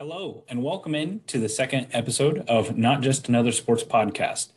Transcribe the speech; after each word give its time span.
Hello, 0.00 0.44
and 0.48 0.62
welcome 0.62 0.94
in 0.94 1.22
to 1.26 1.40
the 1.40 1.48
second 1.48 1.88
episode 1.90 2.44
of 2.46 2.78
Not 2.78 3.00
Just 3.00 3.28
Another 3.28 3.50
Sports 3.50 3.82
Podcast. 3.82 4.52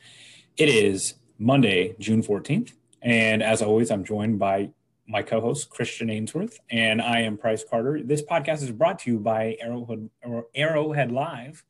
It 0.55 0.69
is 0.69 1.15
Monday, 1.39 1.95
June 1.97 2.21
14th, 2.21 2.73
and 3.01 3.41
as 3.41 3.63
always, 3.63 3.89
I'm 3.89 4.03
joined 4.03 4.37
by 4.37 4.69
my 5.07 5.23
co 5.23 5.41
host, 5.41 5.71
Christian 5.71 6.11
Ainsworth, 6.11 6.59
and 6.69 7.01
I 7.01 7.21
am 7.21 7.39
Price 7.39 7.63
Carter. 7.67 8.03
This 8.03 8.21
podcast 8.21 8.61
is 8.61 8.69
brought 8.69 8.99
to 8.99 9.09
you 9.09 9.17
by 9.17 9.57
Arrowhead, 9.59 10.11
Arrowhead 10.53 11.11
Live. 11.11 11.65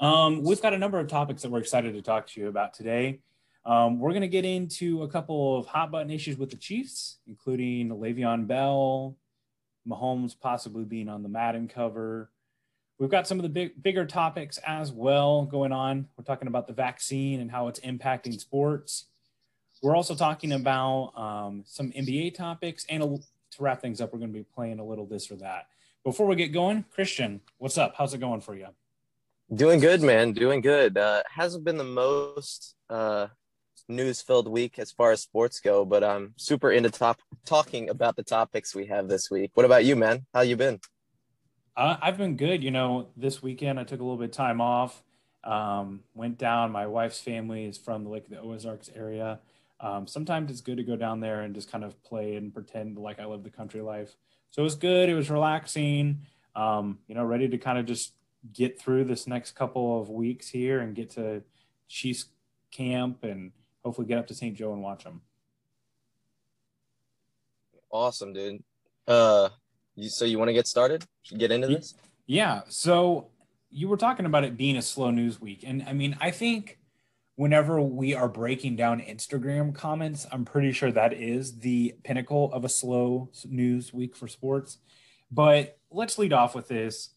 Um, 0.00 0.42
we've 0.42 0.60
got 0.60 0.74
a 0.74 0.78
number 0.78 0.98
of 0.98 1.06
topics 1.06 1.42
that 1.42 1.52
we're 1.52 1.60
excited 1.60 1.94
to 1.94 2.02
talk 2.02 2.26
to 2.30 2.40
you 2.40 2.48
about 2.48 2.74
today. 2.74 3.20
Um, 3.64 4.00
we're 4.00 4.10
going 4.10 4.22
to 4.22 4.26
get 4.26 4.44
into 4.44 5.04
a 5.04 5.08
couple 5.08 5.56
of 5.56 5.66
hot 5.66 5.92
button 5.92 6.10
issues 6.10 6.36
with 6.36 6.50
the 6.50 6.56
Chiefs, 6.56 7.18
including 7.28 7.90
Le'Veon 7.90 8.48
Bell, 8.48 9.16
Mahomes 9.88 10.34
possibly 10.36 10.82
being 10.82 11.08
on 11.08 11.22
the 11.22 11.28
Madden 11.28 11.68
cover, 11.68 12.31
We've 13.02 13.10
got 13.10 13.26
some 13.26 13.40
of 13.40 13.42
the 13.42 13.48
big, 13.48 13.82
bigger 13.82 14.06
topics 14.06 14.58
as 14.58 14.92
well 14.92 15.44
going 15.44 15.72
on. 15.72 16.06
We're 16.16 16.22
talking 16.22 16.46
about 16.46 16.68
the 16.68 16.72
vaccine 16.72 17.40
and 17.40 17.50
how 17.50 17.66
it's 17.66 17.80
impacting 17.80 18.40
sports. 18.40 19.06
We're 19.82 19.96
also 19.96 20.14
talking 20.14 20.52
about 20.52 21.12
um, 21.16 21.64
some 21.66 21.90
NBA 21.90 22.36
topics. 22.36 22.86
And 22.88 23.02
a, 23.02 23.06
to 23.06 23.58
wrap 23.58 23.82
things 23.82 24.00
up, 24.00 24.12
we're 24.12 24.20
going 24.20 24.32
to 24.32 24.38
be 24.38 24.44
playing 24.54 24.78
a 24.78 24.84
little 24.84 25.04
this 25.04 25.32
or 25.32 25.36
that. 25.38 25.66
Before 26.04 26.28
we 26.28 26.36
get 26.36 26.52
going, 26.52 26.84
Christian, 26.94 27.40
what's 27.58 27.76
up? 27.76 27.94
How's 27.98 28.14
it 28.14 28.18
going 28.18 28.40
for 28.40 28.54
you? 28.54 28.68
Doing 29.52 29.80
good, 29.80 30.00
man. 30.00 30.32
Doing 30.32 30.60
good. 30.60 30.96
Uh, 30.96 31.24
hasn't 31.28 31.64
been 31.64 31.78
the 31.78 31.82
most 31.82 32.76
uh, 32.88 33.26
news-filled 33.88 34.46
week 34.46 34.78
as 34.78 34.92
far 34.92 35.10
as 35.10 35.20
sports 35.20 35.58
go, 35.58 35.84
but 35.84 36.04
I'm 36.04 36.34
super 36.36 36.70
into 36.70 36.88
top 36.88 37.20
talking 37.46 37.90
about 37.90 38.14
the 38.14 38.22
topics 38.22 38.76
we 38.76 38.86
have 38.86 39.08
this 39.08 39.28
week. 39.28 39.50
What 39.54 39.66
about 39.66 39.84
you, 39.84 39.96
man? 39.96 40.24
How 40.32 40.42
you 40.42 40.54
been? 40.54 40.78
Uh, 41.76 41.96
I've 42.00 42.18
been 42.18 42.36
good. 42.36 42.62
You 42.62 42.70
know, 42.70 43.08
this 43.16 43.42
weekend 43.42 43.80
I 43.80 43.84
took 43.84 44.00
a 44.00 44.02
little 44.02 44.18
bit 44.18 44.26
of 44.26 44.32
time 44.32 44.60
off. 44.60 45.02
Um, 45.44 46.00
went 46.14 46.38
down. 46.38 46.70
My 46.70 46.86
wife's 46.86 47.20
family 47.20 47.64
is 47.64 47.78
from 47.78 48.04
the 48.04 48.10
Lake 48.10 48.24
of 48.24 48.30
the 48.30 48.40
Ozarks 48.40 48.90
area. 48.94 49.40
Um, 49.80 50.06
sometimes 50.06 50.50
it's 50.50 50.60
good 50.60 50.76
to 50.76 50.84
go 50.84 50.94
down 50.96 51.20
there 51.20 51.40
and 51.40 51.54
just 51.54 51.70
kind 51.70 51.82
of 51.82 52.00
play 52.04 52.36
and 52.36 52.54
pretend 52.54 52.96
like 52.98 53.18
I 53.18 53.24
live 53.24 53.42
the 53.42 53.50
country 53.50 53.80
life. 53.80 54.14
So 54.50 54.62
it 54.62 54.64
was 54.64 54.76
good. 54.76 55.08
It 55.08 55.14
was 55.14 55.30
relaxing. 55.30 56.20
Um, 56.54 56.98
you 57.08 57.14
know, 57.14 57.24
ready 57.24 57.48
to 57.48 57.58
kind 57.58 57.78
of 57.78 57.86
just 57.86 58.12
get 58.52 58.80
through 58.80 59.04
this 59.04 59.26
next 59.26 59.52
couple 59.52 60.00
of 60.00 60.08
weeks 60.08 60.48
here 60.48 60.80
and 60.80 60.94
get 60.94 61.10
to 61.10 61.42
Chiefs 61.88 62.26
camp 62.70 63.24
and 63.24 63.52
hopefully 63.84 64.06
get 64.06 64.18
up 64.18 64.26
to 64.28 64.34
St. 64.34 64.56
Joe 64.56 64.72
and 64.72 64.82
watch 64.82 65.04
them. 65.04 65.22
Awesome, 67.90 68.32
dude. 68.32 68.62
Uh, 69.06 69.48
you, 69.96 70.08
so 70.08 70.24
you 70.24 70.38
want 70.38 70.48
to 70.48 70.54
get 70.54 70.66
started? 70.66 71.04
Get 71.36 71.50
into 71.52 71.66
this? 71.66 71.94
Yeah. 72.26 72.62
So 72.68 73.28
you 73.70 73.88
were 73.88 73.96
talking 73.96 74.26
about 74.26 74.44
it 74.44 74.56
being 74.56 74.76
a 74.76 74.82
slow 74.82 75.10
news 75.10 75.40
week, 75.40 75.64
and 75.66 75.82
I 75.86 75.92
mean, 75.92 76.16
I 76.20 76.30
think 76.30 76.78
whenever 77.36 77.80
we 77.80 78.14
are 78.14 78.28
breaking 78.28 78.76
down 78.76 79.00
Instagram 79.00 79.74
comments, 79.74 80.26
I'm 80.30 80.44
pretty 80.44 80.72
sure 80.72 80.92
that 80.92 81.12
is 81.12 81.58
the 81.58 81.94
pinnacle 82.04 82.52
of 82.52 82.64
a 82.64 82.68
slow 82.68 83.30
news 83.46 83.92
week 83.92 84.14
for 84.14 84.28
sports. 84.28 84.78
But 85.30 85.78
let's 85.90 86.18
lead 86.18 86.32
off 86.32 86.54
with 86.54 86.68
this. 86.68 87.10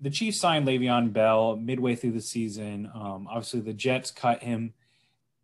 The 0.00 0.10
Chiefs 0.10 0.38
signed 0.38 0.66
Le'Veon 0.66 1.12
Bell 1.12 1.56
midway 1.56 1.96
through 1.96 2.12
the 2.12 2.20
season. 2.20 2.90
Um, 2.94 3.26
obviously, 3.28 3.60
the 3.60 3.72
Jets 3.72 4.10
cut 4.10 4.42
him 4.42 4.74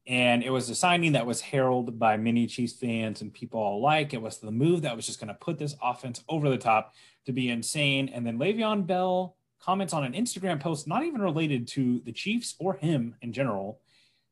and 0.06 0.42
it 0.42 0.50
was 0.50 0.68
a 0.70 0.74
signing 0.74 1.12
that 1.12 1.26
was 1.26 1.40
heralded 1.40 1.98
by 1.98 2.16
many 2.16 2.46
Chiefs 2.46 2.72
fans 2.72 3.20
and 3.20 3.32
people 3.32 3.76
alike. 3.76 4.14
It 4.14 4.22
was 4.22 4.38
the 4.38 4.50
move 4.50 4.82
that 4.82 4.96
was 4.96 5.06
just 5.06 5.20
going 5.20 5.28
to 5.28 5.34
put 5.34 5.58
this 5.58 5.76
offense 5.82 6.22
over 6.28 6.48
the 6.48 6.58
top 6.58 6.94
to 7.26 7.32
be 7.32 7.50
insane. 7.50 8.08
And 8.08 8.26
then 8.26 8.38
Le'Veon 8.38 8.86
Bell 8.86 9.36
comments 9.60 9.92
on 9.92 10.04
an 10.04 10.14
Instagram 10.14 10.58
post, 10.58 10.88
not 10.88 11.04
even 11.04 11.20
related 11.20 11.68
to 11.68 12.00
the 12.00 12.12
Chiefs 12.12 12.56
or 12.58 12.74
him 12.74 13.14
in 13.20 13.32
general, 13.32 13.80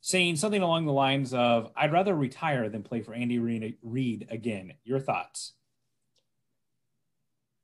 saying 0.00 0.36
something 0.36 0.62
along 0.62 0.86
the 0.86 0.92
lines 0.92 1.34
of, 1.34 1.70
I'd 1.77 1.92
rather 1.92 2.14
retire 2.14 2.68
than 2.68 2.83
play 2.83 3.02
for 3.02 3.14
Andy 3.14 3.39
Reid 3.39 4.27
again. 4.30 4.73
Your 4.85 5.00
thoughts? 5.00 5.52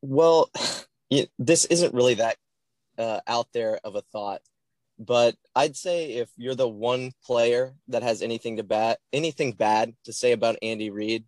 Well, 0.03 0.51
this 1.39 1.65
isn't 1.65 1.95
really 1.95 2.15
that 2.15 2.37
uh, 2.99 3.21
out 3.27 3.49
there 3.53 3.81
of 3.83 3.97
a 3.97 4.03
thought 4.03 4.43
but 4.99 5.35
I'd 5.55 5.77
say 5.77 6.13
if 6.13 6.31
you're 6.37 6.55
the 6.55 6.69
one 6.69 7.13
player 7.25 7.75
that 7.89 8.03
has 8.03 8.23
anything 8.23 8.57
to 8.57 8.63
bat, 8.63 8.99
anything 9.13 9.53
bad 9.53 9.95
to 10.05 10.13
say 10.13 10.33
about 10.33 10.57
Andy 10.63 10.91
Reid, 10.91 11.25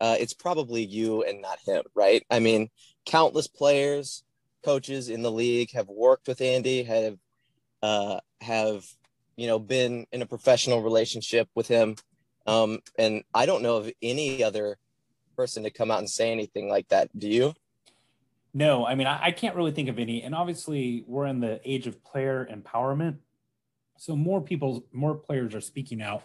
uh, 0.00 0.16
it's 0.18 0.34
probably 0.34 0.84
you 0.84 1.22
and 1.22 1.40
not 1.40 1.58
him, 1.64 1.82
right? 1.94 2.22
I 2.30 2.38
mean, 2.40 2.68
countless 3.06 3.46
players, 3.46 4.24
coaches 4.64 5.08
in 5.08 5.22
the 5.22 5.32
league 5.32 5.72
have 5.72 5.88
worked 5.88 6.28
with 6.28 6.40
Andy, 6.40 6.82
have 6.82 7.16
uh, 7.82 8.20
have 8.40 8.84
you 9.36 9.46
know 9.46 9.58
been 9.58 10.06
in 10.12 10.22
a 10.22 10.26
professional 10.26 10.82
relationship 10.82 11.48
with 11.54 11.68
him, 11.68 11.96
um, 12.46 12.80
and 12.98 13.22
I 13.32 13.46
don't 13.46 13.62
know 13.62 13.76
of 13.76 13.90
any 14.02 14.42
other 14.42 14.76
person 15.36 15.62
to 15.62 15.70
come 15.70 15.90
out 15.90 16.00
and 16.00 16.10
say 16.10 16.32
anything 16.32 16.68
like 16.68 16.88
that. 16.88 17.08
Do 17.18 17.28
you? 17.28 17.54
No, 18.56 18.86
I 18.86 18.94
mean, 18.94 19.06
I, 19.06 19.24
I, 19.24 19.30
can't 19.32 19.54
really 19.54 19.72
think 19.72 19.90
of 19.90 19.98
any. 19.98 20.22
And 20.22 20.34
obviously, 20.34 21.04
we're 21.06 21.26
in 21.26 21.40
the 21.40 21.60
age 21.62 21.86
of 21.86 22.02
player 22.02 22.48
empowerment. 22.50 23.18
So 23.98 24.16
more 24.16 24.40
people, 24.40 24.86
more 24.94 25.14
players 25.14 25.54
are 25.54 25.60
speaking 25.60 26.00
out 26.00 26.22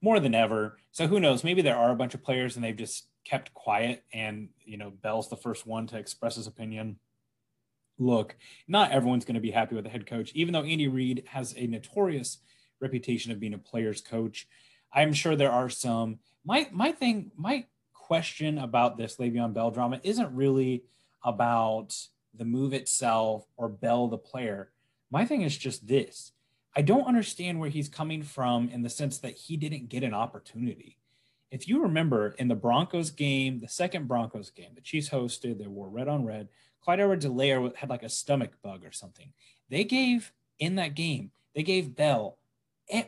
more 0.00 0.20
than 0.20 0.32
ever. 0.32 0.78
So 0.92 1.08
who 1.08 1.18
knows? 1.18 1.42
Maybe 1.42 1.60
there 1.60 1.76
are 1.76 1.90
a 1.90 1.96
bunch 1.96 2.14
of 2.14 2.22
players 2.22 2.54
and 2.54 2.64
they've 2.64 2.76
just 2.76 3.08
kept 3.24 3.52
quiet. 3.52 4.04
And, 4.12 4.50
you 4.64 4.76
know, 4.76 4.90
Bell's 4.90 5.28
the 5.28 5.36
first 5.36 5.66
one 5.66 5.88
to 5.88 5.98
express 5.98 6.36
his 6.36 6.46
opinion. 6.46 7.00
Look, 7.98 8.36
not 8.68 8.92
everyone's 8.92 9.24
going 9.24 9.34
to 9.34 9.40
be 9.40 9.50
happy 9.50 9.74
with 9.74 9.82
the 9.82 9.90
head 9.90 10.06
coach, 10.06 10.30
even 10.36 10.52
though 10.52 10.62
Andy 10.62 10.86
Reid 10.86 11.24
has 11.26 11.52
a 11.56 11.66
notorious 11.66 12.38
reputation 12.78 13.32
of 13.32 13.40
being 13.40 13.54
a 13.54 13.58
player's 13.58 14.00
coach. 14.00 14.46
I'm 14.92 15.12
sure 15.12 15.34
there 15.34 15.50
are 15.50 15.68
some. 15.68 16.20
My 16.44 16.68
my 16.70 16.92
thing, 16.92 17.32
my 17.36 17.66
question 17.92 18.58
about 18.58 18.98
this 18.98 19.16
Le'Veon 19.16 19.52
Bell 19.52 19.72
drama 19.72 20.00
isn't 20.04 20.32
really 20.32 20.84
about 21.24 21.96
the 22.34 22.44
move 22.44 22.72
itself 22.72 23.46
or 23.56 23.68
Bell 23.68 24.08
the 24.08 24.18
player. 24.18 24.70
My 25.10 25.24
thing 25.24 25.42
is 25.42 25.56
just 25.56 25.86
this. 25.86 26.32
I 26.74 26.82
don't 26.82 27.06
understand 27.06 27.60
where 27.60 27.68
he's 27.68 27.88
coming 27.88 28.22
from 28.22 28.68
in 28.68 28.82
the 28.82 28.88
sense 28.88 29.18
that 29.18 29.34
he 29.34 29.56
didn't 29.56 29.90
get 29.90 30.02
an 30.02 30.14
opportunity. 30.14 30.96
If 31.50 31.68
you 31.68 31.82
remember 31.82 32.34
in 32.38 32.48
the 32.48 32.54
Broncos 32.54 33.10
game, 33.10 33.60
the 33.60 33.68
second 33.68 34.08
Broncos 34.08 34.50
game, 34.50 34.70
the 34.74 34.80
Chiefs 34.80 35.10
hosted, 35.10 35.58
they 35.58 35.66
wore 35.66 35.90
red 35.90 36.08
on 36.08 36.24
red. 36.24 36.48
Clyde 36.82 37.00
Edwards-Helaire 37.00 37.76
had 37.76 37.90
like 37.90 38.02
a 38.02 38.08
stomach 38.08 38.52
bug 38.62 38.86
or 38.86 38.92
something. 38.92 39.32
They 39.68 39.84
gave 39.84 40.32
in 40.58 40.76
that 40.76 40.94
game, 40.94 41.30
they 41.54 41.62
gave 41.62 41.94
Bell 41.94 42.38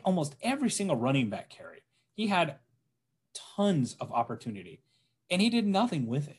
almost 0.03 0.35
every 0.43 0.69
single 0.69 0.95
running 0.95 1.29
back 1.29 1.49
carry. 1.49 1.81
He 2.13 2.27
had 2.27 2.57
tons 3.55 3.95
of 3.99 4.11
opportunity 4.11 4.81
and 5.29 5.41
he 5.41 5.49
did 5.49 5.65
nothing 5.65 6.05
with 6.05 6.27
it. 6.27 6.37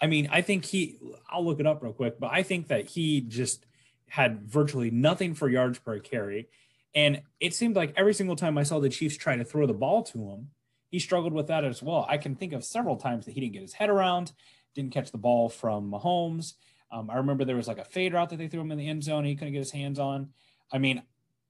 I 0.00 0.06
mean, 0.06 0.28
I 0.30 0.42
think 0.42 0.64
he, 0.64 0.98
I'll 1.30 1.44
look 1.44 1.60
it 1.60 1.66
up 1.66 1.82
real 1.82 1.92
quick, 1.92 2.20
but 2.20 2.30
I 2.32 2.42
think 2.42 2.68
that 2.68 2.86
he 2.86 3.20
just 3.22 3.64
had 4.08 4.42
virtually 4.42 4.90
nothing 4.90 5.34
for 5.34 5.48
yards 5.48 5.78
per 5.78 5.98
carry. 5.98 6.48
And 6.94 7.22
it 7.40 7.54
seemed 7.54 7.76
like 7.76 7.94
every 7.96 8.14
single 8.14 8.36
time 8.36 8.56
I 8.58 8.62
saw 8.62 8.78
the 8.78 8.88
Chiefs 8.88 9.16
try 9.16 9.36
to 9.36 9.44
throw 9.44 9.66
the 9.66 9.74
ball 9.74 10.02
to 10.04 10.18
him, 10.30 10.50
he 10.90 10.98
struggled 10.98 11.32
with 11.32 11.48
that 11.48 11.64
as 11.64 11.82
well. 11.82 12.06
I 12.08 12.18
can 12.18 12.34
think 12.34 12.52
of 12.52 12.64
several 12.64 12.96
times 12.96 13.26
that 13.26 13.32
he 13.32 13.40
didn't 13.40 13.54
get 13.54 13.62
his 13.62 13.74
head 13.74 13.90
around, 13.90 14.32
didn't 14.74 14.92
catch 14.92 15.10
the 15.10 15.18
ball 15.18 15.48
from 15.48 15.90
Mahomes. 15.90 16.54
Um, 16.90 17.10
I 17.10 17.16
remember 17.16 17.44
there 17.44 17.56
was 17.56 17.68
like 17.68 17.78
a 17.78 17.84
fade 17.84 18.14
route 18.14 18.30
that 18.30 18.36
they 18.36 18.48
threw 18.48 18.60
him 18.60 18.72
in 18.72 18.78
the 18.78 18.88
end 18.88 19.02
zone. 19.02 19.24
he 19.24 19.34
couldn't 19.34 19.52
get 19.52 19.58
his 19.58 19.72
hands 19.72 19.98
on. 19.98 20.30
I 20.70 20.78
mean, 20.78 21.02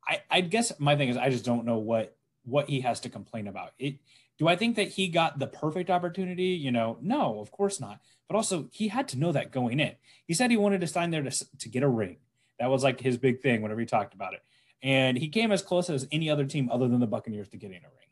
I, 0.07 0.23
I 0.31 0.41
guess 0.41 0.73
my 0.79 0.97
thing 0.97 1.09
is 1.09 1.17
I 1.17 1.31
just 1.31 1.45
don't 1.45 1.65
know 1.65 1.79
what 1.79 2.17
what 2.45 2.69
he 2.69 2.81
has 2.81 3.01
to 3.01 3.09
complain 3.09 3.49
about. 3.49 3.73
It 3.79 3.97
do 4.39 4.49
I 4.49 4.57
think 4.57 4.77
that 4.77 4.89
he 4.89 5.09
got 5.09 5.39
the 5.39 5.47
perfect 5.47 5.91
opportunity? 5.91 6.49
You 6.49 6.71
know, 6.71 6.99
no, 7.01 7.41
of 7.41 7.51
course 7.51 7.81
not. 7.81 8.01
But 8.29 8.37
also, 8.37 8.69
he 8.73 8.89
had 8.89 9.09
to 9.09 9.19
know 9.19 9.33
that 9.33 9.53
going 9.53 9.81
in. 9.81 9.93
He 10.27 10.35
said 10.35 10.51
he 10.51 10.57
wanted 10.57 10.81
to 10.81 10.87
sign 10.87 11.11
there 11.11 11.23
to, 11.23 11.59
to 11.59 11.69
get 11.69 11.83
a 11.83 11.89
ring. 11.89 12.17
That 12.59 12.71
was 12.71 12.83
like 12.83 13.01
his 13.01 13.17
big 13.17 13.41
thing 13.41 13.63
whenever 13.63 13.81
he 13.81 13.87
talked 13.87 14.15
about 14.15 14.35
it. 14.35 14.43
And 14.83 15.17
he 15.17 15.29
came 15.29 15.53
as 15.53 15.63
close 15.63 15.89
as 15.89 16.07
any 16.13 16.29
other 16.29 16.45
team 16.45 16.69
other 16.71 16.89
than 16.89 17.01
the 17.01 17.07
Buccaneers 17.07 17.49
to 17.51 17.57
getting 17.57 17.79
a 17.79 17.81
ring. 17.81 18.09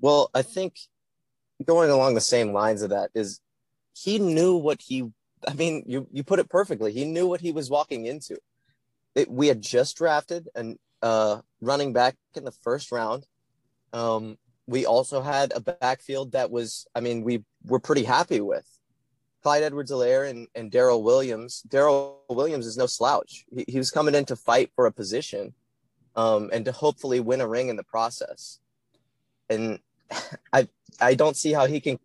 Well, 0.00 0.30
I 0.34 0.42
think 0.42 0.78
going 1.64 1.90
along 1.90 2.14
the 2.14 2.20
same 2.20 2.52
lines 2.52 2.82
of 2.82 2.90
that 2.90 3.10
is 3.14 3.40
he 3.94 4.18
knew 4.18 4.56
what 4.56 4.82
he 4.82 5.10
I 5.46 5.54
mean, 5.54 5.84
you 5.86 6.06
you 6.10 6.24
put 6.24 6.38
it 6.38 6.48
perfectly. 6.48 6.92
He 6.92 7.04
knew 7.04 7.26
what 7.26 7.40
he 7.40 7.52
was 7.52 7.70
walking 7.70 8.06
into. 8.06 8.38
It, 9.14 9.30
we 9.30 9.46
had 9.48 9.62
just 9.62 9.96
drafted 9.96 10.48
an 10.54 10.78
uh, 11.04 11.42
running 11.60 11.92
back 11.92 12.16
in 12.34 12.44
the 12.44 12.50
first 12.50 12.90
round. 12.90 13.26
Um, 13.92 14.38
we 14.66 14.86
also 14.86 15.20
had 15.20 15.52
a 15.54 15.60
backfield 15.60 16.32
that 16.32 16.50
was, 16.50 16.86
I 16.94 17.00
mean, 17.00 17.22
we 17.22 17.44
were 17.66 17.78
pretty 17.78 18.04
happy 18.04 18.40
with. 18.40 18.66
Clyde 19.42 19.64
Edwards-Helaire 19.64 20.30
and, 20.30 20.48
and 20.54 20.72
Darrel 20.72 21.02
Williams. 21.02 21.62
Darrel 21.68 22.22
Williams 22.30 22.66
is 22.66 22.78
no 22.78 22.86
slouch. 22.86 23.44
He, 23.54 23.66
he, 23.68 23.78
was 23.78 23.90
coming 23.90 24.14
in 24.14 24.24
to 24.24 24.36
fight 24.36 24.70
for 24.74 24.86
a 24.86 24.92
position 24.92 25.52
um, 26.16 26.48
and 26.54 26.64
to 26.64 26.72
hopefully 26.72 27.20
win 27.20 27.42
a 27.42 27.46
ring 27.46 27.68
in 27.68 27.76
the 27.76 27.84
process. 27.84 28.58
And 29.50 29.80
I 30.54 30.68
I 30.98 31.14
don't 31.14 31.36
see 31.36 31.52
how 31.52 31.66
he 31.66 31.80
can 31.80 31.98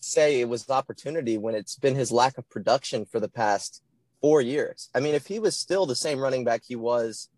say 0.00 0.40
it 0.40 0.48
was 0.48 0.68
opportunity 0.68 1.38
when 1.38 1.54
it's 1.54 1.76
been 1.76 1.94
his 1.94 2.10
lack 2.10 2.36
of 2.38 2.48
production 2.50 3.04
for 3.04 3.20
the 3.20 3.28
past 3.28 3.82
four 4.20 4.40
years. 4.40 4.88
I 4.92 4.98
mean, 4.98 5.14
if 5.14 5.28
he 5.28 5.38
was 5.38 5.56
still 5.56 5.86
the 5.86 5.94
same 5.94 6.18
running 6.18 6.44
back 6.44 6.62
he 6.66 6.74
was 6.74 7.28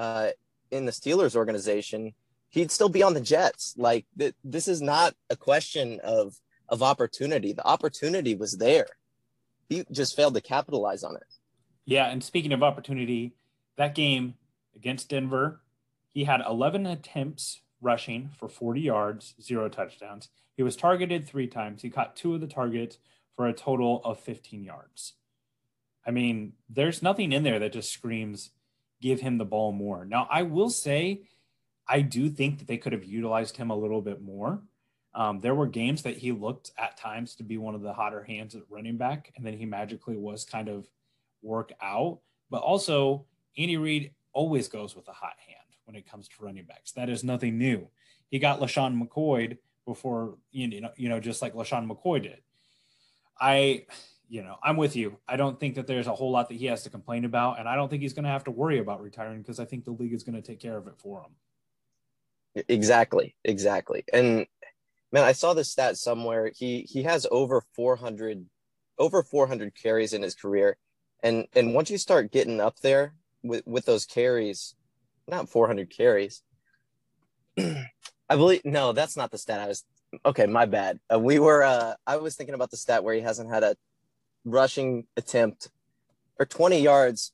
uh, 0.00 0.30
in 0.70 0.86
the 0.86 0.92
Steelers 0.92 1.36
organization, 1.36 2.14
he'd 2.48 2.70
still 2.70 2.88
be 2.88 3.02
on 3.02 3.12
the 3.12 3.20
Jets. 3.20 3.74
Like 3.76 4.06
th- 4.18 4.34
this 4.42 4.66
is 4.66 4.80
not 4.80 5.14
a 5.28 5.36
question 5.36 6.00
of 6.02 6.40
of 6.70 6.82
opportunity. 6.82 7.52
The 7.52 7.66
opportunity 7.66 8.34
was 8.34 8.56
there. 8.56 8.86
He 9.68 9.84
just 9.92 10.16
failed 10.16 10.34
to 10.34 10.40
capitalize 10.40 11.04
on 11.04 11.16
it. 11.16 11.26
Yeah, 11.84 12.06
and 12.06 12.24
speaking 12.24 12.52
of 12.52 12.62
opportunity, 12.62 13.34
that 13.76 13.94
game 13.94 14.34
against 14.74 15.10
Denver, 15.10 15.60
he 16.08 16.24
had 16.24 16.40
11 16.48 16.86
attempts 16.86 17.60
rushing 17.82 18.30
for 18.38 18.48
40 18.48 18.80
yards, 18.80 19.34
zero 19.42 19.68
touchdowns. 19.68 20.28
He 20.56 20.62
was 20.62 20.76
targeted 20.76 21.26
three 21.26 21.46
times. 21.46 21.82
He 21.82 21.90
caught 21.90 22.16
two 22.16 22.34
of 22.34 22.40
the 22.40 22.46
targets 22.46 22.98
for 23.36 23.48
a 23.48 23.52
total 23.52 24.00
of 24.04 24.20
15 24.20 24.62
yards. 24.62 25.14
I 26.06 26.10
mean, 26.10 26.54
there's 26.68 27.02
nothing 27.02 27.32
in 27.32 27.42
there 27.42 27.58
that 27.58 27.72
just 27.72 27.92
screams 27.92 28.50
give 29.00 29.20
him 29.20 29.38
the 29.38 29.44
ball 29.44 29.72
more. 29.72 30.04
Now, 30.04 30.26
I 30.30 30.42
will 30.42 30.70
say, 30.70 31.22
I 31.88 32.02
do 32.02 32.28
think 32.28 32.58
that 32.58 32.68
they 32.68 32.78
could 32.78 32.92
have 32.92 33.04
utilized 33.04 33.56
him 33.56 33.70
a 33.70 33.76
little 33.76 34.00
bit 34.00 34.22
more. 34.22 34.62
Um, 35.14 35.40
there 35.40 35.54
were 35.54 35.66
games 35.66 36.02
that 36.02 36.16
he 36.16 36.30
looked 36.30 36.70
at 36.78 36.96
times 36.96 37.34
to 37.36 37.42
be 37.42 37.58
one 37.58 37.74
of 37.74 37.82
the 37.82 37.92
hotter 37.92 38.22
hands 38.22 38.54
at 38.54 38.62
running 38.70 38.96
back, 38.96 39.32
and 39.36 39.44
then 39.44 39.56
he 39.56 39.66
magically 39.66 40.16
was 40.16 40.44
kind 40.44 40.68
of 40.68 40.86
work 41.42 41.72
out. 41.82 42.20
But 42.48 42.62
also, 42.62 43.26
Andy 43.58 43.76
Reid 43.76 44.12
always 44.32 44.68
goes 44.68 44.94
with 44.94 45.08
a 45.08 45.12
hot 45.12 45.34
hand 45.44 45.56
when 45.84 45.96
it 45.96 46.08
comes 46.08 46.28
to 46.28 46.44
running 46.44 46.64
backs. 46.64 46.92
That 46.92 47.08
is 47.08 47.24
nothing 47.24 47.58
new. 47.58 47.88
He 48.28 48.38
got 48.38 48.60
LeSean 48.60 49.00
McCoy 49.00 49.58
before, 49.84 50.36
you 50.52 50.80
know, 50.80 50.90
you 50.96 51.08
know, 51.08 51.18
just 51.18 51.42
like 51.42 51.54
LeSean 51.54 51.90
McCoy 51.90 52.22
did. 52.22 52.38
I, 53.40 53.86
you 54.30 54.44
know, 54.44 54.56
I'm 54.62 54.76
with 54.76 54.94
you. 54.94 55.18
I 55.28 55.36
don't 55.36 55.58
think 55.58 55.74
that 55.74 55.88
there's 55.88 56.06
a 56.06 56.14
whole 56.14 56.30
lot 56.30 56.48
that 56.48 56.54
he 56.54 56.66
has 56.66 56.84
to 56.84 56.90
complain 56.90 57.24
about, 57.24 57.58
and 57.58 57.68
I 57.68 57.74
don't 57.74 57.88
think 57.88 58.00
he's 58.00 58.12
going 58.12 58.24
to 58.24 58.30
have 58.30 58.44
to 58.44 58.52
worry 58.52 58.78
about 58.78 59.02
retiring 59.02 59.42
because 59.42 59.58
I 59.58 59.64
think 59.64 59.84
the 59.84 59.90
league 59.90 60.14
is 60.14 60.22
going 60.22 60.40
to 60.40 60.42
take 60.42 60.60
care 60.60 60.76
of 60.76 60.86
it 60.86 60.94
for 60.96 61.22
him. 61.22 62.64
Exactly, 62.68 63.34
exactly. 63.44 64.04
And 64.12 64.46
man, 65.10 65.24
I 65.24 65.32
saw 65.32 65.52
this 65.52 65.70
stat 65.70 65.96
somewhere. 65.96 66.52
He 66.56 66.82
he 66.82 67.02
has 67.02 67.26
over 67.30 67.62
400 67.74 68.46
over 68.98 69.22
400 69.22 69.74
carries 69.74 70.12
in 70.12 70.22
his 70.22 70.36
career. 70.36 70.76
And 71.22 71.46
and 71.54 71.74
once 71.74 71.90
you 71.90 71.98
start 71.98 72.30
getting 72.32 72.60
up 72.60 72.78
there 72.80 73.14
with 73.42 73.66
with 73.66 73.84
those 73.84 74.06
carries, 74.06 74.76
not 75.26 75.48
400 75.48 75.90
carries. 75.90 76.42
I 77.58 78.36
believe 78.36 78.64
no, 78.64 78.92
that's 78.92 79.16
not 79.16 79.32
the 79.32 79.38
stat 79.38 79.60
I 79.60 79.66
was 79.66 79.84
okay, 80.24 80.46
my 80.46 80.66
bad. 80.66 81.00
Uh, 81.12 81.18
we 81.18 81.40
were 81.40 81.64
uh 81.64 81.94
I 82.06 82.16
was 82.16 82.36
thinking 82.36 82.54
about 82.54 82.70
the 82.70 82.76
stat 82.76 83.02
where 83.02 83.14
he 83.14 83.20
hasn't 83.20 83.50
had 83.50 83.64
a 83.64 83.74
rushing 84.44 85.06
attempt 85.16 85.68
or 86.38 86.46
20 86.46 86.80
yards 86.80 87.32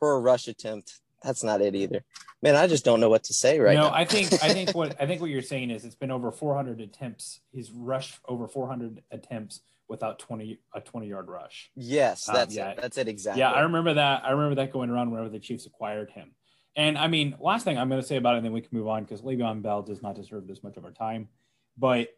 per 0.00 0.18
rush 0.18 0.48
attempt. 0.48 1.00
That's 1.22 1.44
not 1.44 1.60
it 1.60 1.74
either. 1.74 2.02
Man, 2.42 2.56
I 2.56 2.66
just 2.66 2.84
don't 2.84 3.00
know 3.00 3.10
what 3.10 3.24
to 3.24 3.34
say 3.34 3.60
right 3.60 3.74
no, 3.74 3.88
now. 3.88 3.94
I 3.94 4.06
think 4.06 4.32
I 4.42 4.52
think 4.54 4.74
what 4.74 5.00
I 5.00 5.06
think 5.06 5.20
what 5.20 5.30
you're 5.30 5.42
saying 5.42 5.70
is 5.70 5.84
it's 5.84 5.94
been 5.94 6.10
over 6.10 6.32
400 6.32 6.80
attempts. 6.80 7.40
He's 7.52 7.70
rushed 7.70 8.18
over 8.26 8.48
400 8.48 9.02
attempts 9.10 9.60
without 9.88 10.18
20 10.18 10.58
a 10.74 10.80
20 10.80 11.06
yard 11.06 11.28
rush. 11.28 11.70
Yes, 11.76 12.26
um, 12.28 12.34
that's 12.34 12.54
um, 12.54 12.58
yeah. 12.58 12.70
it. 12.70 12.78
That's 12.80 12.96
it 12.96 13.08
exactly. 13.08 13.40
Yeah, 13.40 13.50
I 13.50 13.60
remember 13.60 13.94
that. 13.94 14.24
I 14.24 14.30
remember 14.30 14.54
that 14.56 14.72
going 14.72 14.88
around 14.88 15.10
whenever 15.10 15.28
the 15.28 15.38
Chiefs 15.38 15.66
acquired 15.66 16.10
him. 16.10 16.30
And 16.76 16.96
I 16.96 17.08
mean, 17.08 17.36
last 17.40 17.64
thing 17.64 17.76
I'm 17.76 17.90
going 17.90 18.00
to 18.00 18.06
say 18.06 18.16
about 18.16 18.34
it, 18.34 18.38
and 18.38 18.46
then 18.46 18.52
we 18.52 18.62
can 18.62 18.70
move 18.72 18.88
on 18.88 19.02
because 19.04 19.20
Le'Veon 19.20 19.60
Bell 19.60 19.82
does 19.82 20.02
not 20.02 20.14
deserve 20.14 20.46
this 20.46 20.62
much 20.62 20.78
of 20.78 20.84
our 20.84 20.92
time. 20.92 21.28
But 21.76 22.08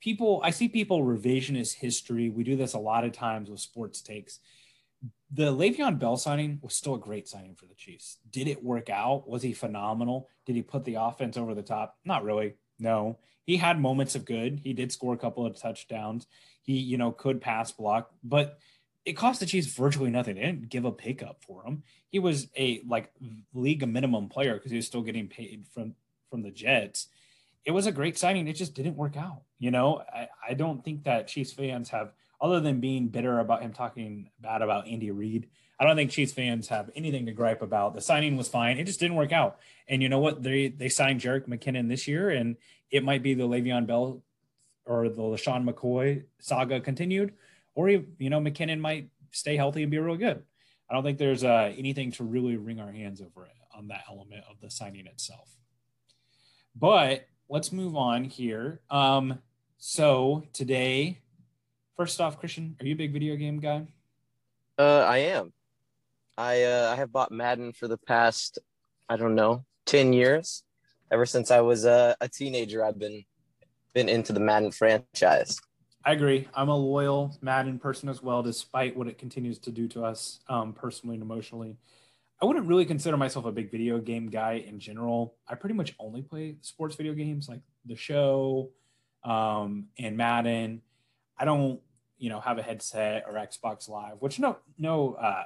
people, 0.00 0.40
I 0.42 0.50
see 0.50 0.68
people 0.68 1.02
revisionist 1.02 1.74
history. 1.74 2.30
We 2.30 2.44
do 2.44 2.56
this 2.56 2.74
a 2.74 2.78
lot 2.78 3.04
of 3.04 3.12
times 3.12 3.50
with 3.50 3.60
sports 3.60 4.00
takes 4.00 4.40
the 5.32 5.52
Le'Veon 5.52 5.98
Bell 5.98 6.16
signing 6.16 6.58
was 6.62 6.74
still 6.74 6.94
a 6.94 6.98
great 6.98 7.28
signing 7.28 7.54
for 7.54 7.66
the 7.66 7.74
Chiefs. 7.74 8.18
Did 8.30 8.48
it 8.48 8.64
work 8.64 8.90
out? 8.90 9.28
Was 9.28 9.42
he 9.42 9.52
phenomenal? 9.52 10.28
Did 10.44 10.56
he 10.56 10.62
put 10.62 10.84
the 10.84 10.96
offense 10.96 11.36
over 11.36 11.54
the 11.54 11.62
top? 11.62 11.96
Not 12.04 12.24
really. 12.24 12.54
No. 12.78 13.18
He 13.44 13.56
had 13.56 13.80
moments 13.80 14.14
of 14.14 14.24
good. 14.24 14.60
He 14.62 14.72
did 14.72 14.92
score 14.92 15.14
a 15.14 15.18
couple 15.18 15.46
of 15.46 15.56
touchdowns. 15.56 16.26
He, 16.62 16.74
you 16.74 16.98
know, 16.98 17.12
could 17.12 17.40
pass 17.40 17.70
block, 17.72 18.10
but 18.24 18.58
it 19.04 19.14
cost 19.14 19.40
the 19.40 19.46
Chiefs 19.46 19.68
virtually 19.68 20.10
nothing. 20.10 20.34
They 20.34 20.42
didn't 20.42 20.68
give 20.68 20.84
a 20.84 20.92
pickup 20.92 21.42
for 21.42 21.64
him. 21.64 21.84
He 22.10 22.18
was 22.18 22.48
a 22.56 22.82
like 22.86 23.10
league 23.54 23.86
minimum 23.86 24.28
player 24.28 24.54
because 24.54 24.70
he 24.70 24.76
was 24.76 24.86
still 24.86 25.02
getting 25.02 25.28
paid 25.28 25.66
from 25.72 25.94
from 26.28 26.42
the 26.42 26.50
Jets. 26.50 27.08
It 27.64 27.72
was 27.72 27.86
a 27.86 27.92
great 27.92 28.18
signing. 28.18 28.48
It 28.48 28.54
just 28.54 28.74
didn't 28.74 28.96
work 28.96 29.16
out. 29.16 29.42
You 29.58 29.70
know, 29.70 30.02
I, 30.12 30.28
I 30.48 30.54
don't 30.54 30.84
think 30.84 31.04
that 31.04 31.28
Chiefs 31.28 31.52
fans 31.52 31.90
have 31.90 32.12
other 32.40 32.60
than 32.60 32.80
being 32.80 33.08
bitter 33.08 33.38
about 33.38 33.62
him 33.62 33.72
talking 33.72 34.30
bad 34.40 34.62
about 34.62 34.88
Andy 34.88 35.10
Reid, 35.10 35.48
I 35.80 35.84
don't 35.84 35.96
think 35.96 36.10
Chiefs 36.10 36.32
fans 36.32 36.68
have 36.68 36.90
anything 36.94 37.24
to 37.26 37.32
gripe 37.32 37.62
about. 37.62 37.94
The 37.94 38.02
signing 38.02 38.36
was 38.36 38.48
fine. 38.48 38.78
It 38.78 38.84
just 38.84 39.00
didn't 39.00 39.16
work 39.16 39.32
out. 39.32 39.58
And 39.88 40.02
you 40.02 40.10
know 40.10 40.18
what? 40.18 40.42
They 40.42 40.68
they 40.68 40.90
signed 40.90 41.22
Jerick 41.22 41.48
McKinnon 41.48 41.88
this 41.88 42.06
year, 42.06 42.28
and 42.28 42.56
it 42.90 43.02
might 43.02 43.22
be 43.22 43.32
the 43.32 43.48
Le'Veon 43.48 43.86
Bell 43.86 44.22
or 44.84 45.08
the 45.08 45.22
LeSean 45.22 45.68
McCoy 45.68 46.24
saga 46.38 46.80
continued, 46.80 47.32
or 47.74 47.88
you 47.88 48.04
know 48.18 48.40
McKinnon 48.40 48.78
might 48.78 49.08
stay 49.30 49.56
healthy 49.56 49.82
and 49.82 49.90
be 49.90 49.98
real 49.98 50.16
good. 50.16 50.42
I 50.90 50.94
don't 50.94 51.02
think 51.02 51.16
there's 51.16 51.44
uh, 51.44 51.72
anything 51.76 52.12
to 52.12 52.24
really 52.24 52.56
wring 52.56 52.78
our 52.78 52.92
hands 52.92 53.22
over 53.22 53.48
on 53.74 53.88
that 53.88 54.04
element 54.10 54.44
of 54.50 54.60
the 54.60 54.70
signing 54.70 55.06
itself. 55.06 55.48
But 56.76 57.26
let's 57.50 57.72
move 57.72 57.94
on 57.96 58.24
here. 58.24 58.80
Um, 58.90 59.40
so 59.76 60.44
today 60.54 61.20
First 62.00 62.18
off, 62.18 62.40
Christian, 62.40 62.76
are 62.80 62.86
you 62.86 62.94
a 62.94 62.96
big 62.96 63.12
video 63.12 63.36
game 63.36 63.60
guy? 63.60 63.86
Uh, 64.78 65.04
I 65.06 65.18
am. 65.18 65.52
I 66.38 66.62
uh, 66.62 66.88
I 66.90 66.96
have 66.96 67.12
bought 67.12 67.30
Madden 67.30 67.74
for 67.74 67.88
the 67.88 67.98
past 67.98 68.58
I 69.06 69.18
don't 69.18 69.34
know 69.34 69.66
ten 69.84 70.14
years. 70.14 70.62
Ever 71.10 71.26
since 71.26 71.50
I 71.50 71.60
was 71.60 71.84
a, 71.84 72.16
a 72.22 72.26
teenager, 72.26 72.82
I've 72.82 72.98
been 72.98 73.22
been 73.92 74.08
into 74.08 74.32
the 74.32 74.40
Madden 74.40 74.70
franchise. 74.70 75.60
I 76.02 76.12
agree. 76.12 76.48
I'm 76.54 76.70
a 76.70 76.74
loyal 76.74 77.36
Madden 77.42 77.78
person 77.78 78.08
as 78.08 78.22
well, 78.22 78.42
despite 78.42 78.96
what 78.96 79.06
it 79.06 79.18
continues 79.18 79.58
to 79.58 79.70
do 79.70 79.86
to 79.88 80.02
us 80.02 80.40
um, 80.48 80.72
personally 80.72 81.16
and 81.16 81.22
emotionally. 81.22 81.76
I 82.40 82.46
wouldn't 82.46 82.66
really 82.66 82.86
consider 82.86 83.16
myself 83.16 83.44
a 83.44 83.52
big 83.52 83.70
video 83.70 83.98
game 83.98 84.28
guy 84.30 84.64
in 84.66 84.80
general. 84.80 85.34
I 85.46 85.54
pretty 85.54 85.74
much 85.74 85.94
only 85.98 86.22
play 86.22 86.56
sports 86.62 86.96
video 86.96 87.12
games 87.12 87.48
like 87.48 87.60
the 87.84 87.96
show 87.96 88.70
um, 89.24 89.86
and 89.98 90.16
Madden. 90.16 90.82
I 91.38 91.44
don't 91.44 91.80
you 92.18 92.28
know 92.28 92.40
have 92.40 92.58
a 92.58 92.62
headset 92.62 93.24
or 93.26 93.34
Xbox 93.34 93.88
Live, 93.88 94.16
which 94.20 94.38
no 94.38 94.58
no 94.78 95.14
uh, 95.14 95.44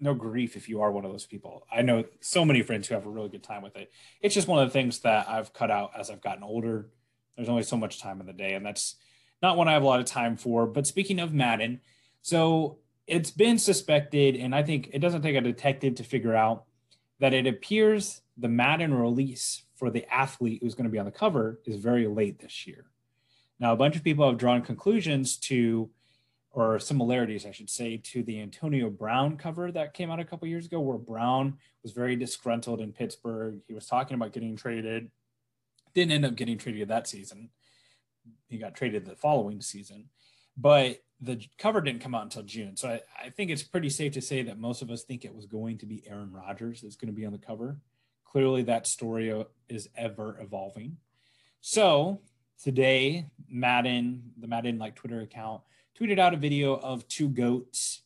no 0.00 0.14
grief 0.14 0.56
if 0.56 0.68
you 0.68 0.82
are 0.82 0.92
one 0.92 1.04
of 1.04 1.12
those 1.12 1.26
people. 1.26 1.66
I 1.72 1.82
know 1.82 2.04
so 2.20 2.44
many 2.44 2.62
friends 2.62 2.88
who 2.88 2.94
have 2.94 3.06
a 3.06 3.10
really 3.10 3.28
good 3.28 3.42
time 3.42 3.62
with 3.62 3.76
it. 3.76 3.90
It's 4.20 4.34
just 4.34 4.48
one 4.48 4.62
of 4.62 4.68
the 4.68 4.72
things 4.72 5.00
that 5.00 5.28
I've 5.28 5.52
cut 5.52 5.70
out 5.70 5.92
as 5.98 6.10
I've 6.10 6.20
gotten 6.20 6.42
older. 6.42 6.88
There's 7.36 7.48
only 7.48 7.62
so 7.62 7.76
much 7.76 8.00
time 8.00 8.20
in 8.20 8.26
the 8.26 8.32
day, 8.32 8.54
and 8.54 8.64
that's 8.64 8.96
not 9.42 9.56
one 9.56 9.68
I 9.68 9.72
have 9.72 9.82
a 9.82 9.86
lot 9.86 10.00
of 10.00 10.06
time 10.06 10.36
for. 10.36 10.66
But 10.66 10.86
speaking 10.86 11.20
of 11.20 11.32
Madden, 11.32 11.80
so 12.22 12.78
it's 13.06 13.30
been 13.30 13.58
suspected, 13.58 14.36
and 14.36 14.54
I 14.54 14.62
think 14.62 14.90
it 14.92 14.98
doesn't 14.98 15.22
take 15.22 15.36
a 15.36 15.40
detective 15.40 15.94
to 15.96 16.04
figure 16.04 16.34
out 16.34 16.64
that 17.20 17.34
it 17.34 17.46
appears 17.46 18.20
the 18.36 18.48
Madden 18.48 18.92
release 18.92 19.62
for 19.74 19.90
the 19.90 20.12
athlete 20.12 20.60
who's 20.62 20.74
going 20.74 20.84
to 20.84 20.90
be 20.90 20.98
on 20.98 21.04
the 21.04 21.12
cover 21.12 21.60
is 21.64 21.76
very 21.76 22.06
late 22.06 22.38
this 22.38 22.66
year. 22.66 22.86
Now, 23.58 23.72
a 23.72 23.76
bunch 23.76 23.96
of 23.96 24.04
people 24.04 24.26
have 24.28 24.38
drawn 24.38 24.60
conclusions 24.62 25.36
to, 25.38 25.88
or 26.50 26.78
similarities, 26.78 27.46
I 27.46 27.52
should 27.52 27.70
say, 27.70 27.98
to 28.04 28.22
the 28.22 28.40
Antonio 28.40 28.90
Brown 28.90 29.36
cover 29.36 29.70
that 29.72 29.94
came 29.94 30.10
out 30.10 30.20
a 30.20 30.24
couple 30.24 30.48
years 30.48 30.66
ago, 30.66 30.80
where 30.80 30.98
Brown 30.98 31.58
was 31.82 31.92
very 31.92 32.16
disgruntled 32.16 32.80
in 32.80 32.92
Pittsburgh. 32.92 33.60
He 33.66 33.74
was 33.74 33.86
talking 33.86 34.14
about 34.14 34.32
getting 34.32 34.56
traded, 34.56 35.10
didn't 35.94 36.12
end 36.12 36.26
up 36.26 36.36
getting 36.36 36.58
traded 36.58 36.88
that 36.88 37.08
season. 37.08 37.50
He 38.48 38.58
got 38.58 38.74
traded 38.74 39.06
the 39.06 39.16
following 39.16 39.60
season, 39.60 40.10
but 40.56 41.02
the 41.20 41.40
cover 41.58 41.80
didn't 41.80 42.02
come 42.02 42.14
out 42.14 42.24
until 42.24 42.42
June. 42.42 42.76
So 42.76 42.88
I, 42.88 43.00
I 43.26 43.30
think 43.30 43.50
it's 43.50 43.62
pretty 43.62 43.90
safe 43.90 44.12
to 44.12 44.20
say 44.20 44.42
that 44.42 44.58
most 44.58 44.82
of 44.82 44.90
us 44.90 45.02
think 45.02 45.24
it 45.24 45.34
was 45.34 45.46
going 45.46 45.78
to 45.78 45.86
be 45.86 46.04
Aaron 46.06 46.32
Rodgers 46.32 46.82
that's 46.82 46.96
going 46.96 47.12
to 47.12 47.18
be 47.18 47.24
on 47.24 47.32
the 47.32 47.38
cover. 47.38 47.78
Clearly, 48.24 48.62
that 48.64 48.86
story 48.86 49.32
is 49.68 49.88
ever 49.96 50.38
evolving. 50.40 50.98
So 51.62 52.20
today, 52.62 53.30
Madden, 53.48 54.32
the 54.38 54.46
Madden 54.46 54.78
like 54.78 54.94
Twitter 54.94 55.20
account, 55.20 55.62
tweeted 55.98 56.18
out 56.18 56.34
a 56.34 56.36
video 56.36 56.74
of 56.74 57.08
two 57.08 57.28
goats, 57.28 58.02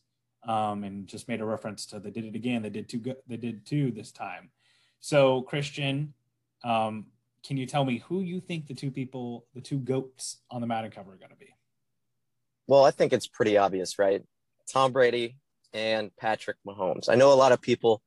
um, 0.47 0.83
and 0.83 1.05
just 1.05 1.27
made 1.27 1.41
a 1.41 1.45
reference 1.45 1.85
to 1.87 1.99
they 1.99 2.11
did 2.11 2.25
it 2.25 2.35
again. 2.35 2.61
They 2.61 2.69
did 2.69 2.89
two. 2.89 2.99
Go- 2.99 3.21
they 3.27 3.37
did 3.37 3.65
two 3.65 3.91
this 3.91 4.11
time. 4.11 4.49
So 4.99 5.41
Christian, 5.41 6.13
um, 6.63 7.07
can 7.45 7.57
you 7.57 7.65
tell 7.65 7.83
me 7.83 7.99
who 7.99 8.21
you 8.21 8.39
think 8.39 8.67
the 8.67 8.73
two 8.73 8.91
people, 8.91 9.45
the 9.53 9.61
two 9.61 9.79
goats 9.79 10.37
on 10.49 10.61
the 10.61 10.67
Madden 10.67 10.91
cover 10.91 11.13
are 11.13 11.17
going 11.17 11.31
to 11.31 11.35
be? 11.35 11.53
Well, 12.67 12.85
I 12.85 12.91
think 12.91 13.13
it's 13.13 13.27
pretty 13.27 13.57
obvious, 13.57 13.99
right? 13.99 14.21
Tom 14.71 14.91
Brady 14.91 15.35
and 15.73 16.15
Patrick 16.17 16.57
Mahomes. 16.65 17.09
I 17.09 17.15
know 17.15 17.33
a 17.33 17.35
lot 17.35 17.51
of 17.51 17.61
people 17.61 18.01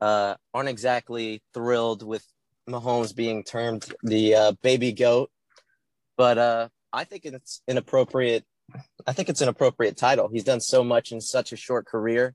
uh, 0.00 0.34
aren't 0.52 0.68
exactly 0.68 1.42
thrilled 1.54 2.02
with 2.02 2.24
Mahomes 2.68 3.14
being 3.14 3.44
termed 3.44 3.92
the 4.02 4.34
uh, 4.34 4.52
baby 4.62 4.92
goat 4.92 5.30
but 6.20 6.36
uh, 6.36 6.68
I 6.92 7.04
think 7.04 7.24
it's 7.24 7.62
an 7.66 7.78
appropriate. 7.78 8.44
I 9.06 9.14
think 9.14 9.30
it's 9.30 9.40
an 9.40 9.48
appropriate 9.48 9.96
title. 9.96 10.28
He's 10.30 10.44
done 10.44 10.60
so 10.60 10.84
much 10.84 11.12
in 11.12 11.20
such 11.22 11.50
a 11.54 11.56
short 11.56 11.86
career. 11.86 12.34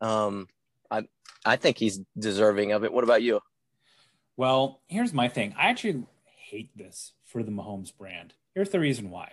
Um, 0.00 0.46
I 0.88 1.02
I 1.44 1.56
think 1.56 1.78
he's 1.78 1.98
deserving 2.16 2.70
of 2.70 2.84
it. 2.84 2.92
What 2.92 3.02
about 3.02 3.22
you? 3.22 3.40
Well, 4.36 4.82
here's 4.86 5.12
my 5.12 5.26
thing. 5.26 5.52
I 5.58 5.66
actually 5.66 6.04
hate 6.48 6.70
this 6.76 7.14
for 7.24 7.42
the 7.42 7.50
Mahomes 7.50 7.92
brand. 7.92 8.34
Here's 8.54 8.70
the 8.70 8.78
reason 8.78 9.10
why. 9.10 9.32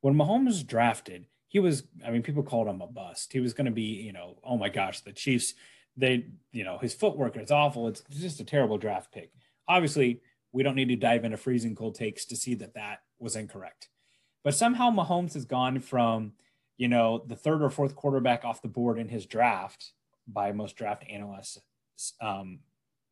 When 0.00 0.14
Mahomes 0.14 0.46
was 0.46 0.64
drafted, 0.64 1.26
he 1.48 1.58
was, 1.58 1.84
I 2.06 2.10
mean, 2.10 2.22
people 2.22 2.42
called 2.42 2.68
him 2.68 2.80
a 2.80 2.86
bust. 2.86 3.32
He 3.32 3.40
was 3.40 3.52
going 3.52 3.66
to 3.66 3.72
be, 3.72 3.82
you 3.82 4.12
know, 4.12 4.38
oh 4.44 4.56
my 4.56 4.68
gosh, 4.68 5.00
the 5.00 5.12
Chiefs, 5.12 5.54
they, 5.96 6.26
you 6.52 6.64
know, 6.64 6.78
his 6.78 6.94
footwork 6.94 7.36
is 7.36 7.50
awful. 7.50 7.88
It's 7.88 8.02
just 8.10 8.40
a 8.40 8.44
terrible 8.44 8.78
draft 8.78 9.12
pick. 9.12 9.32
Obviously, 9.68 10.20
we 10.52 10.62
don't 10.62 10.76
need 10.76 10.88
to 10.88 10.96
dive 10.96 11.24
into 11.24 11.36
freezing 11.36 11.74
cold 11.74 11.94
takes 11.94 12.24
to 12.26 12.36
see 12.36 12.54
that 12.54 12.74
that 12.74 13.00
was 13.18 13.36
incorrect. 13.36 13.88
But 14.42 14.54
somehow 14.54 14.90
Mahomes 14.90 15.34
has 15.34 15.44
gone 15.44 15.80
from, 15.80 16.32
you 16.76 16.88
know, 16.88 17.22
the 17.26 17.36
third 17.36 17.62
or 17.62 17.70
fourth 17.70 17.94
quarterback 17.94 18.44
off 18.44 18.62
the 18.62 18.68
board 18.68 18.98
in 18.98 19.08
his 19.08 19.26
draft 19.26 19.92
by 20.26 20.52
most 20.52 20.76
draft 20.76 21.04
analysts 21.10 21.60
um, 22.20 22.60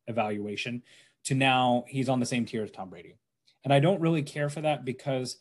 evaluation 0.07 0.81
to 1.25 1.35
now 1.35 1.85
he's 1.87 2.09
on 2.09 2.19
the 2.19 2.25
same 2.25 2.45
tier 2.45 2.63
as 2.63 2.71
Tom 2.71 2.89
Brady. 2.89 3.15
And 3.63 3.73
I 3.73 3.79
don't 3.79 4.01
really 4.01 4.23
care 4.23 4.49
for 4.49 4.61
that 4.61 4.85
because 4.85 5.37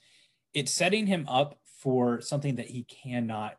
it's 0.55 0.73
setting 0.73 1.07
him 1.07 1.27
up 1.29 1.61
for 1.65 2.21
something 2.21 2.57
that 2.57 2.69
he 2.69 2.83
cannot 2.85 3.59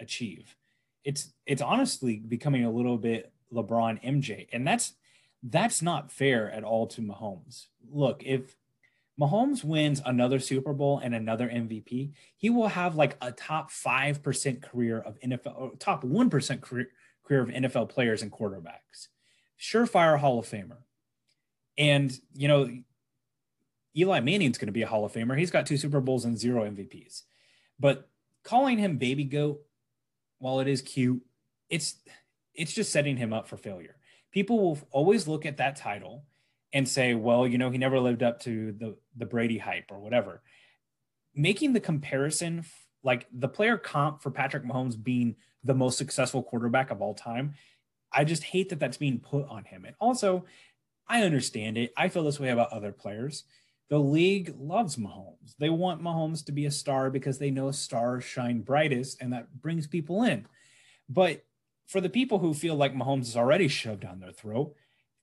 achieve. 0.00 0.56
It's 1.04 1.32
it's 1.46 1.62
honestly 1.62 2.16
becoming 2.16 2.64
a 2.64 2.70
little 2.70 2.98
bit 2.98 3.32
LeBron 3.52 4.02
MJ, 4.04 4.48
and 4.52 4.66
that's 4.66 4.94
that's 5.42 5.82
not 5.82 6.10
fair 6.10 6.50
at 6.50 6.64
all 6.64 6.86
to 6.88 7.00
Mahomes. 7.00 7.66
Look, 7.90 8.22
if 8.24 8.56
Mahomes 9.20 9.64
wins 9.64 10.00
another 10.04 10.38
Super 10.38 10.72
Bowl 10.72 11.00
and 11.02 11.14
another 11.14 11.48
MVP, 11.48 12.12
he 12.36 12.50
will 12.50 12.68
have 12.68 12.94
like 12.94 13.16
a 13.20 13.32
top 13.32 13.70
5% 13.70 14.62
career 14.62 15.00
of 15.00 15.18
NFL, 15.20 15.78
top 15.80 16.04
1% 16.04 16.60
career, 16.60 16.88
career 17.24 17.42
of 17.42 17.48
NFL 17.48 17.88
players 17.88 18.22
and 18.22 18.30
quarterbacks. 18.30 19.08
Surefire 19.60 20.18
Hall 20.18 20.38
of 20.38 20.46
Famer. 20.46 20.78
And, 21.76 22.16
you 22.34 22.48
know, 22.48 22.70
Eli 23.96 24.20
Manning's 24.20 24.58
going 24.58 24.66
to 24.66 24.72
be 24.72 24.82
a 24.82 24.86
Hall 24.86 25.04
of 25.04 25.12
Famer. 25.12 25.38
He's 25.38 25.50
got 25.50 25.66
two 25.66 25.76
Super 25.76 26.00
Bowls 26.00 26.24
and 26.24 26.38
zero 26.38 26.68
MVPs. 26.68 27.22
But 27.80 28.08
calling 28.44 28.78
him 28.78 28.98
baby 28.98 29.24
goat, 29.24 29.60
while 30.38 30.60
it 30.60 30.68
is 30.68 30.82
cute, 30.82 31.22
it's 31.68 31.96
it's 32.54 32.72
just 32.72 32.92
setting 32.92 33.16
him 33.16 33.32
up 33.32 33.48
for 33.48 33.56
failure. 33.56 33.96
People 34.32 34.60
will 34.60 34.78
always 34.90 35.28
look 35.28 35.46
at 35.46 35.58
that 35.58 35.76
title 35.76 36.24
and 36.72 36.88
say, 36.88 37.14
well, 37.14 37.46
you 37.46 37.56
know, 37.56 37.70
he 37.70 37.78
never 37.78 37.98
lived 37.98 38.22
up 38.22 38.40
to 38.40 38.72
the 38.72 38.96
the 39.16 39.26
Brady 39.26 39.58
hype 39.58 39.86
or 39.90 39.98
whatever. 39.98 40.42
Making 41.34 41.72
the 41.72 41.80
comparison 41.80 42.64
like 43.02 43.26
the 43.32 43.48
player 43.48 43.78
comp 43.78 44.22
for 44.22 44.30
Patrick 44.30 44.64
Mahomes 44.64 45.00
being 45.02 45.36
the 45.64 45.74
most 45.74 45.98
successful 45.98 46.42
quarterback 46.42 46.90
of 46.90 47.00
all 47.00 47.14
time, 47.14 47.54
I 48.12 48.24
just 48.24 48.42
hate 48.42 48.68
that 48.70 48.80
that's 48.80 48.96
being 48.96 49.20
put 49.20 49.46
on 49.48 49.64
him. 49.64 49.84
And 49.84 49.94
also, 50.00 50.44
I 51.06 51.22
understand 51.22 51.78
it. 51.78 51.92
I 51.96 52.08
feel 52.08 52.24
this 52.24 52.40
way 52.40 52.50
about 52.50 52.72
other 52.72 52.92
players. 52.92 53.44
The 53.90 53.98
league 53.98 54.54
loves 54.58 54.96
Mahomes. 54.96 55.56
They 55.58 55.70
want 55.70 56.02
Mahomes 56.02 56.44
to 56.44 56.52
be 56.52 56.66
a 56.66 56.70
star 56.70 57.10
because 57.10 57.38
they 57.38 57.50
know 57.50 57.70
stars 57.70 58.24
shine 58.24 58.60
brightest 58.60 59.20
and 59.20 59.32
that 59.32 59.60
brings 59.60 59.86
people 59.86 60.22
in. 60.22 60.46
But 61.08 61.44
for 61.86 62.00
the 62.02 62.10
people 62.10 62.38
who 62.38 62.52
feel 62.52 62.74
like 62.74 62.94
Mahomes 62.94 63.22
is 63.22 63.36
already 63.36 63.66
shoved 63.66 64.02
down 64.02 64.20
their 64.20 64.32
throat, 64.32 64.74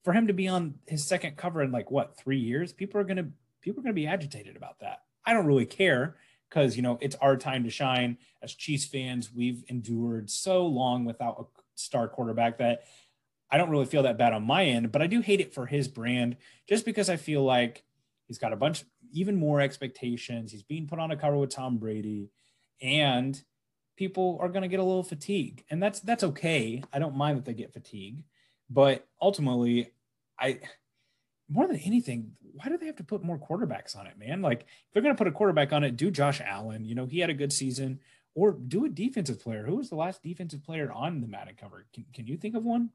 for 0.04 0.14
him 0.14 0.28
to 0.28 0.34
be 0.34 0.48
on 0.48 0.76
his 0.88 1.04
second 1.04 1.38
cover 1.38 1.62
in 1.62 1.72
like 1.72 1.92
what, 1.92 2.18
3 2.18 2.38
years, 2.38 2.74
people 2.74 3.00
are 3.00 3.04
going 3.04 3.18
to 3.18 3.28
people 3.62 3.82
are 3.82 3.84
going 3.84 3.96
to 3.96 4.02
be 4.02 4.08
agitated 4.08 4.56
about 4.56 4.80
that. 4.80 5.02
I 5.26 5.34
don't 5.34 5.48
really 5.48 5.66
care 5.66 6.16
because, 6.50 6.76
you 6.76 6.84
know, 6.84 7.00
it's 7.02 7.16
our 7.16 7.36
time 7.36 7.64
to 7.64 7.70
shine 7.72 8.18
as 8.44 8.54
Chiefs 8.54 8.86
fans. 8.86 9.34
We've 9.34 9.64
endured 9.68 10.30
so 10.30 10.66
long 10.66 11.06
without 11.06 11.40
a 11.40 11.62
star 11.74 12.08
quarterback 12.08 12.60
that 12.60 12.84
I 13.50 13.58
don't 13.58 13.70
really 13.70 13.86
feel 13.86 14.04
that 14.04 14.18
bad 14.18 14.34
on 14.34 14.44
my 14.44 14.66
end, 14.66 14.92
but 14.92 15.02
I 15.02 15.08
do 15.08 15.22
hate 15.22 15.42
it 15.42 15.54
for 15.54 15.66
his 15.66 15.88
brand 15.88 16.38
just 16.68 16.86
because 16.86 17.10
I 17.10 17.18
feel 17.18 17.44
like 17.44 17.84
He's 18.28 18.38
got 18.38 18.54
a 18.54 18.58
bunch, 18.58 18.84
even 19.12 19.36
more 19.36 19.62
expectations. 19.62 20.52
He's 20.52 20.64
being 20.64 20.88
put 20.88 21.00
on 21.00 21.12
a 21.12 21.18
cover 21.18 21.38
with 21.38 21.52
Tom 21.52 21.78
Brady, 21.78 22.32
and 22.82 23.42
people 23.96 24.38
are 24.42 24.50
going 24.50 24.64
to 24.64 24.68
get 24.68 24.80
a 24.80 24.84
little 24.84 25.04
fatigue, 25.04 25.64
and 25.70 25.82
that's 25.82 26.00
that's 26.00 26.24
okay. 26.24 26.84
I 26.92 27.00
don't 27.00 27.16
mind 27.16 27.38
that 27.38 27.46
they 27.46 27.54
get 27.54 27.74
fatigue, 27.74 28.24
but 28.70 29.08
ultimately, 29.22 29.92
I 30.40 30.60
more 31.50 31.68
than 31.68 31.78
anything, 31.78 32.32
why 32.42 32.70
do 32.70 32.78
they 32.78 32.88
have 32.88 32.96
to 32.96 33.04
put 33.04 33.24
more 33.24 33.38
quarterbacks 33.38 33.96
on 33.96 34.08
it, 34.08 34.18
man? 34.18 34.42
Like 34.42 34.62
if 34.62 34.94
they're 34.94 35.04
going 35.04 35.14
to 35.14 35.18
put 35.18 35.28
a 35.28 35.32
quarterback 35.32 35.72
on 35.74 35.84
it, 35.84 35.96
do 35.96 36.10
Josh 36.10 36.42
Allen. 36.42 36.86
You 36.86 36.96
know, 36.96 37.06
he 37.06 37.20
had 37.20 37.30
a 37.30 37.36
good 37.36 37.54
season, 37.54 38.00
or 38.34 38.54
do 38.54 38.86
a 38.86 38.90
defensive 38.90 39.40
player. 39.40 39.66
Who 39.66 39.76
was 39.76 39.90
the 39.90 39.96
last 39.96 40.24
defensive 40.24 40.64
player 40.64 40.92
on 40.92 41.22
the 41.22 41.28
Madden 41.28 41.56
cover? 41.60 41.86
Can, 41.94 42.06
can 42.14 42.28
you 42.28 42.38
think 42.38 42.56
of 42.56 42.66
one? 42.66 42.90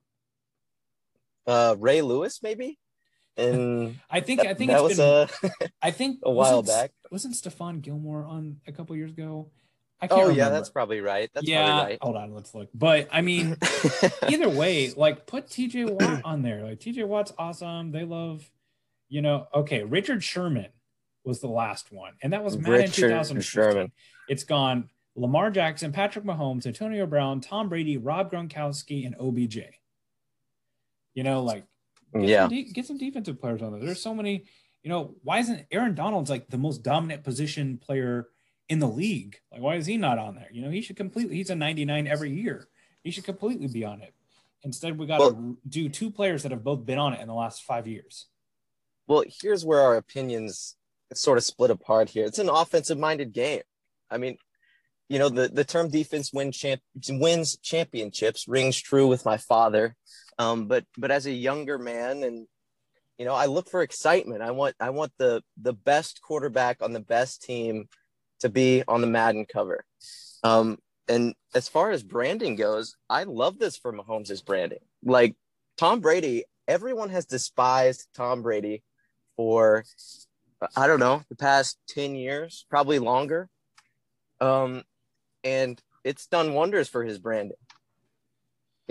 Uh, 1.47 1.77
Ray 1.79 2.03
Lewis, 2.03 2.41
maybe 2.43 2.79
and 3.41 3.99
I 4.11 4.21
think 4.21 4.41
I 4.41 4.55
think 4.55 4.71
that 4.71 4.83
was 4.83 4.99
been, 4.99 5.29
a 5.43 5.69
I 5.83 5.91
think 5.91 6.21
a 6.25 6.31
while 6.31 6.63
back. 6.63 6.93
Wasn't 7.11 7.35
Stephon 7.35 7.81
Gilmore 7.81 8.25
on 8.25 8.59
a 8.67 8.73
couple 8.73 8.97
years 8.97 9.11
ago? 9.11 9.51
I 10.03 10.07
can't 10.07 10.19
oh 10.19 10.23
remember. 10.23 10.39
yeah, 10.39 10.49
that's 10.49 10.71
probably 10.71 11.01
right. 11.01 11.31
That's 11.35 11.47
yeah, 11.47 11.67
probably 11.67 11.93
right. 11.93 11.99
Hold 12.01 12.17
on, 12.17 12.35
let's 12.35 12.55
look. 12.55 12.69
But 12.73 13.09
I 13.13 13.21
mean, 13.21 13.57
either 14.29 14.49
way, 14.49 14.91
like 14.97 15.27
put 15.27 15.49
TJ 15.49 15.91
Watt 15.91 16.23
on 16.25 16.43
there. 16.43 16.63
Like 16.63 16.81
TJ 16.81 17.07
Watt's 17.07 17.33
awesome. 17.37 17.93
They 17.93 18.05
love, 18.05 18.51
you 19.09 19.21
know. 19.21 19.47
Okay, 19.55 19.85
Richard 19.85 20.25
Sherman 20.25 20.69
was 21.25 21.41
the 21.41 21.49
last 21.49 21.93
one, 21.93 22.15
and 22.23 22.33
that 22.33 22.43
was 22.43 22.57
Madden 22.57 22.73
Richard 22.73 23.09
2015. 23.09 23.43
Sherman. 23.43 23.93
It's 24.29 24.45
gone. 24.45 24.89
Lamar 25.17 25.51
Jackson, 25.51 25.93
Patrick 25.93 26.25
Mahomes, 26.25 26.67
Antonio 26.67 27.05
Brown, 27.05 27.41
Tom 27.41 27.69
Brady, 27.69 27.99
Rob 27.99 28.31
Gronkowski, 28.31 29.05
and 29.05 29.15
OBJ. 29.21 29.59
You 31.15 31.25
know, 31.25 31.43
like 31.43 31.65
Get 32.13 32.23
yeah. 32.23 32.43
Some 32.43 32.51
de- 32.51 32.73
get 32.73 32.87
some 32.87 32.99
defensive 32.99 33.41
players 33.41 33.63
on 33.63 33.73
there. 33.73 33.81
There's 33.81 34.03
so 34.03 34.15
many, 34.15 34.45
you 34.83 34.91
know, 34.91 35.15
why 35.23 35.39
isn't 35.39 35.67
Aaron 35.71 35.95
Donald's 35.95 36.31
like 36.31 36.49
the 36.49 36.59
most 36.59 36.83
dominant 36.83 37.25
position 37.25 37.79
player 37.79 38.29
in 38.69 38.79
the 38.79 38.89
league? 38.89 39.37
Like, 39.53 39.61
why 39.61 39.77
is 39.77 39.87
he 39.87 39.97
not 39.97 40.19
on 40.19 40.35
there? 40.35 40.49
You 40.53 40.63
know, 40.63 40.71
he 40.71 40.81
should 40.81 40.97
completely, 40.97 41.37
he's 41.37 41.51
a 41.51 41.55
99 41.55 42.07
every 42.07 42.33
year. 42.33 42.69
He 43.03 43.11
should 43.11 43.25
completely 43.25 43.67
be 43.67 43.85
on 43.85 44.03
it. 44.03 44.15
Instead, 44.63 44.99
we 44.99 45.07
got 45.07 45.19
to 45.19 45.35
well, 45.35 45.57
do 45.69 45.89
two 45.89 46.11
players 46.11 46.43
that 46.43 46.53
have 46.53 46.65
both 46.65 46.85
been 46.85 46.99
on 46.99 47.15
it 47.15 47.21
in 47.21 47.29
the 47.29 47.35
last 47.35 47.63
five 47.63 47.87
years. 47.87 48.27
Well, 49.07 49.25
here's 49.41 49.65
where 49.65 49.81
our 49.81 49.97
opinions 49.97 50.77
sort 51.15 51.39
of 51.39 51.45
split 51.45 51.71
apart 51.71 52.11
here. 52.11 52.27
It's 52.27 52.39
an 52.39 52.49
offensive 52.49 52.99
minded 52.99 53.33
game. 53.33 53.63
I 54.11 54.19
mean, 54.19 54.37
you 55.09 55.19
know, 55.19 55.29
the, 55.29 55.49
the 55.49 55.65
term 55.65 55.91
defense 55.91 56.33
win 56.33 56.53
champ, 56.53 56.81
wins 57.09 57.57
championships 57.59 58.47
rings 58.47 58.81
true 58.81 59.09
with 59.09 59.25
my 59.25 59.39
father. 59.39 59.97
Um, 60.39 60.67
but 60.67 60.85
but 60.97 61.11
as 61.11 61.27
a 61.27 61.33
younger 61.33 61.79
man, 61.79 62.23
and 62.23 62.47
you 63.19 63.25
know, 63.25 63.35
I 63.35 63.47
look 63.47 63.69
for 63.69 63.83
excitement. 63.83 64.43
I 64.43 64.51
want 64.51 64.75
I 64.81 64.91
want 64.91 65.13
the 65.19 65.43
the 65.61 65.73
best 65.73 66.21
quarterback 66.23 66.83
on 66.83 66.93
the 66.93 67.01
best 67.01 67.43
team 67.43 67.89
to 68.41 68.49
be 68.49 68.83
on 68.89 69.01
the 69.01 69.07
Madden 69.07 69.47
cover. 69.47 69.85
Um, 70.43 70.79
and 71.09 71.35
as 71.55 71.69
far 71.69 71.91
as 71.91 72.03
branding 72.03 72.57
goes, 72.57 72.97
I 73.09 73.25
love 73.25 73.59
this 73.59 73.77
for 73.77 73.93
Mahomes' 73.93 74.45
branding. 74.45 74.79
Like 75.05 75.35
Tom 75.77 76.01
Brady, 76.01 76.45
everyone 76.67 77.11
has 77.11 77.27
despised 77.27 78.09
Tom 78.15 78.43
Brady 78.43 78.83
for 79.37 79.85
I 80.77 80.87
don't 80.87 81.01
know 81.01 81.23
the 81.29 81.37
past 81.37 81.79
ten 81.89 82.15
years, 82.15 82.65
probably 82.71 82.99
longer. 82.99 83.49
Um, 84.41 84.85
and 85.45 85.81
it's 86.05 86.27
done 86.27 86.55
wonders 86.55 86.89
for 86.89 87.05
his 87.05 87.19
branding. 87.19 87.57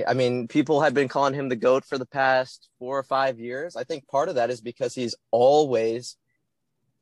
I 0.07 0.13
mean, 0.13 0.47
people 0.47 0.81
have 0.81 0.93
been 0.93 1.07
calling 1.07 1.33
him 1.33 1.49
the 1.49 1.55
GOAT 1.55 1.85
for 1.85 1.97
the 1.97 2.05
past 2.05 2.69
four 2.79 2.97
or 2.97 3.03
five 3.03 3.39
years. 3.39 3.75
I 3.75 3.83
think 3.83 4.07
part 4.07 4.29
of 4.29 4.35
that 4.35 4.49
is 4.49 4.61
because 4.61 4.93
he's 4.93 5.15
always, 5.31 6.17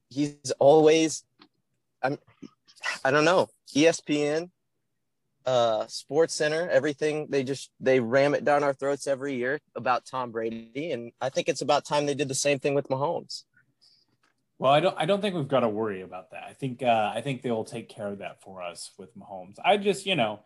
he's 0.10 0.52
always, 0.60 1.24
I'm, 2.02 2.18
I 3.04 3.12
don't 3.12 3.26
know, 3.26 3.50
ESPN, 3.76 4.50
uh, 5.46 5.88
Sports 5.88 6.36
Center, 6.36 6.70
everything. 6.70 7.28
They 7.30 7.44
just 7.44 7.72
they 7.80 8.00
ram 8.00 8.36
it 8.36 8.44
down 8.44 8.64
our 8.64 8.74
throats 8.74 9.08
every 9.08 9.36
year 9.36 9.60
about 9.76 10.06
Tom 10.06 10.32
Brady, 10.32 10.92
and 10.92 11.14
I 11.22 11.30
think 11.30 11.48
it's 11.48 11.62
about 11.62 11.86
time 11.86 12.06
they 12.06 12.14
did 12.14 12.28
the 12.28 12.36
same 12.36 12.60
thing 12.60 12.74
with 12.74 12.90
Mahomes. 12.90 13.44
Well, 14.60 14.72
I 14.72 14.80
don't. 14.82 14.96
I 14.98 15.06
don't 15.06 15.22
think 15.22 15.36
we've 15.36 15.48
got 15.48 15.62
to 15.62 15.70
worry 15.70 16.02
about 16.02 16.32
that. 16.32 16.44
I 16.48 16.54
think. 16.54 16.84
Uh, 16.84 17.12
I 17.16 17.22
think 17.22 17.42
they 17.42 17.52
will 17.52 17.64
take 17.64 17.88
care 17.88 18.08
of 18.08 18.20
that 18.20 18.42
for 18.42 18.62
us 18.62 18.92
with 18.98 19.18
Mahomes. 19.18 19.56
I 19.64 19.78
just, 19.78 20.06
you 20.06 20.16
know, 20.16 20.42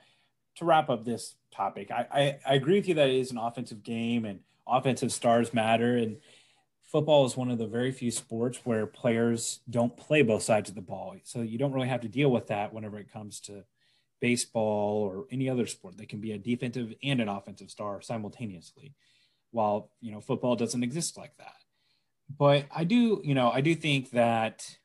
to 0.57 0.65
wrap 0.65 0.89
up 0.89 1.05
this 1.05 1.35
topic, 1.53 1.91
I, 1.91 2.07
I, 2.11 2.39
I 2.45 2.53
agree 2.55 2.75
with 2.75 2.87
you 2.87 2.95
that 2.95 3.09
it 3.09 3.15
is 3.15 3.31
an 3.31 3.37
offensive 3.37 3.83
game 3.83 4.25
and 4.25 4.39
offensive 4.67 5.11
stars 5.11 5.53
matter. 5.53 5.97
And 5.97 6.17
football 6.83 7.25
is 7.25 7.37
one 7.37 7.49
of 7.49 7.57
the 7.57 7.67
very 7.67 7.91
few 7.91 8.11
sports 8.11 8.59
where 8.63 8.85
players 8.85 9.59
don't 9.69 9.95
play 9.95 10.21
both 10.21 10.43
sides 10.43 10.69
of 10.69 10.75
the 10.75 10.81
ball. 10.81 11.15
So 11.23 11.41
you 11.41 11.57
don't 11.57 11.71
really 11.71 11.87
have 11.87 12.01
to 12.01 12.09
deal 12.09 12.29
with 12.29 12.47
that 12.47 12.73
whenever 12.73 12.99
it 12.99 13.11
comes 13.11 13.39
to 13.41 13.63
baseball 14.19 15.03
or 15.03 15.25
any 15.31 15.49
other 15.49 15.65
sport. 15.65 15.97
They 15.97 16.05
can 16.05 16.21
be 16.21 16.31
a 16.31 16.37
defensive 16.37 16.93
and 17.03 17.19
an 17.19 17.27
offensive 17.27 17.71
star 17.71 18.01
simultaneously, 18.01 18.93
while 19.51 19.89
you 19.99 20.11
know 20.11 20.21
football 20.21 20.55
doesn't 20.55 20.83
exist 20.83 21.17
like 21.17 21.35
that. 21.37 21.55
But 22.37 22.65
I 22.73 22.85
do, 22.85 23.21
you 23.23 23.33
know, 23.33 23.51
I 23.51 23.61
do 23.61 23.75
think 23.75 24.11
that 24.11 24.77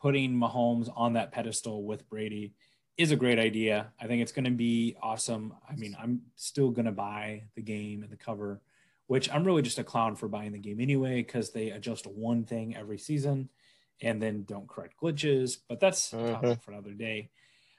putting 0.00 0.34
Mahomes 0.34 0.90
on 0.94 1.14
that 1.14 1.32
pedestal 1.32 1.84
with 1.84 2.08
Brady 2.08 2.54
is 2.96 3.10
a 3.10 3.16
great 3.16 3.38
idea. 3.38 3.92
I 4.00 4.06
think 4.06 4.22
it's 4.22 4.32
going 4.32 4.44
to 4.44 4.50
be 4.50 4.96
awesome. 5.02 5.54
I 5.68 5.74
mean, 5.76 5.96
I'm 6.00 6.22
still 6.36 6.70
going 6.70 6.86
to 6.86 6.92
buy 6.92 7.44
the 7.56 7.62
game 7.62 8.02
and 8.02 8.12
the 8.12 8.16
cover, 8.16 8.60
which 9.06 9.32
I'm 9.32 9.44
really 9.44 9.62
just 9.62 9.78
a 9.78 9.84
clown 9.84 10.16
for 10.16 10.28
buying 10.28 10.52
the 10.52 10.58
game 10.58 10.80
anyway 10.80 11.16
because 11.22 11.50
they 11.50 11.70
adjust 11.70 12.06
one 12.06 12.44
thing 12.44 12.76
every 12.76 12.98
season 12.98 13.48
and 14.00 14.20
then 14.20 14.44
don't 14.44 14.68
correct 14.68 14.94
glitches. 15.02 15.58
But 15.68 15.80
that's 15.80 16.10
mm-hmm. 16.10 16.54
for 16.60 16.72
another 16.72 16.92
day. 16.92 17.30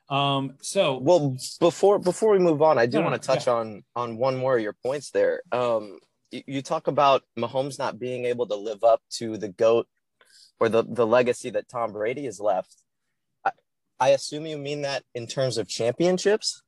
Um, 0.10 0.56
so 0.62 0.98
well, 0.98 1.38
before 1.60 1.98
before 2.00 2.32
we 2.32 2.40
move 2.40 2.62
on, 2.62 2.78
I 2.78 2.86
do 2.86 3.00
no, 3.00 3.06
want 3.06 3.22
to 3.22 3.26
touch 3.26 3.48
yeah. 3.48 3.54
on 3.54 3.84
on 3.96 4.18
one 4.18 4.36
more 4.36 4.58
of 4.58 4.64
your 4.64 4.76
points 4.84 5.12
there. 5.12 5.42
Um, 5.52 6.00
you, 6.32 6.44
you 6.46 6.62
talk 6.62 6.88
about 6.88 7.24
Mahomes 7.38 7.80
not 7.80 8.00
being 8.00 8.26
able 8.26 8.48
to 8.48 8.56
live 8.56 8.84
up 8.84 9.02
to 9.12 9.38
the 9.38 9.50
goat 9.50 9.88
or 10.60 10.70
the 10.70 10.84
the 10.84 11.08
legacy 11.08 11.52
that 11.52 11.70
Tom 11.70 11.94
Brady 11.94 12.26
has 12.26 12.40
left. 12.40 12.83
I, 14.04 14.10
assume 14.10 14.46
you 14.46 14.58
mean 14.58 14.82
that 14.82 15.04
in 15.14 15.28
terms 15.28 15.58
of 15.58 15.68
championships. 15.68 16.62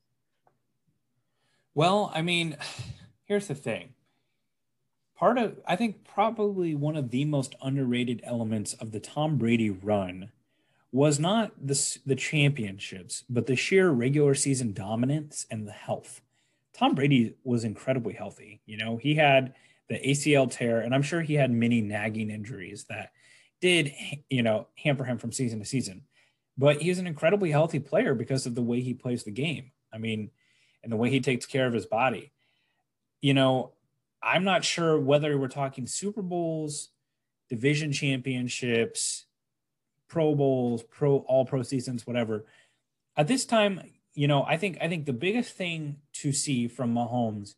Well, 1.74 2.12
I 2.14 2.22
mean, 2.22 2.58
here's 3.26 3.48
the 3.48 3.56
thing. 3.56 3.94
Part 5.18 5.38
of 5.38 5.60
I 5.66 5.76
think 5.76 6.04
probably 6.04 6.76
one 6.76 6.98
of 6.98 7.10
the 7.10 7.24
most 7.26 7.56
underrated 7.62 8.22
elements 8.24 8.74
of 8.74 8.92
the 8.92 9.00
Tom 9.00 9.38
Brady 9.38 9.70
run 9.70 10.32
was 10.92 11.20
not 11.20 11.52
the, 11.62 11.98
the 12.06 12.16
championships, 12.16 13.24
but 13.30 13.48
the 13.48 13.56
sheer 13.56 13.90
regular 13.90 14.36
season 14.36 14.74
dominance 14.74 15.46
and 15.50 15.68
the 15.68 15.72
health. 15.72 16.22
Tom 16.74 16.96
Brady 16.96 17.36
was 17.44 17.64
incredibly 17.64 18.14
healthy. 18.14 18.62
You 18.66 18.78
know, 18.78 18.98
he 18.98 19.16
had 19.16 19.54
the 19.90 20.00
ACL 20.00 20.50
tear, 20.50 20.82
and 20.82 20.94
I'm 20.94 21.02
sure 21.02 21.22
he 21.22 21.36
had 21.36 21.52
many 21.52 21.82
nagging 21.82 22.30
injuries 22.30 22.86
that 22.90 23.12
did, 23.62 23.94
you 24.30 24.44
know, 24.44 24.68
hamper 24.76 25.04
him 25.04 25.18
from 25.18 25.32
season 25.32 25.60
to 25.60 25.66
season. 25.66 26.04
But 26.58 26.82
he's 26.82 27.00
an 27.00 27.08
incredibly 27.08 27.52
healthy 27.52 27.80
player 27.80 28.16
because 28.16 28.46
of 28.46 28.56
the 28.56 28.62
way 28.62 28.82
he 28.82 28.94
plays 28.94 29.24
the 29.24 29.32
game. 29.32 29.72
I 29.94 29.98
mean, 29.98 30.32
and 30.84 30.92
the 30.92 30.98
way 30.98 31.10
he 31.10 31.20
takes 31.20 31.46
care 31.46 31.68
of 31.68 31.74
his 31.74 31.86
body. 31.86 32.32
You 33.22 33.34
know, 33.34 33.72
I'm 34.22 34.44
not 34.44 34.64
sure 34.64 35.00
whether 35.00 35.38
we're 35.38 35.48
talking 35.48 35.88
Super 35.88 36.22
Bowls, 36.22 36.90
division 37.50 37.92
championships, 37.92 39.26
Pro 40.08 40.36
Bowls, 40.36 40.84
Pro 40.84 41.18
All 41.18 41.46
Pro 41.46 41.64
seasons, 41.64 42.06
whatever. 42.06 42.46
At 43.18 43.28
this 43.28 43.46
time, 43.46 43.82
you 44.14 44.28
know, 44.28 44.44
I 44.44 44.58
think 44.58 44.78
I 44.82 44.88
think 44.88 45.06
the 45.06 45.14
biggest 45.14 45.56
thing 45.56 45.98
to 46.14 46.32
see 46.32 46.68
from 46.68 46.94
Mahomes 46.94 47.56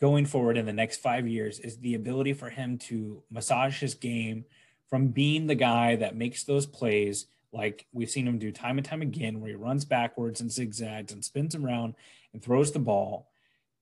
going 0.00 0.26
forward 0.26 0.56
in 0.56 0.66
the 0.66 0.72
next 0.72 0.98
five 0.98 1.26
years 1.28 1.60
is 1.60 1.78
the 1.78 1.94
ability 1.94 2.32
for 2.32 2.50
him 2.50 2.78
to 2.78 3.22
massage 3.30 3.80
his 3.80 3.94
game 3.94 4.44
from 4.88 5.08
being 5.08 5.46
the 5.46 5.54
guy 5.54 5.96
that 5.96 6.16
makes 6.16 6.44
those 6.44 6.66
plays 6.66 7.26
like 7.54 7.86
we've 7.92 8.10
seen 8.10 8.26
him 8.26 8.38
do 8.38 8.52
time 8.52 8.78
and 8.78 8.84
time 8.84 9.00
again, 9.00 9.40
where 9.40 9.50
he 9.50 9.56
runs 9.56 9.84
backwards 9.84 10.40
and 10.40 10.52
zigzags 10.52 11.12
and 11.12 11.24
spins 11.24 11.54
around 11.54 11.94
and 12.32 12.42
throws 12.42 12.72
the 12.72 12.78
ball, 12.78 13.30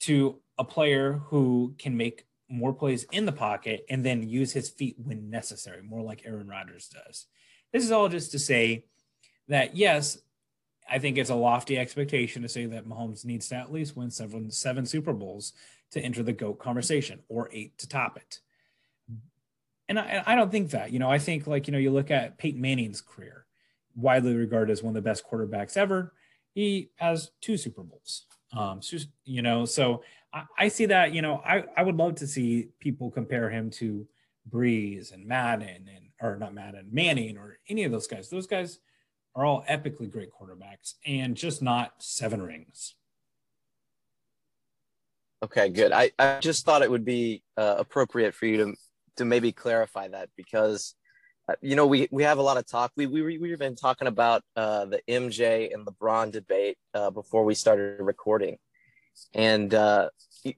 to 0.01 0.39
a 0.59 0.65
player 0.65 1.23
who 1.29 1.75
can 1.79 1.97
make 1.97 2.27
more 2.49 2.75
plays 2.75 3.07
in 3.13 3.25
the 3.25 3.33
pocket 3.33 3.87
and 3.89 4.05
then 4.05 4.29
use 4.29 4.53
his 4.53 4.69
feet 4.69 4.97
when 4.99 5.31
necessary, 5.31 5.83
more 5.83 6.03
like 6.03 6.23
Aaron 6.27 6.49
Rodgers 6.49 6.89
does. 6.89 7.27
This 7.73 7.85
is 7.85 7.91
all 7.91 8.09
just 8.09 8.33
to 8.33 8.39
say 8.39 8.85
that 9.49 9.75
yes, 9.75 10.19
I 10.91 10.99
think 10.99 11.17
it's 11.17 11.31
a 11.31 11.35
lofty 11.35 11.79
expectation 11.79 12.43
to 12.43 12.49
say 12.49 12.67
that 12.67 12.87
Mahomes 12.87 13.25
needs 13.25 13.49
to 13.49 13.55
at 13.55 13.73
least 13.73 13.97
win 13.97 14.11
seven 14.11 14.51
seven 14.51 14.85
Super 14.85 15.13
Bowls 15.13 15.55
to 15.93 16.01
enter 16.01 16.23
the 16.23 16.33
GOAT 16.33 16.59
conversation 16.59 17.21
or 17.29 17.49
eight 17.53 17.79
to 17.79 17.89
top 17.89 18.17
it. 18.17 18.41
And 19.89 19.99
I, 19.99 20.23
I 20.27 20.35
don't 20.35 20.51
think 20.51 20.71
that. 20.71 20.93
You 20.93 20.99
know, 20.99 21.11
I 21.11 21.19
think 21.19 21.47
like, 21.47 21.67
you 21.67 21.73
know, 21.73 21.79
you 21.79 21.91
look 21.91 22.11
at 22.11 22.39
Peyton 22.39 22.61
Manning's 22.61 23.01
career, 23.01 23.42
widely 23.95 24.35
regarded 24.35 24.73
as 24.73 24.83
one 24.83 24.97
of 24.97 25.03
the 25.03 25.09
best 25.09 25.25
quarterbacks 25.29 25.77
ever. 25.77 26.13
He 26.55 26.91
has 26.97 27.31
two 27.41 27.57
Super 27.57 27.83
Bowls. 27.83 28.27
Um, 28.57 28.81
you 29.25 29.43
know, 29.43 29.65
so 29.65 30.03
I, 30.33 30.45
I 30.59 30.69
see 30.69 30.87
that, 30.87 31.15
you 31.15 31.23
know, 31.23 31.43
I, 31.45 31.65
I 31.77 31.83
would 31.83 31.97
love 31.97 32.17
to 32.17 32.27
see 32.27 32.69
people 32.81 33.11
compare 33.11 33.49
him 33.49 33.71
to 33.71 34.07
Brees 34.51 35.13
and 35.13 35.27
Madden 35.27 35.89
and 35.95 36.07
or 36.21 36.37
not 36.37 36.55
Madden, 36.55 36.89
Manning 36.93 37.37
or 37.37 37.59
any 37.69 37.85
of 37.85 37.93
those 37.93 38.07
guys. 38.07 38.29
Those 38.29 38.47
guys 38.47 38.79
are 39.35 39.45
all 39.45 39.65
epically 39.69 40.11
great 40.11 40.29
quarterbacks 40.31 40.95
and 41.07 41.37
just 41.37 41.63
not 41.63 41.95
seven 41.99 42.43
rings. 42.43 42.95
Okay, 45.43 45.71
good. 45.71 45.91
I, 45.91 46.13
I 46.19 46.39
just 46.41 46.65
thought 46.65 46.83
it 46.83 46.91
would 46.91 47.05
be 47.05 47.43
uh, 47.57 47.77
appropriate 47.79 48.35
for 48.35 48.47
you 48.47 48.57
to 48.59 48.75
to 49.17 49.25
maybe 49.25 49.53
clarify 49.53 50.09
that 50.09 50.31
because 50.37 50.95
you 51.61 51.77
know 51.77 51.87
we 51.87 52.09
we 52.11 52.23
have 52.23 52.39
a 52.39 52.43
lot 52.43 52.57
of 52.57 52.67
talk. 52.67 52.93
We 52.97 53.07
we 53.07 53.39
we've 53.39 53.59
been 53.59 53.77
talking 53.77 54.09
about 54.09 54.43
uh, 54.57 54.87
the 54.87 55.01
MJ 55.09 55.73
and 55.73 55.87
LeBron 55.87 56.33
debate 56.33 56.79
uh, 56.95 57.11
before 57.11 57.45
we 57.45 57.55
started 57.55 58.01
recording, 58.01 58.59
and 59.35 59.73
uh, 59.75 60.11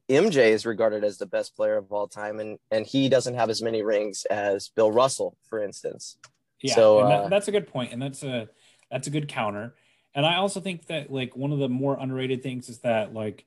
MJ 0.09 0.51
is 0.51 0.67
regarded 0.67 1.05
as 1.05 1.19
the 1.19 1.27
best 1.27 1.57
player 1.57 1.77
of 1.77 1.93
all 1.93 2.09
time, 2.09 2.41
and 2.41 2.59
and 2.71 2.87
he 2.87 3.09
doesn't 3.09 3.35
have 3.35 3.51
as 3.51 3.63
many 3.63 3.83
rings 3.83 4.25
as 4.27 4.69
Bill 4.69 4.91
Russell, 4.91 5.37
for 5.49 5.63
instance. 5.63 6.19
Yeah, 6.63 6.75
so 6.75 7.07
that, 7.07 7.25
uh, 7.25 7.29
that's 7.29 7.49
a 7.49 7.53
good 7.53 7.69
point, 7.69 7.93
and 7.93 8.01
that's 8.01 8.23
a 8.23 8.49
that's 8.91 9.07
a 9.07 9.11
good 9.11 9.29
counter. 9.29 9.75
And 10.15 10.25
I 10.25 10.37
also 10.37 10.61
think 10.61 10.87
that 10.87 11.11
like 11.11 11.37
one 11.37 11.53
of 11.53 11.59
the 11.59 11.69
more 11.69 11.99
underrated 11.99 12.43
things 12.43 12.69
is 12.69 12.79
that 12.81 13.13
like 13.13 13.45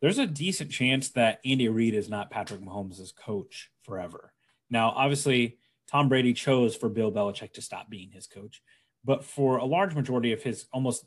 there's 0.00 0.18
a 0.18 0.26
decent 0.26 0.70
chance 0.70 1.10
that 1.10 1.40
Andy 1.44 1.68
Reid 1.68 1.94
is 1.94 2.08
not 2.08 2.30
Patrick 2.30 2.60
Mahomes' 2.60 3.14
coach 3.14 3.70
forever. 3.84 4.32
Now, 4.70 4.90
obviously, 4.90 5.58
Tom 5.90 6.08
Brady 6.08 6.32
chose 6.32 6.76
for 6.76 6.88
Bill 6.88 7.10
Belichick 7.10 7.52
to 7.54 7.62
stop 7.62 7.90
being 7.90 8.10
his 8.10 8.26
coach, 8.26 8.62
but 9.04 9.24
for 9.24 9.56
a 9.56 9.64
large 9.64 9.94
majority 9.94 10.32
of 10.32 10.42
his 10.42 10.66
almost 10.72 11.04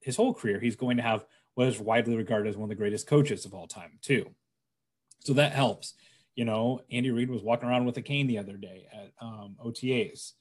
his 0.00 0.16
whole 0.16 0.34
career, 0.34 0.60
he's 0.60 0.76
going 0.76 0.96
to 0.96 1.02
have 1.02 1.24
what 1.54 1.68
is 1.68 1.80
widely 1.80 2.16
regarded 2.16 2.48
as 2.48 2.56
one 2.56 2.64
of 2.64 2.68
the 2.68 2.74
greatest 2.74 3.06
coaches 3.06 3.44
of 3.44 3.54
all 3.54 3.66
time, 3.66 3.98
too. 4.02 4.30
So 5.20 5.32
that 5.34 5.52
helps. 5.52 5.94
You 6.34 6.44
know, 6.44 6.82
Andy 6.90 7.10
Reid 7.10 7.30
was 7.30 7.42
walking 7.42 7.68
around 7.68 7.86
with 7.86 7.96
a 7.96 8.02
cane 8.02 8.26
the 8.26 8.38
other 8.38 8.56
day 8.56 8.86
at 8.92 9.12
um, 9.20 9.56
OTAs. 9.64 10.32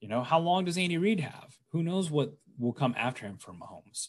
You 0.00 0.08
know, 0.08 0.22
how 0.22 0.38
long 0.38 0.64
does 0.64 0.78
Andy 0.78 0.98
Reid 0.98 1.20
have? 1.20 1.56
Who 1.72 1.82
knows 1.82 2.10
what 2.10 2.32
will 2.58 2.72
come 2.72 2.94
after 2.96 3.26
him 3.26 3.38
for 3.38 3.52
Mahomes? 3.52 4.08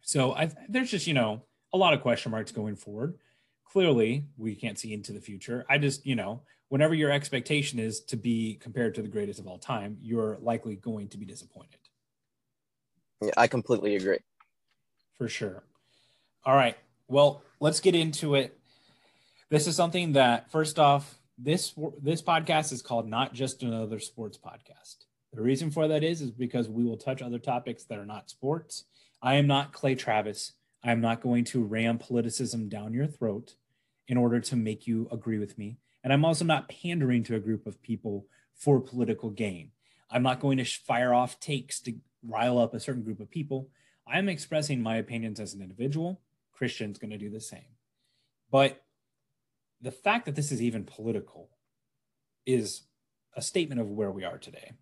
So 0.00 0.32
I, 0.32 0.50
there's 0.68 0.90
just, 0.90 1.06
you 1.06 1.14
know, 1.14 1.42
a 1.72 1.78
lot 1.78 1.92
of 1.92 2.00
question 2.00 2.32
marks 2.32 2.52
going 2.52 2.76
forward. 2.76 3.18
Clearly, 3.70 4.24
we 4.38 4.54
can't 4.54 4.78
see 4.78 4.94
into 4.94 5.12
the 5.12 5.20
future. 5.20 5.66
I 5.68 5.78
just, 5.78 6.06
you 6.06 6.16
know, 6.16 6.42
whenever 6.70 6.94
your 6.94 7.10
expectation 7.10 7.78
is 7.78 8.00
to 8.00 8.16
be 8.16 8.54
compared 8.54 8.94
to 8.94 9.02
the 9.02 9.08
greatest 9.08 9.38
of 9.38 9.46
all 9.46 9.58
time, 9.58 9.98
you're 10.00 10.38
likely 10.40 10.76
going 10.76 11.08
to 11.08 11.18
be 11.18 11.26
disappointed. 11.26 11.80
Yeah, 13.20 13.32
I 13.36 13.46
completely 13.46 13.96
agree 13.96 14.20
for 15.20 15.28
sure. 15.28 15.62
All 16.46 16.54
right. 16.54 16.78
Well, 17.06 17.42
let's 17.60 17.80
get 17.80 17.94
into 17.94 18.36
it. 18.36 18.58
This 19.50 19.66
is 19.66 19.76
something 19.76 20.12
that 20.12 20.50
first 20.50 20.78
off, 20.78 21.18
this 21.36 21.74
this 22.02 22.22
podcast 22.22 22.72
is 22.72 22.80
called 22.80 23.06
not 23.06 23.34
just 23.34 23.62
another 23.62 23.98
sports 23.98 24.38
podcast. 24.38 25.04
The 25.34 25.42
reason 25.42 25.70
for 25.70 25.88
that 25.88 26.02
is 26.02 26.22
is 26.22 26.30
because 26.30 26.70
we 26.70 26.84
will 26.84 26.96
touch 26.96 27.20
other 27.20 27.38
topics 27.38 27.84
that 27.84 27.98
are 27.98 28.06
not 28.06 28.30
sports. 28.30 28.84
I 29.20 29.34
am 29.34 29.46
not 29.46 29.74
Clay 29.74 29.94
Travis. 29.94 30.52
I 30.82 30.90
am 30.92 31.02
not 31.02 31.20
going 31.20 31.44
to 31.46 31.62
ram 31.62 31.98
politicism 31.98 32.70
down 32.70 32.94
your 32.94 33.06
throat 33.06 33.56
in 34.08 34.16
order 34.16 34.40
to 34.40 34.56
make 34.56 34.86
you 34.86 35.06
agree 35.12 35.38
with 35.38 35.58
me. 35.58 35.76
And 36.02 36.12
I'm 36.12 36.24
also 36.24 36.44
not 36.44 36.68
pandering 36.68 37.24
to 37.24 37.36
a 37.36 37.40
group 37.40 37.66
of 37.66 37.82
people 37.82 38.26
for 38.54 38.80
political 38.80 39.30
gain. 39.30 39.70
I'm 40.10 40.22
not 40.22 40.40
going 40.40 40.58
to 40.58 40.64
fire 40.64 41.14
off 41.14 41.40
takes 41.40 41.80
to 41.82 41.94
rile 42.26 42.58
up 42.58 42.74
a 42.74 42.80
certain 42.80 43.02
group 43.02 43.20
of 43.20 43.30
people. 43.30 43.68
I'm 44.06 44.28
expressing 44.28 44.82
my 44.82 44.96
opinions 44.96 45.40
as 45.40 45.54
an 45.54 45.62
individual. 45.62 46.20
Christian's 46.52 46.98
going 46.98 47.10
to 47.10 47.18
do 47.18 47.30
the 47.30 47.40
same. 47.40 47.76
But 48.50 48.82
the 49.80 49.92
fact 49.92 50.26
that 50.26 50.34
this 50.34 50.52
is 50.52 50.60
even 50.60 50.84
political 50.84 51.50
is 52.44 52.82
a 53.34 53.42
statement 53.42 53.80
of 53.80 53.90
where 53.90 54.10
we 54.10 54.24
are 54.24 54.38
today. 54.38 54.72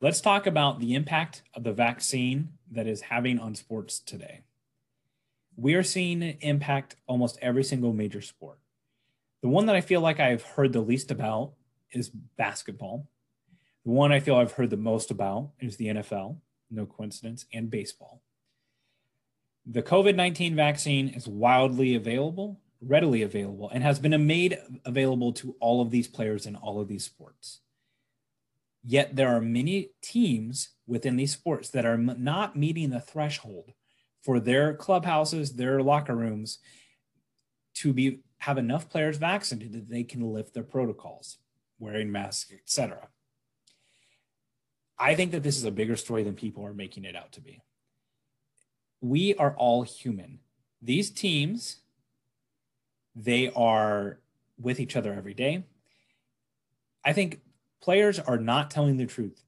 Let's 0.00 0.20
talk 0.20 0.46
about 0.46 0.78
the 0.78 0.94
impact 0.94 1.42
of 1.54 1.64
the 1.64 1.72
vaccine 1.72 2.50
that 2.70 2.86
is 2.86 3.00
having 3.00 3.38
on 3.38 3.54
sports 3.54 3.98
today. 3.98 4.42
We 5.56 5.74
are 5.74 5.82
seeing 5.82 6.22
an 6.22 6.36
impact 6.42 6.96
almost 7.06 7.38
every 7.40 7.64
single 7.64 7.94
major 7.94 8.20
sport. 8.20 8.58
The 9.46 9.52
one 9.52 9.66
that 9.66 9.76
I 9.76 9.80
feel 9.80 10.00
like 10.00 10.18
I've 10.18 10.42
heard 10.42 10.72
the 10.72 10.80
least 10.80 11.12
about 11.12 11.52
is 11.92 12.10
basketball. 12.10 13.08
The 13.84 13.92
one 13.92 14.10
I 14.10 14.18
feel 14.18 14.34
I've 14.34 14.50
heard 14.50 14.70
the 14.70 14.76
most 14.76 15.12
about 15.12 15.50
is 15.60 15.76
the 15.76 15.86
NFL, 15.86 16.38
no 16.68 16.84
coincidence, 16.84 17.46
and 17.52 17.70
baseball. 17.70 18.22
The 19.64 19.84
COVID 19.84 20.16
19 20.16 20.56
vaccine 20.56 21.10
is 21.10 21.28
wildly 21.28 21.94
available, 21.94 22.60
readily 22.80 23.22
available, 23.22 23.70
and 23.70 23.84
has 23.84 24.00
been 24.00 24.26
made 24.26 24.58
available 24.84 25.32
to 25.34 25.54
all 25.60 25.80
of 25.80 25.92
these 25.92 26.08
players 26.08 26.46
in 26.46 26.56
all 26.56 26.80
of 26.80 26.88
these 26.88 27.04
sports. 27.04 27.60
Yet 28.82 29.14
there 29.14 29.28
are 29.28 29.40
many 29.40 29.90
teams 30.02 30.70
within 30.88 31.14
these 31.14 31.32
sports 31.32 31.70
that 31.70 31.86
are 31.86 31.96
not 31.96 32.56
meeting 32.56 32.90
the 32.90 32.98
threshold 32.98 33.74
for 34.22 34.40
their 34.40 34.74
clubhouses, 34.74 35.52
their 35.52 35.84
locker 35.84 36.16
rooms 36.16 36.58
to 37.74 37.92
be 37.92 38.22
have 38.38 38.58
enough 38.58 38.88
players 38.88 39.16
vaccinated 39.16 39.72
that 39.72 39.88
they 39.88 40.04
can 40.04 40.32
lift 40.32 40.54
their 40.54 40.62
protocols, 40.62 41.38
wearing 41.78 42.12
masks, 42.12 42.52
etc. 42.52 43.08
I 44.98 45.14
think 45.14 45.32
that 45.32 45.42
this 45.42 45.56
is 45.56 45.64
a 45.64 45.70
bigger 45.70 45.96
story 45.96 46.22
than 46.22 46.34
people 46.34 46.64
are 46.64 46.74
making 46.74 47.04
it 47.04 47.16
out 47.16 47.32
to 47.32 47.40
be. 47.40 47.60
We 49.00 49.34
are 49.34 49.54
all 49.56 49.82
human. 49.82 50.40
These 50.80 51.10
teams, 51.10 51.78
they 53.14 53.50
are 53.54 54.20
with 54.58 54.80
each 54.80 54.96
other 54.96 55.12
every 55.12 55.34
day. 55.34 55.64
I 57.04 57.12
think 57.12 57.40
players 57.80 58.18
are 58.18 58.38
not 58.38 58.70
telling 58.70 58.96
the 58.96 59.06
truth 59.06 59.42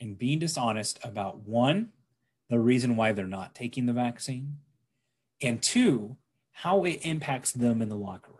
and 0.00 0.18
being 0.18 0.38
dishonest 0.38 0.98
about 1.04 1.38
one, 1.40 1.90
the 2.48 2.58
reason 2.58 2.96
why 2.96 3.12
they're 3.12 3.26
not 3.26 3.54
taking 3.54 3.86
the 3.86 3.92
vaccine, 3.92 4.58
and 5.40 5.62
two, 5.62 6.16
how 6.52 6.84
it 6.84 7.00
impacts 7.04 7.52
them 7.52 7.82
in 7.82 7.88
the 7.88 7.96
locker 7.96 8.30
room. 8.30 8.33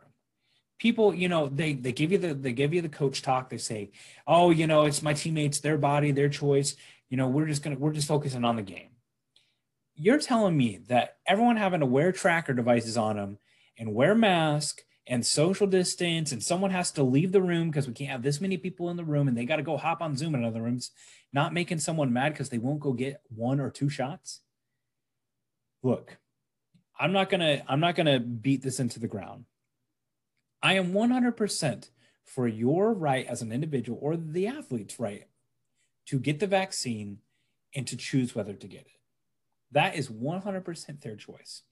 People, 0.79 1.15
you 1.15 1.29
know, 1.29 1.49
they 1.49 1.75
they 1.75 1.93
give 1.93 2.13
you 2.13 2.19
the 2.19 2.35
they 2.35 2.53
give 2.53 2.75
you 2.75 2.83
the 2.83 2.89
coach 2.89 3.23
talk. 3.23 3.49
They 3.49 3.59
say, 3.59 3.93
"Oh, 4.27 4.51
you 4.51 4.67
know, 4.67 4.85
it's 4.85 5.03
my 5.03 5.15
teammates, 5.15 5.61
their 5.61 5.79
body, 5.79 6.11
their 6.11 6.29
choice. 6.29 6.77
You 7.09 7.17
know, 7.17 7.29
we're 7.29 7.47
just 7.47 7.63
gonna 7.63 7.77
we're 7.77 7.93
just 7.93 8.09
focusing 8.09 8.45
on 8.45 8.57
the 8.57 8.63
game." 8.63 8.91
You're 9.95 10.19
telling 10.19 10.57
me 10.57 10.81
that 10.89 11.19
everyone 11.27 11.57
having 11.57 11.81
to 11.81 11.87
wear 11.87 12.11
tracker 12.11 12.53
devices 12.53 12.97
on 12.97 13.17
them 13.17 13.39
and 13.79 13.95
wear 13.95 14.15
mask 14.15 14.83
and 15.07 15.25
social 15.25 15.67
distance 15.67 16.33
and 16.33 16.43
someone 16.43 16.71
has 16.71 16.91
to 16.93 17.03
leave 17.03 17.33
the 17.33 17.43
room 17.43 17.69
because 17.69 17.87
we 17.87 17.93
can't 17.93 18.11
have 18.11 18.23
this 18.23 18.41
many 18.41 18.57
people 18.57 18.89
in 18.91 18.97
the 18.97 19.05
room 19.05 19.29
and 19.29 19.37
they 19.37 19.45
got 19.45 19.57
to 19.57 19.63
go 19.63 19.77
hop 19.77 20.01
on 20.01 20.17
zoom 20.17 20.35
in 20.35 20.45
other 20.45 20.63
rooms 20.63 20.91
not 21.33 21.53
making 21.53 21.79
someone 21.79 22.13
mad 22.13 22.33
because 22.33 22.49
they 22.49 22.59
won't 22.59 22.81
go 22.81 22.93
get 22.93 23.21
one 23.29 23.61
or 23.61 23.71
two 23.71 23.89
shots 23.89 24.41
look 25.83 26.17
i'm 26.99 27.13
not 27.13 27.29
gonna 27.29 27.63
i'm 27.69 27.81
not 27.81 27.95
gonna 27.95 28.19
beat 28.19 28.63
this 28.63 28.81
into 28.81 28.99
the 28.99 29.09
ground 29.09 29.45
i 30.65 30.75
am 30.75 30.93
100% 30.93 31.91
for 32.25 32.49
your 32.49 32.93
right 32.93 33.27
as 33.27 33.41
an 33.41 33.53
individual 33.53 33.99
or 34.03 34.17
the 34.17 34.49
athlete's 34.49 34.99
right 34.99 35.29
to 36.07 36.19
get 36.19 36.41
the 36.41 36.49
vaccine 36.49 37.19
and 37.77 37.87
to 37.87 37.97
choose 37.97 38.35
whether 38.35 38.55
to 38.55 38.67
get 38.67 38.81
it 38.81 38.99
that 39.71 39.95
is 39.95 40.09
100% 40.09 41.01
their 41.01 41.17
choice 41.17 41.63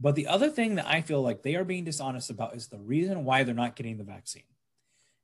but 0.00 0.14
the 0.14 0.28
other 0.28 0.48
thing 0.48 0.76
that 0.76 0.86
I 0.86 1.02
feel 1.02 1.20
like 1.20 1.42
they 1.42 1.56
are 1.56 1.64
being 1.64 1.84
dishonest 1.84 2.30
about 2.30 2.56
is 2.56 2.68
the 2.68 2.78
reason 2.78 3.24
why 3.24 3.44
they're 3.44 3.54
not 3.54 3.76
getting 3.76 3.98
the 3.98 4.04
vaccine. 4.04 4.44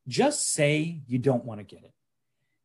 Just 0.06 0.52
say 0.52 1.00
you 1.06 1.18
don't 1.18 1.46
want 1.46 1.60
to 1.60 1.64
get 1.64 1.82
it. 1.82 1.94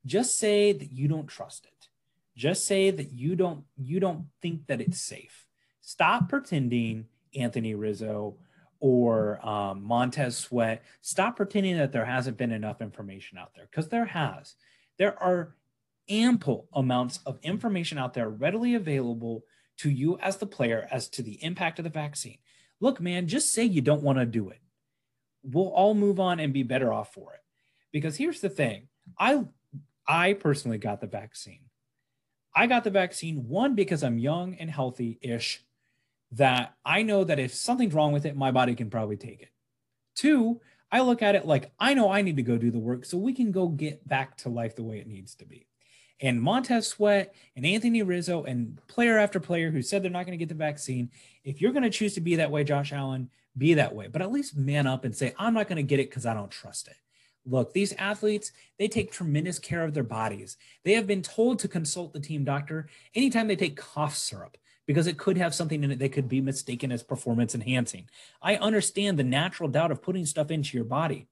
Just 0.06 0.38
say 0.38 0.74
that 0.74 0.92
you 0.92 1.08
don't 1.08 1.28
trust 1.28 1.66
it. 1.66 1.88
Just 2.36 2.66
say 2.66 2.92
that 2.92 3.12
you 3.12 3.36
don't 3.36 3.64
you 3.78 4.00
don't 4.00 4.26
think 4.42 4.68
that 4.68 4.82
it's 4.82 5.02
safe. 5.02 5.48
Stop 5.80 6.28
pretending 6.28 7.06
Anthony 7.34 7.76
Rizzo 7.76 8.36
or 8.82 9.40
um, 9.48 9.84
Montez 9.84 10.38
Sweat. 10.38 10.84
Stop 11.00 11.38
pretending 11.38 11.78
that 11.78 11.94
there 11.94 12.04
hasn't 12.04 12.36
been 12.36 12.52
enough 12.52 12.82
information 12.82 13.38
out 13.38 13.54
there 13.56 13.68
because 13.72 13.88
there 13.88 14.06
has. 14.06 14.56
There 14.98 15.18
are 15.24 15.56
ample 16.10 16.68
amounts 16.74 17.20
of 17.26 17.40
information 17.44 17.98
out 17.98 18.14
there 18.14 18.28
readily 18.28 18.76
available 18.76 19.46
to 19.78 19.90
you 19.90 20.20
as 20.20 20.38
the 20.38 20.46
player 20.46 20.88
as 20.92 21.08
to 21.10 21.22
the 21.22 21.42
impact 21.44 21.80
of 21.80 21.84
the 21.84 21.90
vaccine. 21.90 22.40
Look, 22.82 23.00
man, 23.00 23.28
just 23.28 23.54
say 23.54 23.64
you 23.64 23.82
don't 23.82 24.04
want 24.04 24.20
to 24.20 24.26
do 24.26 24.50
it. 24.50 24.60
We'll 25.44 25.70
all 25.70 25.94
move 25.94 26.20
on 26.20 26.40
and 26.40 26.52
be 26.52 26.64
better 26.64 26.92
off 26.92 27.14
for 27.14 27.34
it. 27.34 27.40
Because 27.92 28.18
here's 28.18 28.42
the 28.42 28.50
thing 28.50 28.88
I, 29.18 29.46
I 30.08 30.34
personally 30.34 30.80
got 30.80 31.02
the 31.02 31.08
vaccine. 31.08 31.62
I 32.56 32.68
got 32.68 32.84
the 32.84 32.90
vaccine, 32.90 33.48
one, 33.48 33.76
because 33.76 34.04
I'm 34.04 34.18
young 34.18 34.56
and 34.56 34.70
healthy 34.70 35.20
ish, 35.22 35.64
that 36.34 36.76
I 36.86 37.04
know 37.04 37.24
that 37.24 37.40
if 37.40 37.54
something's 37.54 37.94
wrong 37.94 38.12
with 38.12 38.26
it, 38.26 38.36
my 38.36 38.52
body 38.52 38.76
can 38.76 38.90
probably 38.90 39.18
take 39.18 39.42
it. 39.42 39.50
Two, 40.16 40.62
I 40.92 41.02
look 41.02 41.22
at 41.22 41.36
it 41.36 41.46
like 41.46 41.72
I 41.80 41.94
know 41.94 42.12
I 42.12 42.22
need 42.22 42.38
to 42.38 42.44
go 42.44 42.58
do 42.58 42.72
the 42.72 42.80
work 42.80 43.06
so 43.06 43.18
we 43.18 43.34
can 43.34 43.52
go 43.52 43.68
get 43.68 44.08
back 44.08 44.38
to 44.38 44.50
life 44.50 44.76
the 44.76 44.84
way 44.84 45.00
it 45.00 45.08
needs 45.08 45.36
to 45.36 45.46
be 45.46 45.68
and 46.22 46.42
Montez 46.42 46.88
Sweat 46.88 47.34
and 47.56 47.66
Anthony 47.66 48.04
Rizzo 48.04 48.44
and 48.44 48.80
player 48.88 49.18
after 49.18 49.40
player 49.40 49.72
who 49.72 49.82
said 49.82 50.04
they're 50.04 50.12
not 50.12 50.26
going 50.26 50.38
to 50.38 50.44
get 50.44 50.50
the 50.50 50.56
vaccine. 50.56 51.10
If 51.44 51.60
you're 51.60 51.72
going 51.72 51.84
to 51.84 51.90
choose 51.90 52.14
to 52.14 52.22
be 52.22 52.36
that 52.36 52.52
way, 52.52 52.64
Josh 52.64 52.94
Allen, 52.94 53.30
be 53.58 53.74
that 53.74 53.96
way. 53.96 54.08
But 54.08 54.22
at 54.22 54.32
least 54.32 54.56
man 54.56 54.88
up 54.88 55.04
and 55.04 55.16
say, 55.16 55.34
I'm 55.38 55.54
not 55.54 55.68
going 55.68 55.78
to 55.78 55.84
get 55.84 56.00
it 56.00 56.10
because 56.10 56.26
I 56.26 56.34
don't 56.34 56.52
trust 56.52 56.88
it. 56.88 56.96
Look, 57.44 57.74
these 57.74 57.94
athletes, 57.94 58.52
they 58.78 58.88
take 58.88 59.12
tremendous 59.12 59.58
care 59.58 59.84
of 59.84 59.96
their 59.96 60.04
bodies. 60.04 60.58
They 60.86 60.94
have 60.94 61.08
been 61.08 61.24
told 61.24 61.58
to 61.60 61.68
consult 61.68 62.14
the 62.14 62.20
team 62.20 62.44
doctor 62.44 62.88
anytime 63.16 63.48
they 63.48 63.56
take 63.56 63.76
cough 63.76 64.16
syrup 64.16 64.58
because 64.92 65.08
it 65.08 65.18
could 65.18 65.38
have 65.38 65.56
something 65.56 65.86
in 65.86 65.92
it 65.92 66.00
that 66.00 66.12
could 66.12 66.28
be 66.28 66.42
mistaken 66.42 66.92
as 66.92 67.02
performance 67.02 67.56
enhancing. 67.56 68.10
I 68.42 68.58
understand 68.58 69.18
the 69.18 69.24
natural 69.24 69.70
doubt 69.70 69.90
of 69.90 70.02
putting 70.02 70.26
stuff 70.26 70.52
into 70.52 70.76
your 70.76 70.84
body. 70.84 71.28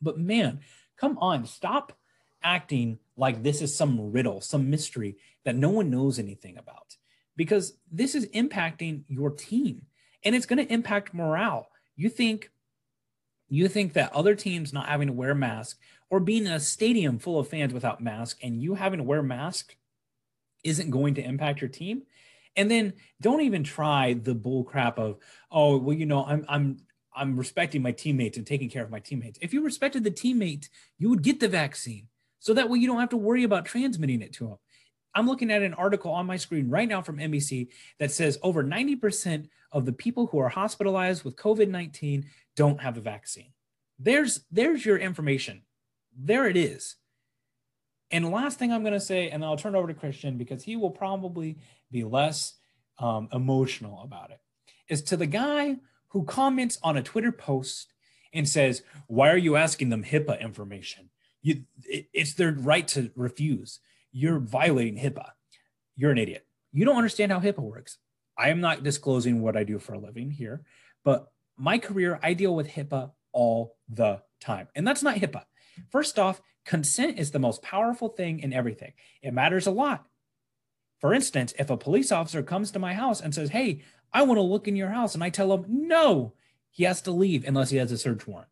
But 0.00 0.16
man, 0.16 0.60
come 0.96 1.18
on, 1.18 1.44
stop 1.44 1.92
acting 2.40 3.00
like 3.16 3.42
this 3.42 3.62
is 3.62 3.74
some 3.74 4.12
riddle, 4.12 4.40
some 4.40 4.70
mystery 4.70 5.16
that 5.44 5.56
no 5.56 5.70
one 5.70 5.90
knows 5.90 6.20
anything 6.20 6.56
about, 6.56 6.96
because 7.34 7.72
this 7.90 8.14
is 8.14 8.26
impacting 8.26 9.02
your 9.08 9.30
team 9.30 9.86
and 10.22 10.36
it's 10.36 10.46
going 10.46 10.64
to 10.64 10.72
impact 10.72 11.12
morale. 11.12 11.70
You 11.96 12.08
think 12.08 12.48
you 13.48 13.66
think 13.66 13.94
that 13.94 14.12
other 14.12 14.36
teams 14.36 14.72
not 14.72 14.86
having 14.88 15.08
to 15.08 15.12
wear 15.12 15.34
masks 15.34 15.80
or 16.10 16.20
being 16.20 16.46
in 16.46 16.52
a 16.52 16.60
stadium 16.60 17.18
full 17.18 17.40
of 17.40 17.48
fans 17.48 17.74
without 17.74 18.00
masks 18.00 18.38
and 18.40 18.62
you 18.62 18.76
having 18.76 18.98
to 18.98 19.04
wear 19.04 19.20
mask 19.20 19.74
isn't 20.62 20.90
going 20.90 21.14
to 21.14 21.24
impact 21.24 21.60
your 21.60 21.70
team 21.70 22.02
and 22.58 22.70
then 22.70 22.92
don't 23.20 23.40
even 23.40 23.64
try 23.64 24.12
the 24.12 24.34
bull 24.34 24.64
crap 24.64 24.98
of 24.98 25.16
oh 25.50 25.78
well 25.78 25.96
you 25.96 26.04
know 26.04 26.24
i'm 26.24 26.44
i'm 26.48 26.76
i'm 27.16 27.36
respecting 27.36 27.80
my 27.80 27.92
teammates 27.92 28.36
and 28.36 28.46
taking 28.46 28.68
care 28.68 28.84
of 28.84 28.90
my 28.90 29.00
teammates 29.00 29.38
if 29.40 29.54
you 29.54 29.62
respected 29.62 30.04
the 30.04 30.10
teammate 30.10 30.68
you 30.98 31.08
would 31.08 31.22
get 31.22 31.40
the 31.40 31.48
vaccine 31.48 32.06
so 32.40 32.54
that 32.54 32.68
way 32.68 32.78
you 32.78 32.86
don't 32.86 33.00
have 33.00 33.10
to 33.10 33.16
worry 33.16 33.44
about 33.44 33.64
transmitting 33.64 34.22
it 34.22 34.32
to 34.34 34.48
them. 34.48 34.58
I'm 35.14 35.26
looking 35.26 35.50
at 35.50 35.62
an 35.62 35.74
article 35.74 36.12
on 36.12 36.26
my 36.26 36.36
screen 36.36 36.68
right 36.68 36.88
now 36.88 37.02
from 37.02 37.18
NBC 37.18 37.68
that 37.98 38.12
says 38.12 38.38
over 38.42 38.62
90% 38.62 39.48
of 39.72 39.84
the 39.84 39.92
people 39.92 40.26
who 40.26 40.38
are 40.38 40.48
hospitalized 40.48 41.24
with 41.24 41.36
COVID 41.36 41.68
19 41.68 42.26
don't 42.56 42.80
have 42.80 42.96
a 42.96 43.00
vaccine. 43.00 43.52
There's, 43.98 44.44
there's 44.50 44.84
your 44.84 44.98
information. 44.98 45.62
There 46.16 46.46
it 46.46 46.56
is. 46.56 46.96
And 48.10 48.30
last 48.30 48.58
thing 48.58 48.72
I'm 48.72 48.82
going 48.82 48.94
to 48.94 49.00
say, 49.00 49.30
and 49.30 49.44
I'll 49.44 49.56
turn 49.56 49.74
it 49.74 49.78
over 49.78 49.88
to 49.88 49.94
Christian 49.94 50.38
because 50.38 50.62
he 50.62 50.76
will 50.76 50.90
probably 50.90 51.58
be 51.90 52.04
less 52.04 52.54
um, 52.98 53.28
emotional 53.32 54.02
about 54.02 54.30
it, 54.30 54.40
is 54.88 55.02
to 55.02 55.16
the 55.16 55.26
guy 55.26 55.76
who 56.08 56.24
comments 56.24 56.78
on 56.82 56.96
a 56.96 57.02
Twitter 57.02 57.32
post 57.32 57.92
and 58.32 58.48
says, 58.48 58.82
Why 59.06 59.30
are 59.30 59.36
you 59.36 59.56
asking 59.56 59.90
them 59.90 60.04
HIPAA 60.04 60.40
information? 60.40 61.10
You, 61.42 61.64
it, 61.84 62.08
it's 62.12 62.34
their 62.34 62.52
right 62.52 62.86
to 62.88 63.10
refuse. 63.14 63.80
You're 64.10 64.38
violating 64.38 64.98
HIPAA. 64.98 65.30
You're 65.96 66.10
an 66.10 66.18
idiot. 66.18 66.46
You 66.72 66.84
don't 66.84 66.96
understand 66.96 67.32
how 67.32 67.40
HIPAA 67.40 67.60
works. 67.60 67.98
I 68.36 68.50
am 68.50 68.60
not 68.60 68.82
disclosing 68.82 69.42
what 69.42 69.56
I 69.56 69.64
do 69.64 69.78
for 69.78 69.94
a 69.94 69.98
living 69.98 70.30
here, 70.30 70.62
but 71.04 71.28
my 71.56 71.78
career, 71.78 72.20
I 72.22 72.34
deal 72.34 72.54
with 72.54 72.68
HIPAA 72.68 73.10
all 73.32 73.76
the 73.88 74.22
time. 74.40 74.68
And 74.74 74.86
that's 74.86 75.02
not 75.02 75.16
HIPAA. 75.16 75.44
First 75.90 76.18
off, 76.18 76.40
consent 76.68 77.18
is 77.18 77.30
the 77.30 77.38
most 77.38 77.62
powerful 77.62 78.10
thing 78.10 78.40
in 78.40 78.52
everything. 78.52 78.92
It 79.22 79.32
matters 79.32 79.66
a 79.66 79.70
lot. 79.70 80.06
For 81.00 81.14
instance, 81.14 81.54
if 81.58 81.70
a 81.70 81.78
police 81.78 82.12
officer 82.12 82.42
comes 82.42 82.70
to 82.70 82.78
my 82.78 82.92
house 82.92 83.22
and 83.22 83.34
says, 83.34 83.50
Hey, 83.50 83.80
I 84.12 84.22
want 84.22 84.36
to 84.36 84.42
look 84.42 84.68
in 84.68 84.76
your 84.76 84.90
house, 84.90 85.14
and 85.14 85.24
I 85.24 85.30
tell 85.30 85.52
him, 85.54 85.64
No, 85.66 86.34
he 86.70 86.84
has 86.84 87.00
to 87.02 87.10
leave 87.10 87.44
unless 87.46 87.70
he 87.70 87.78
has 87.78 87.90
a 87.90 87.96
search 87.96 88.26
warrant 88.26 88.50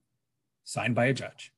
signed 0.65 0.95
by 0.95 1.05
a 1.05 1.13
judge. 1.13 1.53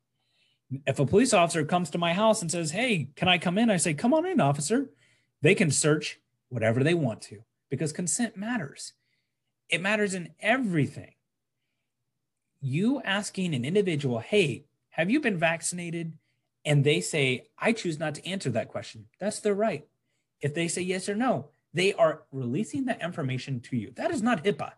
If 0.84 0.98
a 0.98 1.06
police 1.06 1.32
officer 1.32 1.64
comes 1.64 1.90
to 1.90 1.98
my 1.98 2.12
house 2.12 2.42
and 2.42 2.50
says, 2.50 2.72
Hey, 2.72 3.10
can 3.14 3.28
I 3.28 3.38
come 3.38 3.56
in? 3.56 3.70
I 3.70 3.76
say, 3.76 3.94
Come 3.94 4.12
on 4.12 4.26
in, 4.26 4.40
officer. 4.40 4.90
They 5.40 5.54
can 5.54 5.70
search 5.70 6.18
whatever 6.48 6.82
they 6.82 6.94
want 6.94 7.22
to 7.22 7.44
because 7.70 7.92
consent 7.92 8.36
matters. 8.36 8.94
It 9.68 9.80
matters 9.80 10.12
in 10.12 10.30
everything. 10.40 11.12
You 12.60 13.00
asking 13.02 13.54
an 13.54 13.64
individual, 13.64 14.18
Hey, 14.18 14.64
have 14.90 15.08
you 15.08 15.20
been 15.20 15.38
vaccinated? 15.38 16.14
And 16.64 16.84
they 16.84 17.00
say, 17.00 17.48
I 17.58 17.72
choose 17.72 17.98
not 17.98 18.14
to 18.16 18.26
answer 18.26 18.50
that 18.50 18.68
question. 18.68 19.06
That's 19.20 19.40
their 19.40 19.54
right. 19.54 19.86
If 20.40 20.54
they 20.54 20.68
say 20.68 20.82
yes 20.82 21.08
or 21.08 21.14
no, 21.14 21.48
they 21.74 21.92
are 21.94 22.22
releasing 22.32 22.86
that 22.86 23.02
information 23.02 23.60
to 23.60 23.76
you. 23.76 23.92
That 23.96 24.10
is 24.10 24.22
not 24.22 24.44
HIPAA. 24.44 24.72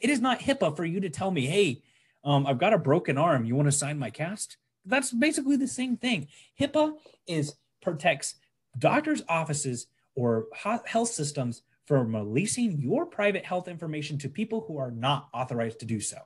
It 0.00 0.10
is 0.10 0.20
not 0.20 0.40
HIPAA 0.40 0.76
for 0.76 0.84
you 0.84 1.00
to 1.00 1.10
tell 1.10 1.30
me, 1.30 1.46
Hey, 1.46 1.82
um, 2.24 2.46
I've 2.46 2.58
got 2.58 2.72
a 2.72 2.78
broken 2.78 3.18
arm. 3.18 3.44
You 3.44 3.54
want 3.54 3.68
to 3.68 3.72
sign 3.72 3.98
my 3.98 4.10
cast? 4.10 4.56
That's 4.84 5.12
basically 5.12 5.56
the 5.56 5.68
same 5.68 5.96
thing. 5.96 6.28
HIPAA 6.60 6.94
is 7.26 7.54
protects 7.82 8.36
doctors' 8.78 9.22
offices 9.28 9.86
or 10.14 10.46
health 10.54 11.08
systems 11.08 11.62
from 11.86 12.14
releasing 12.14 12.80
your 12.80 13.04
private 13.06 13.44
health 13.44 13.68
information 13.68 14.18
to 14.18 14.28
people 14.28 14.64
who 14.66 14.78
are 14.78 14.90
not 14.90 15.28
authorized 15.34 15.80
to 15.80 15.86
do 15.86 16.00
so. 16.00 16.18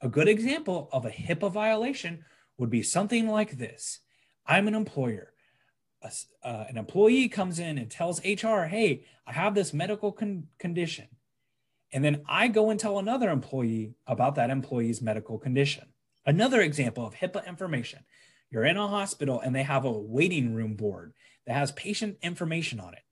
A 0.00 0.08
good 0.08 0.28
example 0.28 0.88
of 0.92 1.06
a 1.06 1.10
HIPAA 1.10 1.50
violation 1.50 2.24
would 2.58 2.70
be 2.70 2.82
something 2.82 3.28
like 3.28 3.58
this 3.58 4.00
I'm 4.46 4.68
an 4.68 4.74
employer. 4.74 5.32
A, 6.02 6.10
uh, 6.46 6.64
an 6.68 6.76
employee 6.76 7.28
comes 7.28 7.58
in 7.58 7.78
and 7.78 7.90
tells 7.90 8.24
HR, 8.24 8.64
hey, 8.64 9.04
I 9.26 9.32
have 9.32 9.54
this 9.54 9.72
medical 9.72 10.12
con- 10.12 10.48
condition. 10.58 11.08
And 11.92 12.04
then 12.04 12.22
I 12.28 12.48
go 12.48 12.70
and 12.70 12.78
tell 12.78 12.98
another 12.98 13.30
employee 13.30 13.94
about 14.06 14.34
that 14.34 14.50
employee's 14.50 15.00
medical 15.00 15.38
condition. 15.38 15.84
Another 16.26 16.60
example 16.60 17.06
of 17.06 17.14
HIPAA 17.14 17.46
information 17.46 18.00
You're 18.50 18.64
in 18.64 18.76
a 18.76 18.88
hospital 18.88 19.40
and 19.40 19.54
they 19.54 19.62
have 19.62 19.84
a 19.84 19.92
waiting 19.92 20.54
room 20.54 20.74
board 20.74 21.12
that 21.46 21.54
has 21.54 21.72
patient 21.72 22.18
information 22.22 22.80
on 22.80 22.94
it. 22.94 23.02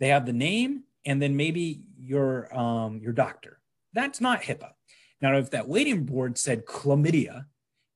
They 0.00 0.08
have 0.08 0.26
the 0.26 0.32
name 0.32 0.84
and 1.04 1.22
then 1.22 1.36
maybe 1.36 1.82
your 1.98 2.54
um, 2.56 3.00
your 3.00 3.12
doctor. 3.12 3.60
That's 3.92 4.20
not 4.20 4.42
HIPAA. 4.42 4.72
Now, 5.22 5.36
if 5.38 5.50
that 5.50 5.68
waiting 5.68 6.04
board 6.04 6.36
said 6.36 6.66
chlamydia 6.66 7.46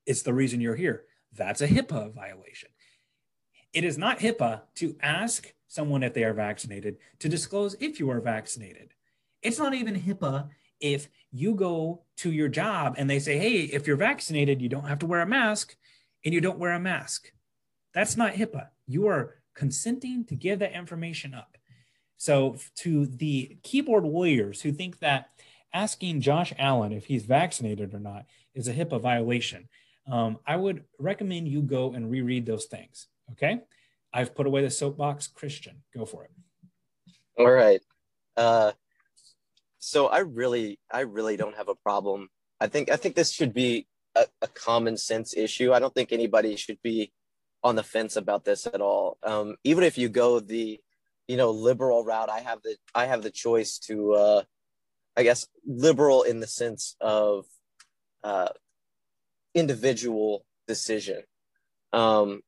is 0.07 0.23
the 0.23 0.35
reason 0.35 0.61
you're 0.61 0.77
here, 0.77 1.05
that's 1.33 1.61
a 1.61 1.69
HIPAA 1.69 2.13
violation. 2.13 2.71
It 3.73 3.85
is 3.85 3.97
not 3.97 4.19
HIPAA 4.19 4.63
to 4.77 4.97
ask 5.01 5.53
someone 5.69 6.03
if 6.03 6.15
they 6.15 6.25
are 6.25 6.35
vaccinated 6.35 6.97
to 7.21 7.29
disclose 7.29 7.77
if 7.81 8.01
you 8.01 8.11
are 8.11 8.21
vaccinated. 8.21 8.95
It's 9.43 9.59
not 9.59 9.75
even 9.75 9.95
HIPAA 9.95 10.49
if 10.81 11.09
you 11.31 11.55
go 11.55 12.03
to 12.17 12.33
your 12.33 12.49
job 12.49 12.95
and 12.99 13.09
they 13.09 13.19
say, 13.19 13.39
hey, 13.39 13.61
if 13.61 13.87
you're 13.87 13.97
vaccinated, 13.97 14.61
you 14.61 14.69
don't 14.69 14.89
have 14.89 14.99
to 15.01 15.07
wear 15.07 15.21
a 15.21 15.27
mask 15.27 15.77
and 16.25 16.35
you 16.35 16.41
don't 16.41 16.59
wear 16.59 16.73
a 16.73 16.81
mask. 16.81 17.33
That's 17.95 18.17
not 18.17 18.35
HIPAA. 18.35 18.69
You 18.87 19.07
are 19.07 19.37
consenting 19.55 20.25
to 20.25 20.35
give 20.35 20.59
that 20.59 20.73
information 20.73 21.35
up. 21.35 21.57
So, 22.17 22.57
to 22.77 23.07
the 23.07 23.57
keyboard 23.63 24.05
warriors 24.05 24.61
who 24.61 24.73
think 24.73 24.99
that 24.99 25.31
asking 25.73 26.21
Josh 26.21 26.53
Allen 26.59 26.93
if 26.93 27.07
he's 27.07 27.25
vaccinated 27.25 27.95
or 27.95 28.01
not 28.01 28.27
is 28.55 28.69
a 28.69 28.75
HIPAA 28.75 29.01
violation, 29.01 29.69
um, 30.11 30.39
I 30.47 30.57
would 30.57 30.85
recommend 30.99 31.49
you 31.49 31.63
go 31.63 31.93
and 31.93 32.11
reread 32.11 32.47
those 32.47 32.67
things. 32.67 33.09
Okay. 33.33 33.61
I've 34.13 34.35
put 34.35 34.47
away 34.47 34.63
the 34.63 34.71
soapbox. 34.71 35.29
Christian, 35.29 35.83
go 35.97 36.05
for 36.05 36.25
it. 36.25 36.31
All 37.39 37.51
right. 37.51 37.81
Uh, 38.37 38.73
so 39.79 40.09
I 40.09 40.19
really, 40.19 40.79
I 40.91 41.01
really 41.01 41.37
don't 41.37 41.57
have 41.57 41.69
a 41.69 41.75
problem. 41.75 42.29
I 42.61 42.67
think, 42.67 42.91
I 42.91 42.97
think 42.97 43.15
this 43.15 43.33
should 43.33 43.55
be 43.55 43.87
a, 44.17 44.27
a 44.43 44.49
common 44.49 44.97
sense 44.97 45.37
issue. 45.37 45.73
I 45.73 45.79
don't 45.79 45.95
think 45.95 46.13
anybody 46.13 46.57
should 46.57 46.83
be 46.83 47.13
on 47.63 47.77
the 47.77 47.83
fence 47.83 48.17
about 48.17 48.45
this 48.45 48.67
at 48.67 48.81
all. 48.81 49.17
Um, 49.23 49.57
even 49.65 49.85
if 49.85 49.97
you 49.97 50.09
go 50.09 50.41
the, 50.41 50.81
you 51.29 51.37
know, 51.37 51.51
liberal 51.51 52.05
route, 52.05 52.29
I 52.29 52.41
have 52.41 52.61
the, 52.63 52.77
I 52.95 53.07
have 53.07 53.23
the 53.23 53.31
choice 53.31 53.79
to, 53.87 54.13
uh, 54.15 54.43
I 55.17 55.23
guess, 55.23 55.47
liberal 55.65 56.25
in 56.25 56.41
the 56.41 56.47
sense 56.47 56.97
of 57.01 57.47
uh, 58.25 58.49
individual 59.55 60.45
decision. 60.67 61.23
Um, 61.93 62.41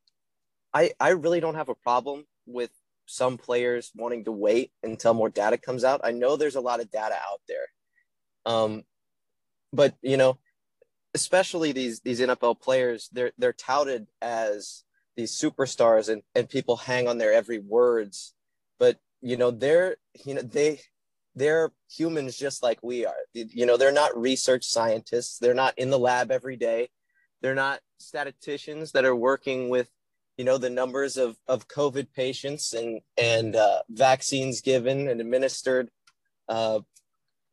I 0.73 0.93
I 1.01 1.11
really 1.11 1.41
don't 1.41 1.57
have 1.57 1.69
a 1.69 1.75
problem 1.75 2.25
with 2.47 2.71
some 3.07 3.37
players 3.37 3.91
wanting 3.95 4.25
to 4.25 4.33
wait 4.33 4.73
until 4.83 5.15
more 5.15 5.29
data 5.29 5.59
comes 5.59 5.85
out. 5.85 6.01
I 6.05 6.13
know 6.13 6.37
there's 6.37 6.57
a 6.57 6.61
lot 6.61 6.81
of 6.81 6.91
data 6.91 7.15
out 7.15 7.41
there, 7.49 7.67
um, 8.47 8.83
but 9.73 9.95
you 10.03 10.17
know, 10.17 10.39
especially 11.15 11.73
these 11.73 12.01
these 12.01 12.21
NFL 12.21 12.61
players, 12.61 13.09
they're 13.13 13.33
they're 13.39 13.53
touted 13.53 14.07
as 14.21 14.85
these 15.17 15.39
superstars, 15.39 16.09
and 16.09 16.23
and 16.35 16.49
people 16.49 16.77
hang 16.77 17.09
on 17.09 17.19
their 17.19 17.33
every 17.33 17.59
words. 17.59 18.35
But 18.79 18.99
you 19.21 19.37
know, 19.37 19.51
they're 19.51 19.97
you 20.25 20.35
know 20.35 20.43
they 20.43 20.81
they're 21.35 21.73
humans 21.91 22.37
just 22.37 22.63
like 22.63 22.79
we 22.83 23.07
are. 23.07 23.15
You 23.33 23.67
know, 23.67 23.77
they're 23.77 23.93
not 23.93 24.17
research 24.17 24.65
scientists. 24.65 25.39
They're 25.39 25.55
not 25.55 25.79
in 25.79 25.91
the 25.91 25.99
lab 25.99 26.31
every 26.31 26.57
day. 26.57 26.91
They're 27.41 27.55
not 27.55 27.81
statisticians 27.99 28.93
that 28.93 29.05
are 29.05 29.17
working 29.17 29.69
with 29.69 29.89
you 30.37 30.45
know 30.45 30.59
the 30.59 30.71
numbers 30.71 31.17
of 31.17 31.37
of 31.47 31.69
COVID 31.69 32.09
patients 32.15 32.73
and 32.73 33.01
and 33.17 33.55
uh, 33.55 33.81
vaccines 33.89 34.61
given 34.61 35.09
and 35.09 35.21
administered, 35.21 35.91
uh, 36.49 36.81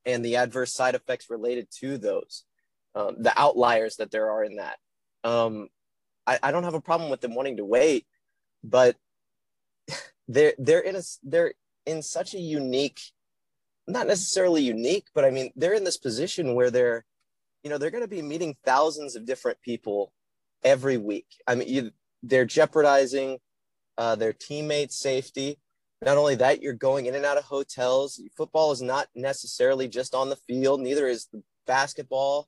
and 0.05 0.23
the 0.23 0.37
adverse 0.37 0.73
side 0.73 0.95
effects 0.95 1.29
related 1.29 1.67
to 1.79 1.97
those, 1.97 2.45
um, 2.95 3.15
the 3.19 3.37
outliers 3.39 3.97
that 3.97 4.11
there 4.11 4.31
are 4.31 4.43
in 4.43 4.57
that. 4.57 4.77
Um, 5.23 5.67
I, 6.25 6.39
I 6.43 6.51
don't 6.51 6.63
have 6.63 6.73
a 6.73 6.81
problem 6.81 7.09
with 7.09 7.21
them 7.21 7.35
wanting 7.35 7.57
to 7.57 7.65
wait, 7.65 8.05
but 8.63 8.95
they're 10.27 10.53
they're 10.57 10.79
in 10.79 10.95
a 10.95 11.01
they're 11.23 11.53
in 11.85 12.01
such 12.01 12.33
a 12.33 12.39
unique, 12.39 13.01
not 13.89 14.07
necessarily 14.07 14.61
unique, 14.61 15.07
but 15.13 15.25
I 15.25 15.31
mean 15.31 15.51
they're 15.55 15.73
in 15.73 15.83
this 15.83 15.97
position 15.97 16.55
where 16.55 16.71
they're, 16.71 17.05
you 17.63 17.69
know, 17.69 17.77
they're 17.77 17.91
going 17.91 18.03
to 18.03 18.07
be 18.07 18.21
meeting 18.21 18.55
thousands 18.63 19.15
of 19.15 19.25
different 19.25 19.61
people 19.61 20.13
every 20.63 20.97
week. 20.97 21.27
I 21.47 21.55
mean, 21.55 21.67
you, 21.67 21.91
they're 22.23 22.45
jeopardizing 22.45 23.39
uh, 23.97 24.15
their 24.15 24.33
teammates' 24.33 24.97
safety. 24.97 25.57
Not 26.01 26.17
only 26.17 26.35
that, 26.35 26.61
you're 26.61 26.73
going 26.73 27.07
in 27.07 27.15
and 27.15 27.25
out 27.25 27.37
of 27.37 27.43
hotels. 27.43 28.21
Football 28.37 28.71
is 28.71 28.81
not 28.81 29.07
necessarily 29.15 29.87
just 29.87 30.15
on 30.15 30.29
the 30.29 30.37
field, 30.37 30.79
neither 30.79 31.07
is 31.07 31.27
the 31.33 31.43
basketball, 31.67 32.47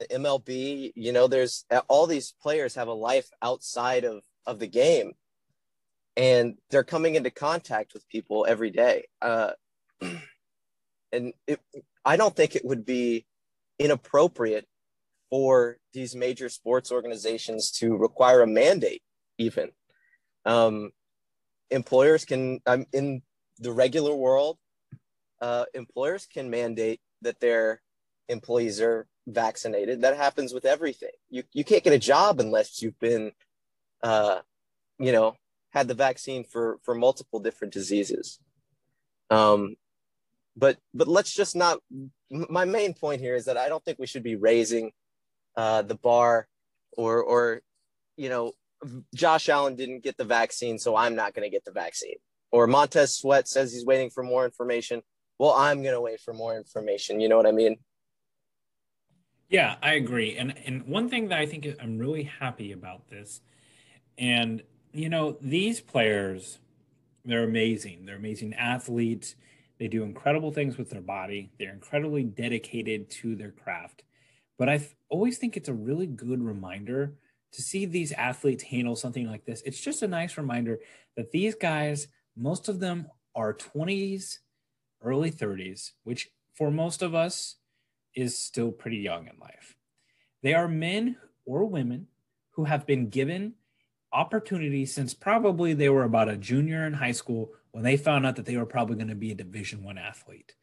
the 0.00 0.06
MLB. 0.06 0.92
You 0.96 1.12
know, 1.12 1.28
there's 1.28 1.64
all 1.88 2.06
these 2.06 2.34
players 2.42 2.74
have 2.74 2.88
a 2.88 2.92
life 2.92 3.28
outside 3.42 4.04
of, 4.04 4.22
of 4.46 4.58
the 4.58 4.66
game, 4.66 5.12
and 6.16 6.56
they're 6.70 6.82
coming 6.82 7.14
into 7.14 7.30
contact 7.30 7.94
with 7.94 8.08
people 8.08 8.44
every 8.48 8.70
day. 8.70 9.04
Uh, 9.22 9.52
and 11.12 11.32
it, 11.46 11.60
I 12.04 12.16
don't 12.16 12.34
think 12.34 12.56
it 12.56 12.64
would 12.64 12.84
be 12.84 13.26
inappropriate 13.78 14.66
for 15.30 15.78
these 15.92 16.14
major 16.14 16.48
sports 16.48 16.90
organizations 16.90 17.70
to 17.70 17.96
require 17.96 18.42
a 18.42 18.46
mandate 18.46 19.02
even. 19.38 19.70
Um, 20.44 20.90
employers 21.70 22.24
can 22.24 22.60
um, 22.66 22.86
in 22.92 23.22
the 23.58 23.72
regular 23.72 24.14
world 24.14 24.58
uh, 25.40 25.64
employers 25.74 26.26
can 26.26 26.50
mandate 26.50 27.00
that 27.22 27.40
their 27.40 27.80
employees 28.28 28.80
are 28.80 29.06
vaccinated. 29.26 30.02
That 30.02 30.16
happens 30.16 30.52
with 30.52 30.64
everything. 30.64 31.10
You, 31.30 31.44
you 31.52 31.64
can't 31.64 31.84
get 31.84 31.92
a 31.92 31.98
job 31.98 32.40
unless 32.40 32.82
you've 32.82 32.98
been 32.98 33.32
uh, 34.02 34.40
you 34.98 35.12
know 35.12 35.36
had 35.70 35.88
the 35.88 35.94
vaccine 35.94 36.44
for 36.44 36.78
for 36.82 36.94
multiple 36.94 37.40
different 37.40 37.72
diseases. 37.72 38.38
Um, 39.30 39.76
but 40.60 40.76
but 40.94 41.08
let's 41.08 41.32
just 41.34 41.56
not 41.56 41.78
my 42.30 42.64
main 42.64 42.94
point 42.94 43.20
here 43.20 43.34
is 43.34 43.46
that 43.46 43.56
i 43.56 43.68
don't 43.68 43.84
think 43.84 43.98
we 43.98 44.06
should 44.06 44.22
be 44.22 44.36
raising 44.36 44.92
uh, 45.56 45.82
the 45.82 45.96
bar 45.96 46.46
or 46.92 47.22
or 47.22 47.60
you 48.16 48.28
know 48.28 48.52
Josh 49.14 49.48
Allen 49.48 49.76
didn't 49.76 50.02
get 50.02 50.16
the 50.16 50.24
vaccine, 50.24 50.78
so 50.78 50.96
I'm 50.96 51.14
not 51.14 51.34
going 51.34 51.44
to 51.44 51.50
get 51.50 51.64
the 51.64 51.72
vaccine. 51.72 52.16
Or 52.50 52.66
Montez 52.66 53.16
Sweat 53.16 53.46
says 53.46 53.72
he's 53.72 53.84
waiting 53.84 54.10
for 54.10 54.22
more 54.22 54.44
information. 54.44 55.02
Well, 55.38 55.52
I'm 55.52 55.82
going 55.82 55.94
to 55.94 56.00
wait 56.00 56.20
for 56.20 56.34
more 56.34 56.56
information. 56.56 57.20
You 57.20 57.28
know 57.28 57.36
what 57.36 57.46
I 57.46 57.52
mean? 57.52 57.76
Yeah, 59.48 59.76
I 59.82 59.94
agree. 59.94 60.36
And 60.36 60.54
and 60.64 60.86
one 60.86 61.08
thing 61.08 61.28
that 61.28 61.38
I 61.38 61.46
think 61.46 61.66
I'm 61.80 61.98
really 61.98 62.24
happy 62.24 62.72
about 62.72 63.08
this, 63.10 63.40
and 64.16 64.62
you 64.92 65.08
know, 65.08 65.36
these 65.40 65.80
players, 65.80 66.58
they're 67.24 67.44
amazing. 67.44 68.06
They're 68.06 68.16
amazing 68.16 68.54
athletes. 68.54 69.34
They 69.80 69.88
do 69.88 70.04
incredible 70.04 70.52
things 70.52 70.76
with 70.76 70.90
their 70.90 71.00
body. 71.00 71.50
They're 71.58 71.72
incredibly 71.72 72.22
dedicated 72.22 73.10
to 73.12 73.34
their 73.34 73.50
craft. 73.50 74.02
But 74.58 74.68
I 74.68 74.86
always 75.08 75.38
think 75.38 75.56
it's 75.56 75.70
a 75.70 75.74
really 75.74 76.06
good 76.06 76.42
reminder 76.42 77.14
to 77.52 77.62
see 77.62 77.86
these 77.86 78.12
athletes 78.12 78.62
handle 78.62 78.94
something 78.94 79.26
like 79.26 79.46
this. 79.46 79.62
It's 79.64 79.80
just 79.80 80.02
a 80.02 80.08
nice 80.08 80.36
reminder 80.36 80.80
that 81.16 81.32
these 81.32 81.54
guys, 81.54 82.08
most 82.36 82.68
of 82.68 82.78
them 82.78 83.08
are 83.34 83.54
20s, 83.54 84.40
early 85.02 85.30
30s, 85.30 85.92
which 86.04 86.28
for 86.52 86.70
most 86.70 87.00
of 87.00 87.14
us 87.14 87.56
is 88.14 88.38
still 88.38 88.70
pretty 88.70 88.98
young 88.98 89.28
in 89.28 89.38
life. 89.40 89.76
They 90.42 90.52
are 90.52 90.68
men 90.68 91.16
or 91.46 91.64
women 91.64 92.08
who 92.50 92.64
have 92.64 92.86
been 92.86 93.08
given 93.08 93.54
opportunities 94.12 94.92
since 94.92 95.14
probably 95.14 95.72
they 95.72 95.88
were 95.88 96.04
about 96.04 96.28
a 96.28 96.36
junior 96.36 96.86
in 96.86 96.92
high 96.92 97.12
school 97.12 97.52
when 97.72 97.84
they 97.84 97.96
found 97.96 98.26
out 98.26 98.36
that 98.36 98.46
they 98.46 98.56
were 98.56 98.66
probably 98.66 98.96
going 98.96 99.08
to 99.08 99.14
be 99.14 99.30
a 99.30 99.34
division 99.34 99.82
1 99.82 99.98
athlete. 99.98 100.54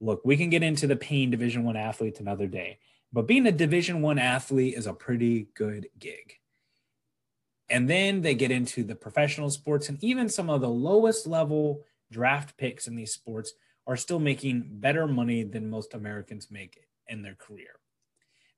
Look, 0.00 0.22
we 0.24 0.36
can 0.36 0.50
get 0.50 0.62
into 0.62 0.86
the 0.86 0.96
pain 0.96 1.30
division 1.30 1.64
1 1.64 1.76
athletes 1.76 2.20
another 2.20 2.46
day 2.46 2.78
but 3.14 3.28
being 3.28 3.46
a 3.46 3.52
division 3.52 4.02
one 4.02 4.18
athlete 4.18 4.74
is 4.74 4.88
a 4.88 4.92
pretty 4.92 5.46
good 5.54 5.86
gig 5.98 6.34
and 7.70 7.88
then 7.88 8.20
they 8.20 8.34
get 8.34 8.50
into 8.50 8.82
the 8.82 8.94
professional 8.94 9.48
sports 9.48 9.88
and 9.88 10.02
even 10.02 10.28
some 10.28 10.50
of 10.50 10.60
the 10.60 10.68
lowest 10.68 11.26
level 11.26 11.82
draft 12.10 12.56
picks 12.58 12.88
in 12.88 12.96
these 12.96 13.12
sports 13.12 13.52
are 13.86 13.96
still 13.96 14.18
making 14.18 14.66
better 14.68 15.06
money 15.06 15.44
than 15.44 15.70
most 15.70 15.94
americans 15.94 16.50
make 16.50 16.80
in 17.06 17.22
their 17.22 17.36
career 17.36 17.78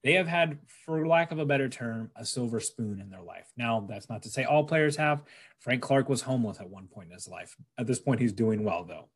they 0.04 0.12
have 0.12 0.28
had 0.28 0.58
for 0.84 1.06
lack 1.06 1.32
of 1.32 1.38
a 1.38 1.46
better 1.46 1.68
term 1.68 2.10
a 2.16 2.24
silver 2.24 2.60
spoon 2.60 3.00
in 3.00 3.10
their 3.10 3.22
life 3.22 3.52
now 3.56 3.84
that's 3.88 4.08
not 4.08 4.22
to 4.22 4.30
say 4.30 4.44
all 4.44 4.64
players 4.64 4.96
have 4.96 5.22
frank 5.58 5.82
clark 5.82 6.08
was 6.08 6.22
homeless 6.22 6.60
at 6.60 6.70
one 6.70 6.86
point 6.86 7.08
in 7.08 7.14
his 7.14 7.28
life 7.28 7.56
at 7.78 7.86
this 7.86 7.98
point 7.98 8.20
he's 8.20 8.32
doing 8.32 8.64
well 8.64 8.84
though 8.84 9.08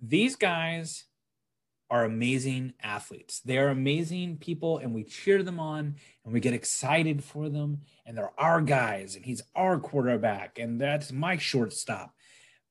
these 0.00 0.36
guys 0.36 1.04
are 1.90 2.04
amazing 2.04 2.72
athletes. 2.80 3.40
They 3.40 3.58
are 3.58 3.68
amazing 3.68 4.36
people, 4.38 4.78
and 4.78 4.94
we 4.94 5.02
cheer 5.02 5.42
them 5.42 5.58
on 5.58 5.96
and 6.24 6.32
we 6.32 6.38
get 6.38 6.54
excited 6.54 7.24
for 7.24 7.48
them. 7.48 7.80
And 8.06 8.16
they're 8.16 8.30
our 8.38 8.60
guys, 8.60 9.16
and 9.16 9.24
he's 9.24 9.42
our 9.56 9.78
quarterback, 9.78 10.58
and 10.58 10.80
that's 10.80 11.10
my 11.10 11.36
shortstop. 11.36 12.14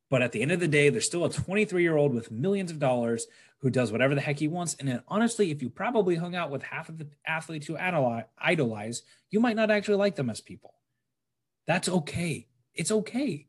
But 0.09 0.21
at 0.21 0.31
the 0.31 0.41
end 0.41 0.51
of 0.51 0.59
the 0.59 0.67
day, 0.67 0.89
they're 0.89 1.01
still 1.01 1.25
a 1.25 1.29
23 1.29 1.83
year 1.83 1.97
old 1.97 2.13
with 2.13 2.31
millions 2.31 2.71
of 2.71 2.79
dollars 2.79 3.27
who 3.59 3.69
does 3.69 3.91
whatever 3.91 4.15
the 4.15 4.21
heck 4.21 4.39
he 4.39 4.47
wants. 4.47 4.75
And 4.79 4.87
then, 4.87 5.03
honestly, 5.07 5.51
if 5.51 5.61
you 5.61 5.69
probably 5.69 6.15
hung 6.15 6.35
out 6.35 6.49
with 6.49 6.63
half 6.63 6.89
of 6.89 6.97
the 6.97 7.07
athletes 7.25 7.67
who 7.67 7.77
idolize, 7.77 9.03
you 9.29 9.39
might 9.39 9.55
not 9.55 9.71
actually 9.71 9.97
like 9.97 10.15
them 10.15 10.29
as 10.29 10.41
people. 10.41 10.73
That's 11.67 11.89
okay. 11.89 12.47
It's 12.73 12.91
okay. 12.91 13.47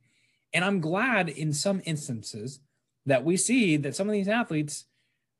And 0.52 0.64
I'm 0.64 0.80
glad 0.80 1.28
in 1.28 1.52
some 1.52 1.80
instances 1.84 2.60
that 3.06 3.24
we 3.24 3.36
see 3.36 3.76
that 3.78 3.94
some 3.94 4.08
of 4.08 4.12
these 4.12 4.28
athletes 4.28 4.84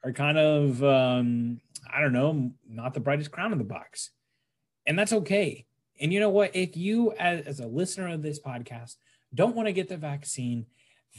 are 0.05 0.13
kind 0.13 0.39
of, 0.39 0.83
um, 0.83 1.61
I 1.93 2.01
don't 2.01 2.13
know, 2.13 2.53
not 2.69 2.95
the 2.95 3.01
brightest 3.01 3.33
crown 3.33 3.53
in 3.53 3.59
the 3.59 3.65
box. 3.65 4.11
And 4.87 4.99
that's 4.99 5.13
okay. 5.13 5.67
And 6.01 6.13
you 6.13 6.21
know 6.21 6.31
what? 6.31 6.55
If 6.55 6.77
you, 6.77 7.13
as, 7.13 7.47
as 7.47 7.61
a 7.61 7.67
listener 7.67 8.09
of 8.09 8.23
this 8.23 8.41
podcast, 8.41 8.97
don't 9.35 9.55
want 9.55 9.67
to 9.67 9.73
get 9.73 9.89
the 9.89 9.97
vaccine, 9.97 10.67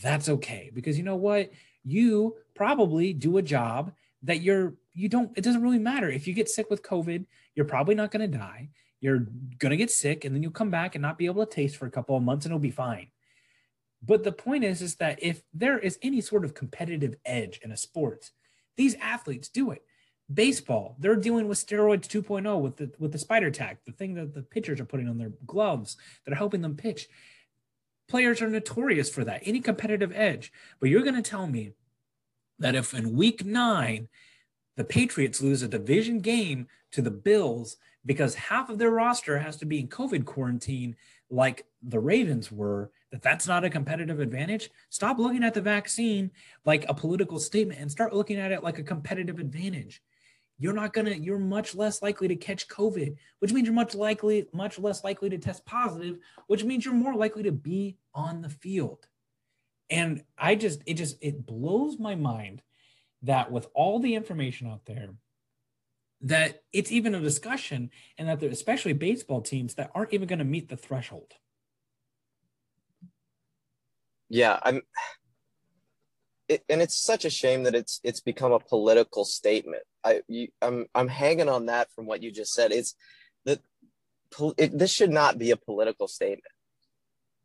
that's 0.02 0.30
okay. 0.30 0.72
Because 0.74 0.98
you 0.98 1.04
know 1.04 1.16
what? 1.16 1.52
You 1.84 2.36
probably 2.56 3.14
do 3.14 3.38
a 3.38 3.42
job 3.42 3.92
that 4.24 4.42
you're, 4.42 4.76
you 4.94 5.10
don't, 5.10 5.36
it 5.38 5.44
doesn't 5.44 5.62
really 5.62 5.80
matter. 5.80 6.10
If 6.10 6.28
you 6.28 6.34
get 6.34 6.50
sick 6.50 6.70
with 6.70 6.84
COVID, 6.84 7.26
you're 7.56 7.66
probably 7.66 7.96
not 7.96 8.12
going 8.12 8.30
to 8.30 8.38
die. 8.38 8.70
You're 9.00 9.26
going 9.58 9.72
to 9.72 9.78
get 9.78 9.90
sick 9.90 10.26
and 10.26 10.36
then 10.36 10.44
you'll 10.44 10.52
come 10.52 10.70
back 10.70 10.96
and 10.96 11.02
not 11.02 11.18
be 11.18 11.26
able 11.26 11.46
to 11.46 11.52
taste 11.52 11.78
for 11.78 11.88
a 11.88 11.92
couple 11.92 12.16
of 12.16 12.24
months 12.24 12.46
and 12.46 12.52
it'll 12.52 12.60
be 12.60 12.70
fine. 12.72 13.08
But 14.04 14.24
the 14.24 14.32
point 14.32 14.64
is, 14.64 14.82
is 14.82 14.96
that 14.96 15.20
if 15.22 15.44
there 15.54 15.78
is 15.78 16.00
any 16.02 16.22
sort 16.22 16.44
of 16.44 16.54
competitive 16.54 17.16
edge 17.26 17.60
in 17.64 17.72
a 17.72 17.78
sport, 17.78 18.32
these 18.76 18.96
athletes 18.96 19.50
do 19.50 19.72
it. 19.72 19.84
Baseball, 20.34 20.96
they're 20.98 21.16
dealing 21.16 21.48
with 21.48 21.64
steroids 21.64 22.08
2.0 22.08 22.62
with 22.62 22.78
the 22.78 22.92
with 23.00 23.12
the 23.12 23.18
spider 23.18 23.52
tack, 23.52 23.80
the 23.86 23.92
thing 23.92 24.14
that 24.16 24.34
the 24.34 24.42
pitchers 24.42 24.80
are 24.80 24.86
putting 24.86 25.10
on 25.10 25.18
their 25.18 25.34
gloves 25.46 25.98
that 26.26 26.32
are 26.32 26.38
helping 26.38 26.62
them 26.62 26.78
pitch. 26.78 27.10
Players 28.12 28.42
are 28.42 28.50
notorious 28.50 29.10
for 29.10 29.24
that, 29.24 29.42
any 29.46 29.62
competitive 29.62 30.12
edge. 30.14 30.52
But 30.82 30.90
you're 30.90 31.02
going 31.02 31.16
to 31.16 31.22
tell 31.22 31.48
me 31.48 31.72
that 32.60 32.76
if 32.76 32.94
in 32.94 33.16
week 33.16 33.46
nine 33.46 34.10
the 34.76 34.84
Patriots 34.84 35.42
lose 35.42 35.62
a 35.62 35.70
division 35.70 36.20
game 36.20 36.68
to 36.92 37.02
the 37.02 37.10
Bills 37.10 37.78
because 38.06 38.36
half 38.36 38.70
of 38.70 38.80
their 38.80 38.92
roster 38.92 39.40
has 39.40 39.56
to 39.58 39.66
be 39.66 39.80
in 39.80 39.88
COVID 39.88 40.26
quarantine, 40.26 40.98
like 41.30 41.66
the 41.82 42.02
Ravens 42.02 42.52
were, 42.52 42.92
that 43.14 43.22
that's 43.22 43.48
not 43.48 43.64
a 43.64 43.70
competitive 43.70 44.20
advantage. 44.20 44.72
Stop 44.90 45.18
looking 45.18 45.46
at 45.46 45.54
the 45.54 45.62
vaccine 45.62 46.32
like 46.66 46.84
a 46.90 46.94
political 46.94 47.40
statement 47.40 47.80
and 47.80 47.90
start 47.90 48.14
looking 48.14 48.38
at 48.38 48.52
it 48.52 48.62
like 48.62 48.78
a 48.78 48.84
competitive 48.84 49.40
advantage. 49.40 50.02
You're 50.62 50.74
not 50.74 50.94
gonna, 50.94 51.12
you're 51.12 51.40
much 51.40 51.74
less 51.74 52.04
likely 52.04 52.28
to 52.28 52.36
catch 52.36 52.68
COVID, 52.68 53.16
which 53.40 53.52
means 53.52 53.66
you're 53.66 53.74
much 53.74 53.96
likely, 53.96 54.46
much 54.54 54.78
less 54.78 55.04
likely 55.04 55.32
to 55.32 55.40
test 55.40 55.66
positive, 55.66 56.20
which 56.46 56.64
means 56.64 56.86
you're 56.86 56.94
more 56.94 57.16
likely 57.16 57.42
to 57.44 57.52
be 57.52 57.98
on 58.14 58.44
the 58.44 58.50
field. 58.50 59.08
And 59.90 60.24
I 60.38 60.54
just, 60.54 60.84
it 60.86 60.94
just, 60.94 61.18
it 61.20 61.48
blows 61.48 61.98
my 61.98 62.14
mind 62.14 62.62
that 63.24 63.52
with 63.52 63.68
all 63.74 64.00
the 64.00 64.14
information 64.14 64.68
out 64.68 64.86
there, 64.86 65.10
that 66.22 66.62
it's 66.72 66.92
even 66.92 67.16
a 67.16 67.20
discussion 67.20 67.90
and 68.20 68.30
that 68.30 68.40
there 68.40 68.52
especially 68.52 68.94
baseball 68.94 69.42
teams 69.42 69.74
that 69.74 69.90
aren't 69.96 70.14
even 70.14 70.28
going 70.28 70.38
to 70.38 70.46
meet 70.46 70.70
the 70.70 70.78
threshold 70.78 71.34
yeah 74.30 74.60
i'm 74.62 74.82
it, 76.52 76.64
and 76.70 76.82
it's 76.82 77.02
such 77.02 77.26
a 77.26 77.30
shame 77.30 77.64
that 77.64 77.76
it's 77.76 78.00
it's 78.04 78.20
become 78.20 78.52
a 78.52 78.60
political 78.60 79.26
statement. 79.26 79.84
I 80.04 80.22
you, 80.28 80.50
i'm 80.62 80.88
i'm 80.94 81.08
hanging 81.08 81.50
on 81.50 81.68
that 81.68 81.92
from 81.96 82.06
what 82.06 82.22
you 82.22 82.32
just 82.32 82.54
said. 82.54 82.72
It's 82.72 82.96
that 83.46 83.60
it, 84.58 84.78
this 84.78 84.92
should 84.92 85.12
not 85.12 85.38
be 85.38 85.52
a 85.52 85.58
political 85.58 86.08
statement. 86.08 86.54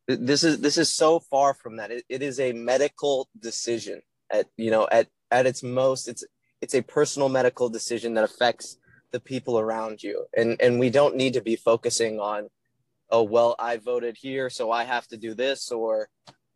This 0.09 0.45
is 0.45 0.61
this 0.61 0.79
is 0.79 0.93
so 0.93 1.21
far 1.21 1.55
from 1.55 1.77
that. 1.77 1.91
It, 1.91 2.05
it 2.09 2.23
is 2.23 2.39
a 2.41 2.53
medical 2.53 3.29
decision 3.39 4.03
at 4.31 4.47
you 4.57 4.71
know 4.71 4.89
at 4.91 5.09
at 5.31 5.47
its 5.47 5.63
most 5.63 6.09
it's 6.09 6.25
it's 6.61 6.75
a 6.75 6.83
personal 6.83 7.29
medical 7.29 7.69
decision 7.69 8.15
that 8.15 8.25
affects 8.25 8.79
the 9.13 9.21
people 9.21 9.59
around 9.59 10.03
you. 10.03 10.27
And 10.37 10.61
and 10.61 10.79
we 10.79 10.91
don't 10.91 11.17
need 11.17 11.35
to 11.35 11.43
be 11.43 11.57
focusing 11.57 12.19
on 12.21 12.49
oh 13.11 13.23
well 13.23 13.55
i 13.59 13.77
voted 13.77 14.17
here 14.17 14.51
so 14.51 14.71
i 14.71 14.85
have 14.85 15.07
to 15.07 15.17
do 15.17 15.35
this 15.35 15.71
or 15.71 16.09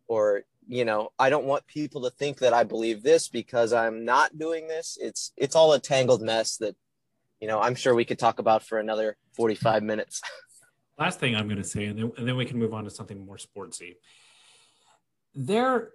or 0.07 0.43
you 0.67 0.85
know 0.85 1.09
i 1.19 1.29
don't 1.29 1.45
want 1.45 1.65
people 1.67 2.01
to 2.01 2.09
think 2.09 2.39
that 2.39 2.53
i 2.53 2.63
believe 2.63 3.03
this 3.03 3.27
because 3.27 3.73
i'm 3.73 4.05
not 4.05 4.37
doing 4.37 4.67
this 4.67 4.97
it's 5.01 5.31
it's 5.37 5.55
all 5.55 5.73
a 5.73 5.79
tangled 5.79 6.21
mess 6.21 6.57
that 6.57 6.75
you 7.39 7.47
know 7.47 7.59
i'm 7.59 7.75
sure 7.75 7.95
we 7.95 8.05
could 8.05 8.19
talk 8.19 8.39
about 8.39 8.63
for 8.63 8.79
another 8.79 9.17
45 9.35 9.83
minutes 9.83 10.21
last 10.99 11.19
thing 11.19 11.35
i'm 11.35 11.47
going 11.47 11.61
to 11.61 11.67
say 11.67 11.85
and 11.85 11.97
then, 11.97 12.11
and 12.17 12.27
then 12.27 12.37
we 12.37 12.45
can 12.45 12.57
move 12.57 12.73
on 12.73 12.83
to 12.83 12.89
something 12.89 13.25
more 13.25 13.37
sportsy 13.37 13.95
there 15.33 15.91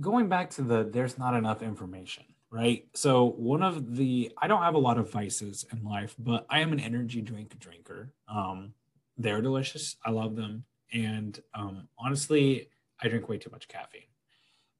going 0.00 0.28
back 0.28 0.50
to 0.50 0.62
the 0.62 0.84
there's 0.84 1.18
not 1.18 1.34
enough 1.34 1.62
information 1.62 2.24
right? 2.50 2.86
So 2.94 3.30
one 3.30 3.62
of 3.62 3.96
the 3.96 4.32
I 4.36 4.48
don't 4.48 4.62
have 4.62 4.74
a 4.74 4.78
lot 4.78 4.98
of 4.98 5.10
vices 5.10 5.64
in 5.72 5.84
life, 5.84 6.14
but 6.18 6.46
I 6.50 6.60
am 6.60 6.72
an 6.72 6.80
energy 6.80 7.22
drink 7.22 7.58
drinker. 7.58 8.12
Um, 8.28 8.74
they're 9.16 9.40
delicious. 9.40 9.96
I 10.04 10.10
love 10.10 10.36
them, 10.36 10.64
and 10.92 11.38
um, 11.54 11.88
honestly, 11.98 12.68
I 13.02 13.08
drink 13.08 13.28
way 13.28 13.38
too 13.38 13.50
much 13.50 13.68
caffeine. 13.68 14.02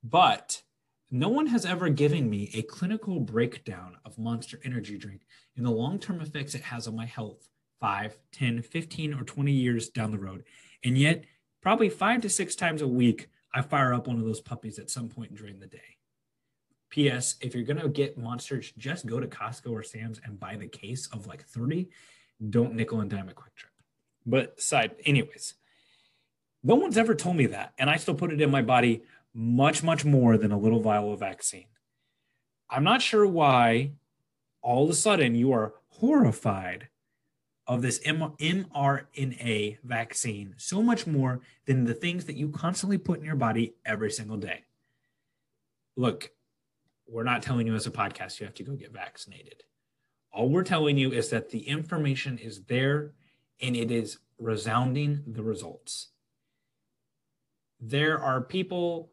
But 0.02 0.62
no 1.11 1.28
one 1.28 1.46
has 1.46 1.66
ever 1.66 1.88
given 1.88 2.30
me 2.30 2.50
a 2.54 2.62
clinical 2.62 3.20
breakdown 3.20 3.96
of 4.04 4.18
Monster 4.18 4.61
Energy 4.64 4.96
drink 4.96 5.22
and 5.56 5.66
the 5.66 5.70
long-term 5.70 6.20
effects 6.20 6.54
it 6.54 6.62
has 6.62 6.87
on 6.87 6.96
my 6.96 7.06
health 7.06 7.48
5, 7.80 8.16
10, 8.33 8.62
15, 8.62 9.14
or 9.14 9.24
20 9.24 9.52
years 9.52 9.88
down 9.88 10.11
the 10.11 10.18
road. 10.18 10.44
And 10.85 10.96
yet, 10.96 11.24
probably 11.62 11.88
five 11.88 12.20
to 12.22 12.28
six 12.28 12.54
times 12.54 12.83
a 12.83 12.87
week, 12.87 13.28
I 13.52 13.62
fire 13.62 13.92
up 13.92 14.06
one 14.06 14.18
of 14.18 14.24
those 14.24 14.40
puppies 14.40 14.78
at 14.78 14.90
some 14.90 15.09
point 15.09 15.35
during 15.35 15.59
the 15.59 15.66
day. 15.66 15.96
P.S. 16.90 17.37
If 17.40 17.54
you're 17.54 17.64
gonna 17.64 17.88
get 17.88 18.18
monsters, 18.18 18.72
just 18.76 19.06
go 19.06 19.20
to 19.20 19.26
Costco 19.26 19.70
or 19.70 19.83
Sam's 19.83 20.20
and 20.24 20.38
buy 20.38 20.56
the 20.56 20.68
case 20.68 21.09
of 21.12 21.26
like 21.26 21.44
30. 21.44 21.88
Don't 22.50 22.74
nickel 22.74 23.00
and 23.00 23.11
dime 23.11 23.28
a 23.28 23.33
quick 23.33 23.54
trip. 23.54 23.72
But 24.26 24.61
side, 24.61 24.96
anyways, 25.04 25.54
no 26.62 26.75
one's 26.75 26.99
ever 26.99 27.14
told 27.14 27.37
me 27.37 27.46
that, 27.46 27.73
and 27.79 27.88
I 27.88 27.96
still 27.96 28.14
put 28.14 28.33
it 28.33 28.40
in 28.40 28.51
my 28.51 28.62
body 28.62 29.03
much, 29.33 29.83
much 29.83 30.05
more 30.05 30.37
than 30.37 30.53
a 30.53 30.59
little 30.59 30.81
vial 30.81 31.12
of 31.12 31.20
vaccine. 31.20 31.66
I'm 32.68 32.85
not 32.85 33.03
sure 33.03 33.27
why 33.27 33.92
all 34.62 34.85
of 34.85 34.90
a 34.90 34.94
sudden 34.94 35.35
you 35.35 35.53
are 35.53 35.75
horrified 35.88 36.88
of 37.66 37.83
this 37.83 38.01
mRNA 38.01 39.79
vaccine 39.85 40.55
so 40.57 40.83
much 40.83 41.07
more 41.07 41.40
than 41.66 41.85
the 41.85 41.94
things 41.94 42.25
that 42.25 42.37
you 42.37 42.49
constantly 42.49 42.99
put 42.99 43.20
in 43.20 43.25
your 43.25 43.37
body 43.37 43.75
every 43.85 44.11
single 44.11 44.37
day. 44.37 44.64
Look, 45.96 46.31
we're 47.07 47.25
not 47.25 47.42
telling 47.42 47.66
you 47.66 47.75
as 47.75 47.87
a 47.87 47.90
podcast 47.90 48.40
you 48.40 48.46
have 48.46 48.55
to 48.55 48.64
go 48.64 48.75
get 48.75 48.92
vaccinated. 48.92 49.62
All 50.33 50.49
we're 50.49 50.64
telling 50.64 50.96
you 50.96 51.12
is 51.12 51.31
that 51.31 51.51
the 51.51 51.61
information 51.61 52.38
is 52.38 52.64
there 52.64 53.12
and 53.61 53.77
it 53.77 53.90
is 53.90 54.18
resounding 54.38 55.23
the 55.27 55.42
results. 55.42 56.09
There 57.81 58.21
are 58.21 58.40
people, 58.40 59.11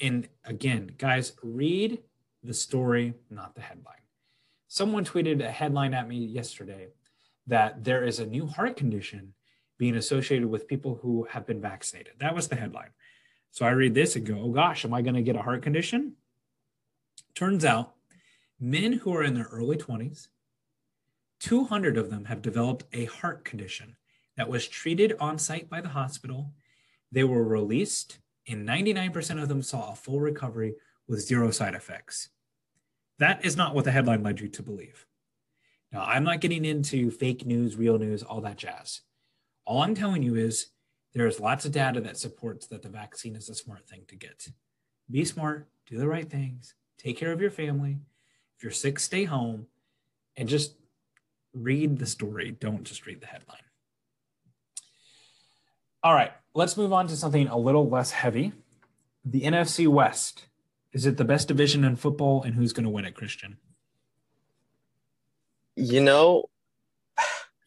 and 0.00 0.28
again, 0.44 0.92
guys, 0.98 1.32
read 1.42 2.02
the 2.42 2.54
story, 2.54 3.14
not 3.30 3.54
the 3.54 3.60
headline. 3.60 3.96
Someone 4.68 5.04
tweeted 5.04 5.44
a 5.44 5.50
headline 5.50 5.94
at 5.94 6.08
me 6.08 6.16
yesterday 6.16 6.88
that 7.46 7.84
there 7.84 8.04
is 8.04 8.18
a 8.18 8.26
new 8.26 8.46
heart 8.46 8.76
condition 8.76 9.34
being 9.78 9.96
associated 9.96 10.48
with 10.48 10.68
people 10.68 10.98
who 11.02 11.26
have 11.30 11.46
been 11.46 11.60
vaccinated. 11.60 12.14
That 12.18 12.34
was 12.34 12.48
the 12.48 12.56
headline. 12.56 12.90
So 13.50 13.66
I 13.66 13.70
read 13.70 13.94
this 13.94 14.16
and 14.16 14.26
go, 14.26 14.40
oh 14.40 14.50
gosh, 14.50 14.84
am 14.84 14.94
I 14.94 15.02
going 15.02 15.14
to 15.14 15.22
get 15.22 15.36
a 15.36 15.42
heart 15.42 15.62
condition? 15.62 16.14
Turns 17.34 17.64
out 17.64 17.94
men 18.58 18.92
who 18.94 19.14
are 19.14 19.22
in 19.22 19.34
their 19.34 19.48
early 19.52 19.76
20s, 19.76 20.28
200 21.40 21.98
of 21.98 22.10
them 22.10 22.26
have 22.26 22.40
developed 22.40 22.84
a 22.92 23.06
heart 23.06 23.44
condition 23.44 23.96
that 24.36 24.48
was 24.48 24.68
treated 24.68 25.16
on 25.18 25.38
site 25.38 25.68
by 25.68 25.80
the 25.80 25.88
hospital. 25.88 26.52
They 27.12 27.24
were 27.24 27.44
released, 27.44 28.18
and 28.48 28.66
99% 28.66 29.40
of 29.40 29.48
them 29.48 29.62
saw 29.62 29.92
a 29.92 29.96
full 29.96 30.20
recovery 30.20 30.74
with 31.06 31.20
zero 31.20 31.50
side 31.50 31.74
effects. 31.74 32.30
That 33.18 33.44
is 33.44 33.56
not 33.56 33.74
what 33.74 33.84
the 33.84 33.92
headline 33.92 34.22
led 34.22 34.40
you 34.40 34.48
to 34.48 34.62
believe. 34.62 35.06
Now, 35.92 36.04
I'm 36.04 36.24
not 36.24 36.40
getting 36.40 36.64
into 36.64 37.10
fake 37.10 37.44
news, 37.44 37.76
real 37.76 37.98
news, 37.98 38.22
all 38.22 38.40
that 38.40 38.56
jazz. 38.56 39.02
All 39.66 39.82
I'm 39.82 39.94
telling 39.94 40.22
you 40.22 40.36
is 40.36 40.68
there 41.12 41.26
is 41.26 41.38
lots 41.38 41.66
of 41.66 41.72
data 41.72 42.00
that 42.00 42.16
supports 42.16 42.66
that 42.68 42.82
the 42.82 42.88
vaccine 42.88 43.36
is 43.36 43.50
a 43.50 43.54
smart 43.54 43.86
thing 43.86 44.04
to 44.08 44.16
get. 44.16 44.48
Be 45.10 45.24
smart, 45.26 45.68
do 45.86 45.98
the 45.98 46.08
right 46.08 46.28
things, 46.28 46.74
take 46.98 47.18
care 47.18 47.32
of 47.32 47.40
your 47.40 47.50
family. 47.50 47.98
If 48.56 48.62
you're 48.62 48.72
sick, 48.72 48.98
stay 48.98 49.24
home 49.24 49.66
and 50.36 50.48
just 50.48 50.74
read 51.52 51.98
the 51.98 52.06
story. 52.06 52.52
Don't 52.52 52.84
just 52.84 53.04
read 53.04 53.20
the 53.20 53.26
headline. 53.26 53.58
All 56.02 56.14
right, 56.14 56.32
let's 56.54 56.76
move 56.76 56.92
on 56.92 57.08
to 57.08 57.16
something 57.16 57.48
a 57.48 57.56
little 57.56 57.88
less 57.88 58.10
heavy. 58.10 58.52
The 59.24 59.42
NFC 59.42 59.86
West. 59.88 60.46
Is 60.92 61.06
it 61.06 61.16
the 61.16 61.24
best 61.24 61.48
division 61.48 61.84
in 61.84 61.96
football 61.96 62.42
and 62.42 62.54
who's 62.54 62.72
going 62.72 62.84
to 62.84 62.90
win 62.90 63.04
it, 63.04 63.14
Christian? 63.14 63.56
You 65.74 66.02
know, 66.02 66.50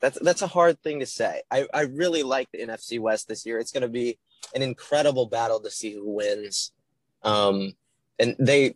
that's 0.02 0.20
that's 0.22 0.44
a 0.44 0.48
hard 0.48 0.80
thing 0.82 1.00
to 1.00 1.08
say. 1.08 1.42
I, 1.50 1.68
I 1.74 1.82
really 1.82 2.22
like 2.22 2.52
the 2.52 2.60
NFC 2.60 3.00
West 3.00 3.28
this 3.28 3.46
year. 3.46 3.58
It's 3.58 3.72
going 3.72 3.82
to 3.82 3.90
be 3.90 4.20
an 4.54 4.62
incredible 4.62 5.26
battle 5.26 5.60
to 5.62 5.72
see 5.72 5.94
who 5.94 6.14
wins. 6.14 6.72
Um, 7.24 7.74
and 8.20 8.36
they 8.38 8.76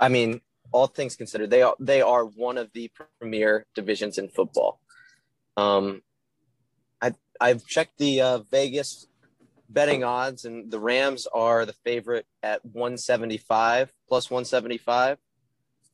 I 0.00 0.08
mean, 0.08 0.40
all 0.72 0.86
things 0.86 1.16
considered, 1.16 1.50
they 1.50 1.62
are 1.62 1.74
they 1.78 2.00
are 2.00 2.24
one 2.24 2.56
of 2.56 2.72
the 2.72 2.90
premier 3.20 3.66
divisions 3.74 4.18
in 4.18 4.28
football. 4.28 4.80
Um, 5.56 6.02
I 7.02 7.12
I've 7.40 7.66
checked 7.66 7.98
the 7.98 8.22
uh, 8.22 8.38
Vegas 8.50 9.06
betting 9.70 10.04
odds, 10.04 10.44
and 10.44 10.70
the 10.70 10.80
Rams 10.80 11.26
are 11.32 11.64
the 11.64 11.72
favorite 11.84 12.26
at 12.42 12.64
175 12.64 13.92
plus 14.08 14.30
175, 14.30 15.18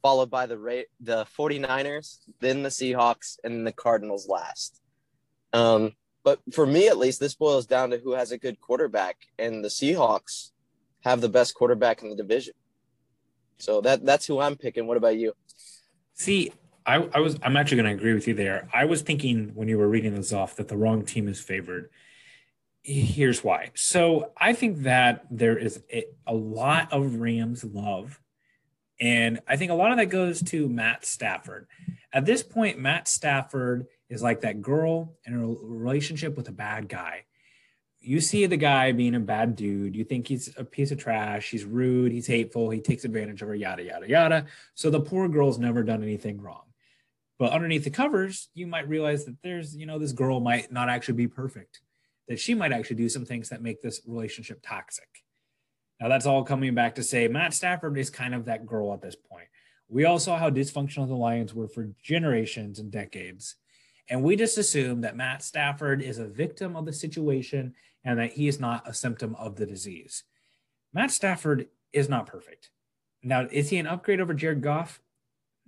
followed 0.03 0.31
by 0.31 0.47
the 0.47 0.85
the 1.01 1.27
49ers, 1.39 2.19
then 2.41 2.63
the 2.63 2.71
Seahawks, 2.71 3.39
and 3.45 3.67
the 3.67 3.73
Cardinals 3.73 4.29
last. 4.29 4.81
Um, 5.53 5.93
but 6.25 6.41
for 6.53 6.67
me, 6.67 6.89
at 6.89 6.99
least, 6.99 7.21
this 7.21 7.35
boils 7.35 7.67
down 7.67 7.91
to 7.91 7.99
who 7.99 8.13
has 8.13 8.33
a 8.33 8.39
good 8.39 8.61
quarterback, 8.61 9.17
and 9.39 9.63
the 9.63 9.69
Seahawks 9.69 10.51
have 11.03 11.21
the 11.21 11.29
best 11.29 11.55
quarterback 11.55 12.03
in 12.03 12.11
the 12.11 12.17
division. 12.17 12.55
So 13.59 13.81
that 13.83 14.05
that's 14.05 14.27
who 14.27 14.41
I'm 14.41 14.57
picking. 14.57 14.87
What 14.87 14.97
about 14.97 15.17
you? 15.17 15.35
See, 16.15 16.53
I, 16.85 17.09
I 17.15 17.21
was 17.21 17.39
I'm 17.43 17.57
actually 17.57 17.79
going 17.83 17.97
to 17.97 17.99
agree 17.99 18.15
with 18.15 18.27
you 18.27 18.35
there. 18.35 18.69
I 18.73 18.85
was 18.85 19.03
thinking 19.03 19.53
when 19.55 19.69
you 19.69 19.79
were 19.79 19.89
reading 19.89 20.15
this 20.15 20.33
off 20.33 20.57
that 20.57 20.69
the 20.69 20.77
wrong 20.77 21.05
team 21.05 21.29
is 21.29 21.41
favored. 21.41 21.91
Here's 22.89 23.43
why. 23.43 23.73
So 23.75 24.31
I 24.37 24.53
think 24.53 24.83
that 24.83 25.27
there 25.31 25.59
is 25.59 25.83
a, 25.93 26.05
a 26.27 26.35
lot 26.35 26.93
of 26.93 27.17
Rams 27.17 27.65
love, 27.65 28.21
and 29.01 29.41
I 29.49 29.57
think 29.57 29.73
a 29.73 29.75
lot 29.75 29.91
of 29.91 29.99
that 29.99 30.07
goes 30.07 30.43
to 30.45 30.69
Matt 30.69 31.05
Stafford. 31.05 31.67
At 32.13 32.25
this 32.25 32.43
point, 32.43 32.79
Matt 32.79 33.09
Stafford 33.09 33.87
is 34.09 34.23
like 34.23 34.43
that 34.43 34.63
girl 34.63 35.15
in 35.25 35.35
a 35.35 35.47
relationship 35.47 36.37
with 36.37 36.49
a 36.49 36.53
bad 36.53 36.89
guy 36.89 37.25
you 38.07 38.21
see 38.21 38.47
the 38.47 38.57
guy 38.57 38.93
being 38.93 39.17
a 39.17 39.21
bad 39.21 39.57
dude. 39.57 39.97
You 39.97 40.05
think 40.05 40.29
he's 40.29 40.55
a 40.57 40.65
piece 40.65 40.93
of 40.93 40.99
trash. 40.99 41.51
He's 41.51 41.65
rude. 41.65 42.13
He's 42.13 42.29
hateful. 42.29 42.71
He 42.71 42.81
takes 42.81 43.05
advantage 43.05 43.43
of 43.43 43.49
her, 43.49 43.55
yada, 43.55 43.83
yada, 43.83 44.09
yada. 44.09 44.47
So 44.75 44.91
the 44.91 45.01
poor 45.01 45.29
girl's 45.29 45.59
never 45.59 45.83
done 45.83 46.05
anything 46.05 46.41
wrong. 46.41 46.63
But 47.39 47.53
underneath 47.53 47.83
the 47.83 47.91
covers, 47.91 48.49
you 48.55 48.69
might 48.69 48.89
realize 48.89 49.25
that 49.25 49.43
there's, 49.43 49.77
you 49.77 49.87
know, 49.87 49.99
this 49.99 50.13
girl 50.13 50.39
might 50.39 50.71
not 50.71 50.89
actually 50.89 51.15
be 51.15 51.27
perfect, 51.27 51.81
that 52.29 52.41
she 52.41 52.55
might 52.55 52.73
actually 52.73 52.97
do 52.97 53.09
some 53.09 53.25
things 53.25 53.49
that 53.49 53.63
make 53.63 53.83
this 53.83 54.01
relationship 54.07 54.61
toxic. 54.63 55.09
Now, 56.01 56.09
that's 56.09 56.27
all 56.27 56.45
coming 56.45 56.75
back 56.75 56.97
to 56.97 57.03
say 57.03 57.29
Matt 57.29 57.55
Stafford 57.55 57.97
is 57.97 58.11
kind 58.11 58.35
of 58.35 58.45
that 58.45 58.67
girl 58.67 58.93
at 58.93 59.01
this 59.01 59.17
point. 59.17 59.49
We 59.89 60.05
all 60.05 60.19
saw 60.19 60.37
how 60.37 60.51
dysfunctional 60.51 61.07
the 61.09 61.15
Lions 61.15 61.55
were 61.55 61.69
for 61.69 61.91
generations 62.03 62.79
and 62.79 62.91
decades. 62.91 63.55
And 64.09 64.23
we 64.23 64.37
just 64.37 64.59
assume 64.59 65.01
that 65.01 65.17
Matt 65.17 65.43
Stafford 65.43 66.03
is 66.03 66.19
a 66.19 66.27
victim 66.27 66.77
of 66.77 66.85
the 66.85 66.93
situation 66.93 67.75
and 68.05 68.19
that 68.19 68.33
he 68.33 68.47
is 68.47 68.61
not 68.61 68.89
a 68.89 68.95
symptom 68.95 69.35
of 69.37 69.57
the 69.57 69.67
disease. 69.67 70.25
Matt 70.93 71.11
Stafford 71.11 71.69
is 71.93 72.09
not 72.09 72.27
perfect. 72.27 72.71
Now, 73.23 73.49
is 73.51 73.71
he 73.71 73.79
an 73.79 73.87
upgrade 73.87 74.21
over 74.21 74.35
Jared 74.35 74.63
Goff? 74.63 75.01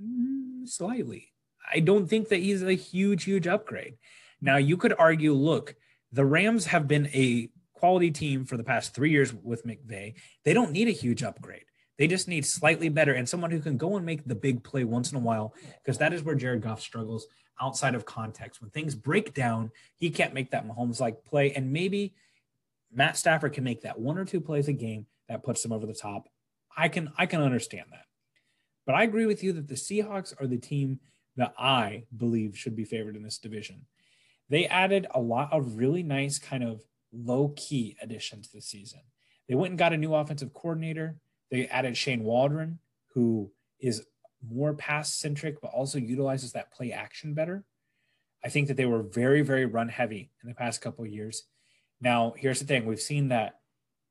Mm, 0.00 0.68
slightly. 0.68 1.32
I 1.72 1.80
don't 1.80 2.06
think 2.06 2.28
that 2.28 2.36
he's 2.36 2.62
a 2.62 2.74
huge, 2.74 3.24
huge 3.24 3.46
upgrade. 3.46 3.94
Now, 4.40 4.56
you 4.56 4.76
could 4.76 4.94
argue 4.98 5.32
look, 5.32 5.74
the 6.12 6.24
Rams 6.24 6.66
have 6.66 6.88
been 6.88 7.06
a 7.08 7.50
quality 7.74 8.10
team 8.10 8.44
for 8.44 8.56
the 8.56 8.64
past 8.64 8.94
three 8.94 9.10
years 9.10 9.32
with 9.32 9.66
McVay. 9.66 10.14
They 10.44 10.52
don't 10.52 10.72
need 10.72 10.88
a 10.88 10.92
huge 10.92 11.22
upgrade. 11.22 11.64
They 11.96 12.06
just 12.06 12.28
need 12.28 12.46
slightly 12.46 12.88
better 12.88 13.12
and 13.12 13.28
someone 13.28 13.50
who 13.50 13.60
can 13.60 13.76
go 13.76 13.96
and 13.96 14.06
make 14.06 14.24
the 14.24 14.34
big 14.34 14.62
play 14.62 14.84
once 14.84 15.10
in 15.10 15.18
a 15.18 15.20
while, 15.20 15.54
because 15.82 15.98
that 15.98 16.12
is 16.12 16.22
where 16.22 16.34
Jared 16.34 16.62
Goff 16.62 16.80
struggles 16.80 17.26
outside 17.60 17.94
of 17.94 18.04
context. 18.04 18.60
When 18.60 18.70
things 18.70 18.94
break 18.94 19.34
down, 19.34 19.72
he 19.96 20.10
can't 20.10 20.34
make 20.34 20.52
that 20.52 20.66
Mahomes 20.66 21.00
like 21.00 21.24
play. 21.24 21.52
And 21.52 21.72
maybe 21.72 22.14
Matt 22.92 23.16
Stafford 23.16 23.52
can 23.52 23.64
make 23.64 23.82
that 23.82 23.98
one 23.98 24.16
or 24.16 24.24
two 24.24 24.40
plays 24.40 24.68
a 24.68 24.72
game 24.72 25.06
that 25.28 25.42
puts 25.42 25.62
them 25.62 25.72
over 25.72 25.86
the 25.86 25.94
top. 25.94 26.28
I 26.76 26.88
can 26.88 27.12
I 27.18 27.26
can 27.26 27.42
understand 27.42 27.86
that. 27.90 28.04
But 28.86 28.94
I 28.94 29.02
agree 29.02 29.26
with 29.26 29.42
you 29.42 29.52
that 29.54 29.68
the 29.68 29.74
Seahawks 29.74 30.32
are 30.40 30.46
the 30.46 30.56
team 30.56 31.00
that 31.36 31.52
I 31.58 32.04
believe 32.16 32.56
should 32.56 32.76
be 32.76 32.84
favored 32.84 33.16
in 33.16 33.22
this 33.22 33.38
division. 33.38 33.86
They 34.48 34.66
added 34.66 35.06
a 35.14 35.20
lot 35.20 35.52
of 35.52 35.76
really 35.76 36.02
nice 36.02 36.38
kind 36.38 36.64
of 36.64 36.82
low 37.12 37.52
key 37.56 37.96
additions 38.02 38.50
this 38.50 38.66
season. 38.66 39.00
They 39.48 39.54
went 39.54 39.72
and 39.72 39.78
got 39.78 39.92
a 39.92 39.96
new 39.96 40.14
offensive 40.14 40.52
coordinator. 40.52 41.16
They 41.50 41.66
added 41.68 41.96
Shane 41.96 42.22
Waldron, 42.22 42.78
who 43.14 43.50
is 43.80 44.04
more 44.46 44.74
pass 44.74 45.14
centric, 45.14 45.60
but 45.60 45.70
also 45.72 45.98
utilizes 45.98 46.52
that 46.52 46.72
play 46.72 46.92
action 46.92 47.34
better. 47.34 47.64
I 48.44 48.48
think 48.48 48.68
that 48.68 48.76
they 48.76 48.86
were 48.86 49.02
very, 49.02 49.42
very 49.42 49.66
run 49.66 49.88
heavy 49.88 50.30
in 50.42 50.48
the 50.48 50.54
past 50.54 50.80
couple 50.80 51.04
of 51.04 51.10
years. 51.10 51.44
Now, 52.00 52.34
here's 52.36 52.60
the 52.60 52.66
thing 52.66 52.86
we've 52.86 53.00
seen 53.00 53.28
that 53.28 53.58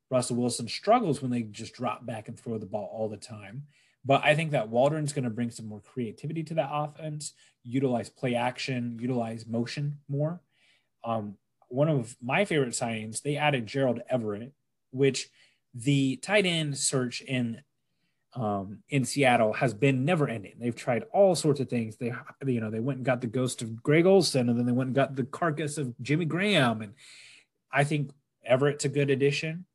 Russell 0.10 0.36
Wilson 0.36 0.68
struggles 0.68 1.22
when 1.22 1.32
they 1.32 1.44
just 1.44 1.74
drop 1.74 2.06
back 2.06 2.28
and 2.28 2.38
throw 2.38 2.58
the 2.58 2.66
ball 2.66 2.90
all 2.92 3.10
the 3.10 3.18
time. 3.18 3.64
But 4.08 4.24
I 4.24 4.36
think 4.36 4.52
that 4.52 4.70
Waldron's 4.70 5.12
going 5.12 5.26
to 5.26 5.30
bring 5.30 5.52
some 5.52 5.68
more 5.68 5.82
creativity 5.82 6.42
to 6.44 6.54
that 6.54 6.70
offense, 6.72 7.34
utilize 7.64 8.10
play 8.10 8.36
action, 8.36 8.98
utilize 9.02 9.46
motion 9.46 9.98
more. 10.08 10.40
Um, 11.04 11.36
one 11.68 11.90
of 11.90 12.16
my 12.22 12.46
favorite 12.46 12.72
signings, 12.72 13.22
they 13.22 13.36
added 13.36 13.68
Gerald 13.68 14.00
Everett, 14.10 14.54
which 14.92 15.30
the 15.74 16.16
tight 16.16 16.46
end 16.46 16.78
search 16.78 17.20
in 17.20 17.62
um, 18.34 18.80
in 18.88 19.04
Seattle 19.04 19.52
has 19.52 19.74
been 19.74 20.06
never 20.06 20.30
ending. 20.30 20.54
They've 20.58 20.76
tried 20.76 21.04
all 21.12 21.36
sorts 21.36 21.60
of 21.60 21.70
things. 21.70 21.98
They, 21.98 22.14
you 22.46 22.62
know, 22.62 22.72
they 22.72 22.80
went 22.80 22.98
and 22.98 23.06
got 23.06 23.20
the 23.20 23.28
ghost 23.28 23.62
of 23.62 23.84
Greg 23.84 24.06
Olsen, 24.06 24.48
and 24.48 24.58
then 24.58 24.66
they 24.66 24.72
went 24.72 24.90
and 24.90 24.96
got 24.96 25.18
the 25.18 25.24
carcass 25.24 25.78
of 25.78 25.94
Jimmy 26.02 26.26
Graham, 26.26 26.82
and 26.82 26.94
I 27.74 27.84
think 27.84 28.12
Everett's 28.46 28.86
a 28.86 28.90
good 28.90 29.10
addition. 29.10 29.66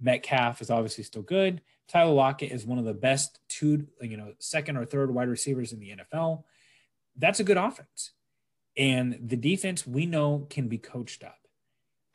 Metcalf 0.00 0.60
is 0.60 0.70
obviously 0.70 1.02
still 1.02 1.22
good. 1.22 1.60
Tyler 1.88 2.12
Lockett 2.12 2.52
is 2.52 2.64
one 2.64 2.78
of 2.78 2.84
the 2.84 2.94
best 2.94 3.38
two, 3.48 3.86
you 4.00 4.16
know, 4.16 4.32
second 4.38 4.76
or 4.76 4.84
third 4.84 5.12
wide 5.12 5.28
receivers 5.28 5.72
in 5.72 5.80
the 5.80 5.96
NFL. 5.96 6.44
That's 7.16 7.40
a 7.40 7.44
good 7.44 7.56
offense. 7.56 8.12
And 8.76 9.18
the 9.22 9.36
defense 9.36 9.86
we 9.86 10.06
know 10.06 10.46
can 10.50 10.68
be 10.68 10.78
coached 10.78 11.22
up. 11.22 11.38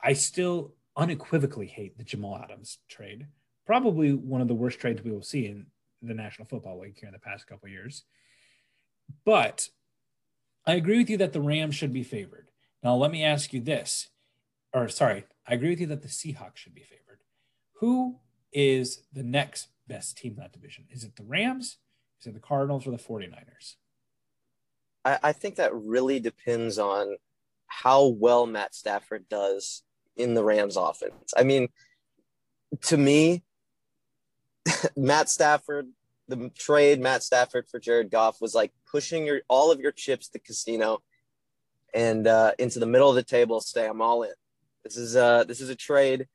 I 0.02 0.12
still 0.12 0.74
unequivocally 0.96 1.66
hate 1.66 1.96
the 1.96 2.04
Jamal 2.04 2.38
Adams 2.42 2.78
trade. 2.88 3.26
Probably 3.64 4.12
one 4.12 4.40
of 4.40 4.48
the 4.48 4.54
worst 4.54 4.78
trades 4.80 5.02
we 5.02 5.12
will 5.12 5.22
see 5.22 5.46
in 5.46 5.66
the 6.02 6.14
National 6.14 6.48
Football 6.48 6.80
League 6.80 6.98
here 6.98 7.08
in 7.08 7.12
the 7.12 7.18
past 7.18 7.46
couple 7.46 7.68
years. 7.68 8.04
But 9.24 9.68
I 10.66 10.74
agree 10.74 10.98
with 10.98 11.10
you 11.10 11.18
that 11.18 11.32
the 11.32 11.40
Rams 11.40 11.74
should 11.74 11.92
be 11.92 12.02
favored. 12.02 12.50
Now, 12.82 12.96
let 12.96 13.10
me 13.10 13.24
ask 13.24 13.52
you 13.52 13.60
this 13.60 14.08
or 14.72 14.88
sorry, 14.88 15.24
I 15.46 15.54
agree 15.54 15.70
with 15.70 15.80
you 15.80 15.86
that 15.88 16.02
the 16.02 16.08
Seahawks 16.08 16.56
should 16.56 16.74
be 16.74 16.82
favored. 16.82 17.20
Who 17.74 18.18
is 18.52 19.02
the 19.12 19.22
next 19.22 19.68
best 19.86 20.18
team 20.18 20.32
in 20.32 20.38
that 20.38 20.52
division? 20.52 20.84
Is 20.90 21.04
it 21.04 21.16
the 21.16 21.24
Rams? 21.24 21.78
Is 22.20 22.26
it 22.26 22.34
the 22.34 22.40
Cardinals 22.40 22.86
or 22.86 22.90
the 22.90 22.98
49ers? 22.98 23.76
I, 25.04 25.18
I 25.22 25.32
think 25.32 25.56
that 25.56 25.74
really 25.74 26.20
depends 26.20 26.78
on 26.78 27.16
how 27.66 28.06
well 28.06 28.46
Matt 28.46 28.74
Stafford 28.74 29.28
does 29.28 29.82
in 30.16 30.34
the 30.34 30.44
Rams 30.44 30.76
offense. 30.76 31.32
I 31.36 31.44
mean, 31.44 31.68
to 32.82 32.96
me, 32.96 33.42
Matt 34.96 35.28
Stafford, 35.28 35.88
the 36.28 36.50
trade 36.56 37.00
Matt 37.00 37.22
Stafford 37.22 37.66
for 37.68 37.80
Jared 37.80 38.10
Goff 38.10 38.40
was 38.40 38.54
like 38.54 38.72
pushing 38.90 39.26
your 39.26 39.40
all 39.48 39.70
of 39.72 39.80
your 39.80 39.92
chips 39.92 40.28
to 40.28 40.38
casino 40.38 41.02
and 41.94 42.26
uh, 42.26 42.52
into 42.58 42.78
the 42.78 42.86
middle 42.86 43.08
of 43.08 43.16
the 43.16 43.22
table. 43.22 43.60
Say 43.60 43.86
I'm 43.86 44.02
all 44.02 44.22
in. 44.22 44.32
This 44.84 44.96
is 44.96 45.16
a 45.16 45.44
this 45.46 45.60
is 45.60 45.70
a 45.70 45.74
trade. 45.74 46.28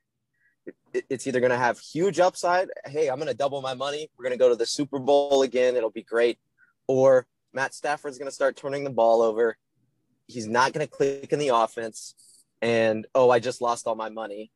It's 0.93 1.27
either 1.27 1.39
going 1.39 1.51
to 1.51 1.57
have 1.57 1.79
huge 1.79 2.19
upside. 2.19 2.69
Hey, 2.85 3.09
I'm 3.09 3.17
going 3.17 3.27
to 3.27 3.37
double 3.37 3.61
my 3.61 3.73
money. 3.73 4.09
We're 4.17 4.23
going 4.23 4.37
to 4.37 4.43
go 4.43 4.49
to 4.49 4.55
the 4.55 4.65
Super 4.65 4.99
Bowl 4.99 5.41
again. 5.41 5.75
It'll 5.75 5.89
be 5.89 6.03
great. 6.03 6.39
Or 6.87 7.27
Matt 7.53 7.73
Stafford's 7.73 8.17
going 8.17 8.29
to 8.29 8.35
start 8.35 8.55
turning 8.55 8.83
the 8.83 8.89
ball 8.89 9.21
over. 9.21 9.57
He's 10.27 10.47
not 10.47 10.73
going 10.73 10.85
to 10.85 10.91
click 10.91 11.31
in 11.31 11.39
the 11.39 11.49
offense. 11.49 12.15
And 12.61 13.05
oh, 13.13 13.29
I 13.29 13.39
just 13.39 13.61
lost 13.61 13.87
all 13.87 13.95
my 13.95 14.09
money. 14.09 14.51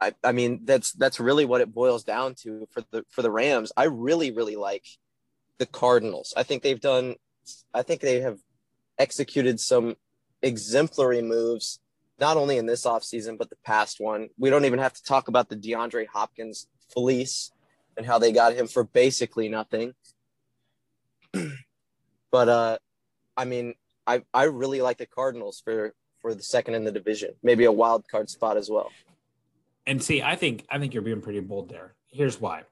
I, 0.00 0.14
I 0.22 0.32
mean 0.32 0.60
that's 0.64 0.92
that's 0.92 1.18
really 1.18 1.44
what 1.44 1.60
it 1.60 1.74
boils 1.74 2.04
down 2.04 2.34
to 2.42 2.68
for 2.70 2.84
the 2.92 3.04
for 3.10 3.22
the 3.22 3.30
Rams. 3.30 3.72
I 3.76 3.84
really 3.84 4.30
really 4.30 4.54
like 4.54 4.84
the 5.58 5.66
Cardinals. 5.66 6.32
I 6.36 6.44
think 6.44 6.62
they've 6.62 6.80
done. 6.80 7.16
I 7.74 7.82
think 7.82 8.00
they 8.00 8.20
have 8.20 8.38
executed 8.98 9.58
some 9.58 9.96
exemplary 10.42 11.22
moves 11.22 11.80
not 12.18 12.36
only 12.36 12.58
in 12.58 12.66
this 12.66 12.84
offseason, 12.84 13.38
but 13.38 13.50
the 13.50 13.56
past 13.64 14.00
one. 14.00 14.28
We 14.38 14.50
don't 14.50 14.64
even 14.64 14.78
have 14.78 14.94
to 14.94 15.02
talk 15.02 15.28
about 15.28 15.48
the 15.48 15.56
DeAndre 15.56 16.06
Hopkins 16.06 16.66
fleece 16.92 17.52
and 17.96 18.06
how 18.06 18.18
they 18.18 18.32
got 18.32 18.54
him 18.54 18.66
for 18.66 18.84
basically 18.84 19.48
nothing. 19.48 19.94
but 22.30 22.48
uh 22.48 22.78
I 23.36 23.44
mean, 23.44 23.74
I 24.06 24.22
I 24.34 24.44
really 24.44 24.82
like 24.82 24.98
the 24.98 25.06
Cardinals 25.06 25.60
for 25.64 25.94
for 26.20 26.34
the 26.34 26.42
second 26.42 26.74
in 26.74 26.84
the 26.84 26.92
division. 26.92 27.30
Maybe 27.42 27.64
a 27.64 27.72
wild 27.72 28.08
card 28.08 28.28
spot 28.28 28.56
as 28.56 28.68
well. 28.68 28.90
And 29.86 30.02
see, 30.02 30.22
I 30.22 30.36
think 30.36 30.66
I 30.68 30.78
think 30.78 30.92
you're 30.92 31.02
being 31.02 31.20
pretty 31.20 31.40
bold 31.40 31.68
there. 31.68 31.94
Here's 32.10 32.40
why. 32.40 32.64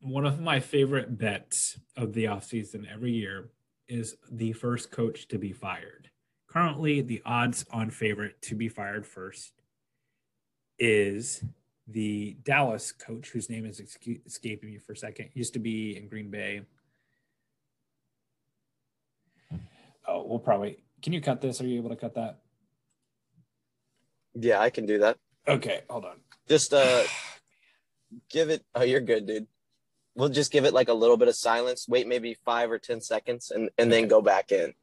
One 0.00 0.24
of 0.24 0.40
my 0.40 0.60
favorite 0.60 1.18
bets 1.18 1.78
of 1.96 2.12
the 2.12 2.24
offseason 2.24 2.86
every 2.92 3.12
year 3.12 3.50
is 3.88 4.16
the 4.30 4.52
first 4.52 4.90
coach 4.90 5.28
to 5.28 5.38
be 5.38 5.52
fired. 5.52 6.10
Currently, 6.52 7.00
the 7.00 7.22
odds 7.24 7.64
on 7.72 7.88
favorite 7.88 8.42
to 8.42 8.54
be 8.54 8.68
fired 8.68 9.06
first 9.06 9.52
is 10.78 11.42
the 11.86 12.36
Dallas 12.42 12.92
coach, 12.92 13.30
whose 13.30 13.48
name 13.48 13.64
is 13.64 13.80
escaping 13.80 14.70
me 14.70 14.76
for 14.76 14.92
a 14.92 14.96
second. 14.96 15.30
Used 15.32 15.54
to 15.54 15.58
be 15.58 15.96
in 15.96 16.08
Green 16.08 16.30
Bay. 16.30 16.60
Oh, 20.06 20.26
we'll 20.26 20.38
probably. 20.38 20.84
Can 21.00 21.14
you 21.14 21.22
cut 21.22 21.40
this? 21.40 21.58
Are 21.62 21.66
you 21.66 21.78
able 21.78 21.88
to 21.88 21.96
cut 21.96 22.16
that? 22.16 22.40
Yeah, 24.34 24.60
I 24.60 24.68
can 24.68 24.84
do 24.84 24.98
that. 24.98 25.16
Okay, 25.48 25.80
hold 25.88 26.04
on. 26.04 26.16
Just 26.48 26.74
uh, 26.74 27.04
give 28.28 28.50
it. 28.50 28.62
Oh, 28.74 28.82
you're 28.82 29.00
good, 29.00 29.26
dude. 29.26 29.46
We'll 30.14 30.28
just 30.28 30.52
give 30.52 30.66
it 30.66 30.74
like 30.74 30.90
a 30.90 30.94
little 30.94 31.16
bit 31.16 31.28
of 31.28 31.34
silence. 31.34 31.88
Wait, 31.88 32.06
maybe 32.06 32.34
five 32.44 32.70
or 32.70 32.78
ten 32.78 33.00
seconds, 33.00 33.50
and 33.50 33.70
and 33.78 33.90
then 33.90 34.06
go 34.06 34.20
back 34.20 34.52
in. 34.52 34.74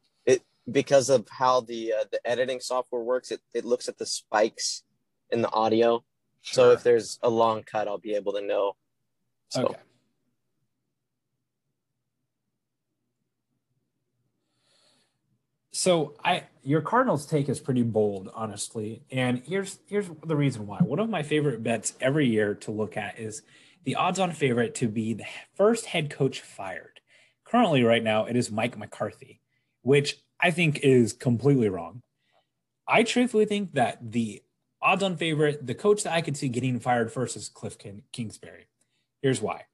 Because 0.70 1.10
of 1.10 1.28
how 1.28 1.60
the 1.60 1.92
uh, 1.92 2.04
the 2.10 2.20
editing 2.24 2.60
software 2.60 3.02
works. 3.02 3.30
It 3.30 3.40
it 3.54 3.64
looks 3.64 3.88
at 3.88 3.98
the 3.98 4.06
spikes 4.06 4.82
in 5.30 5.42
the 5.42 5.50
audio. 5.50 6.04
So 6.42 6.70
if 6.70 6.82
there's 6.82 7.18
a 7.22 7.28
long 7.28 7.62
cut, 7.62 7.86
I'll 7.86 7.98
be 7.98 8.14
able 8.14 8.32
to 8.32 8.40
know. 8.40 8.76
So 9.50 9.66
Okay. 9.66 9.76
So 15.72 16.14
I 16.22 16.44
your 16.62 16.82
Cardinals 16.82 17.24
take 17.24 17.48
is 17.48 17.58
pretty 17.58 17.82
bold, 17.82 18.30
honestly. 18.34 19.02
And 19.10 19.42
here's 19.46 19.78
here's 19.86 20.10
the 20.26 20.36
reason 20.36 20.66
why. 20.66 20.78
One 20.80 20.98
of 20.98 21.08
my 21.08 21.22
favorite 21.22 21.62
bets 21.62 21.94
every 22.00 22.28
year 22.28 22.54
to 22.56 22.70
look 22.70 22.96
at 22.98 23.18
is 23.18 23.42
the 23.84 23.94
odds-on 23.94 24.32
favorite 24.32 24.74
to 24.74 24.88
be 24.88 25.14
the 25.14 25.24
first 25.54 25.86
head 25.86 26.10
coach 26.10 26.42
fired. 26.42 27.00
Currently, 27.44 27.82
right 27.82 28.04
now, 28.04 28.26
it 28.26 28.36
is 28.36 28.50
Mike 28.50 28.76
McCarthy, 28.76 29.40
which 29.80 30.18
I 30.42 30.50
think 30.50 30.80
is 30.82 31.12
completely 31.12 31.68
wrong. 31.68 32.02
I 32.86 33.02
truthfully 33.02 33.44
think 33.44 33.74
that 33.74 33.98
the 34.12 34.42
odds-on 34.82 35.16
favorite, 35.16 35.66
the 35.66 35.74
coach 35.74 36.02
that 36.02 36.12
I 36.12 36.22
could 36.22 36.36
see 36.36 36.48
getting 36.48 36.80
fired 36.80 37.12
first 37.12 37.36
is 37.36 37.48
Cliff 37.48 37.78
King- 37.78 38.02
Kingsbury. 38.12 38.66
Here's 39.22 39.40
why. 39.42 39.64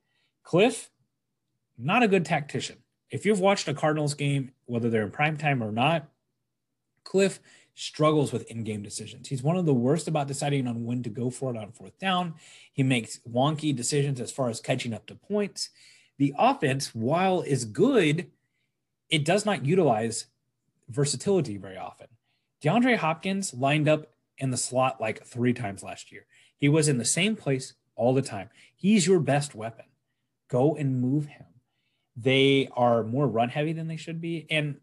Cliff, 0.43 0.91
not 1.79 2.03
a 2.03 2.09
good 2.09 2.25
tactician. 2.25 2.79
If 3.11 3.25
you've 3.25 3.41
watched 3.41 3.69
a 3.69 3.75
Cardinals 3.75 4.15
game, 4.15 4.53
whether 4.67 4.91
they're 4.91 5.05
in 5.05 5.11
prime 5.11 5.37
time 5.37 5.63
or 5.63 5.71
not, 5.71 6.09
Cliff 7.05 7.41
struggles 7.75 8.33
with 8.33 8.51
in-game 8.51 8.83
decisions. 8.83 9.29
He's 9.29 9.43
one 9.43 9.57
of 9.57 9.67
the 9.67 9.75
worst 9.75 10.09
about 10.09 10.27
deciding 10.27 10.67
on 10.67 10.85
when 10.85 11.03
to 11.03 11.11
go 11.11 11.31
for 11.31 11.55
it 11.55 11.59
on 11.59 11.73
fourth 11.73 11.99
down. 11.99 12.35
He 12.73 12.83
makes 12.83 13.21
wonky 13.31 13.77
decisions 13.77 14.21
as 14.21 14.33
far 14.33 14.49
as 14.49 14.61
catching 14.61 14.95
up 14.95 15.07
to 15.07 15.15
points. 15.15 15.71
The 16.19 16.35
offense, 16.39 16.95
while 16.95 17.43
is 17.43 17.65
good, 17.65 18.31
it 19.11 19.25
does 19.25 19.45
not 19.45 19.65
utilize 19.65 20.27
versatility 20.89 21.57
very 21.57 21.77
often. 21.77 22.09
DeAndre 22.63 22.97
Hopkins 22.97 23.53
lined 23.55 23.89
up 23.89 24.07
in 24.39 24.51
the 24.51 24.57
slot 24.57 25.01
like 25.01 25.25
three 25.25 25.53
times 25.53 25.83
last 25.83 26.13
year. 26.13 26.27
He 26.59 26.69
was 26.69 26.89
in 26.89 26.99
the 26.99 27.05
same 27.05 27.37
place 27.37 27.75
all 27.95 28.15
the 28.15 28.23
time. 28.23 28.51
He's 28.75 29.07
your 29.07 29.21
best 29.21 29.55
weapon. 29.55 29.87
Go 30.49 30.77
and 30.77 31.01
move 31.01 31.27
him. 31.27 31.47
They 32.17 32.69
are 32.75 33.03
more 33.03 33.27
run 33.27 33.49
heavy 33.49 33.73
than 33.73 33.89
they 33.89 33.97
should 33.97 34.21
be. 34.21 34.47
And 34.51 34.77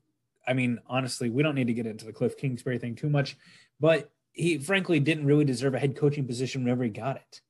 I 0.48 0.54
mean, 0.54 0.80
honestly, 0.88 1.30
we 1.30 1.42
don't 1.42 1.56
need 1.56 1.68
to 1.68 1.74
get 1.74 1.88
into 1.88 2.06
the 2.06 2.14
Cliff 2.14 2.38
Kingsbury 2.38 2.78
thing 2.78 2.96
too 2.96 3.10
much, 3.10 3.38
but 3.80 4.12
he 4.34 4.58
frankly 4.58 5.00
didn't 5.00 5.26
really 5.26 5.46
deserve 5.46 5.74
a 5.74 5.80
head 5.80 5.96
coaching 5.96 6.28
position 6.28 6.64
whenever 6.64 6.84
he 6.84 6.90
got 6.90 7.16
it. 7.16 7.42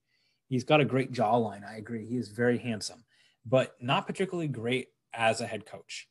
He's 0.47 0.63
got 0.63 0.81
a 0.81 0.85
great 0.85 1.11
jawline. 1.11 1.67
I 1.67 1.77
agree. 1.77 2.05
He 2.05 2.17
is 2.17 2.29
very 2.29 2.59
handsome, 2.59 3.03
but 3.45 3.75
not 3.81 4.05
particularly 4.05 4.47
great 4.47 4.89
as 5.13 5.41
a 5.41 5.47
head 5.47 5.65
coach. 5.65 6.07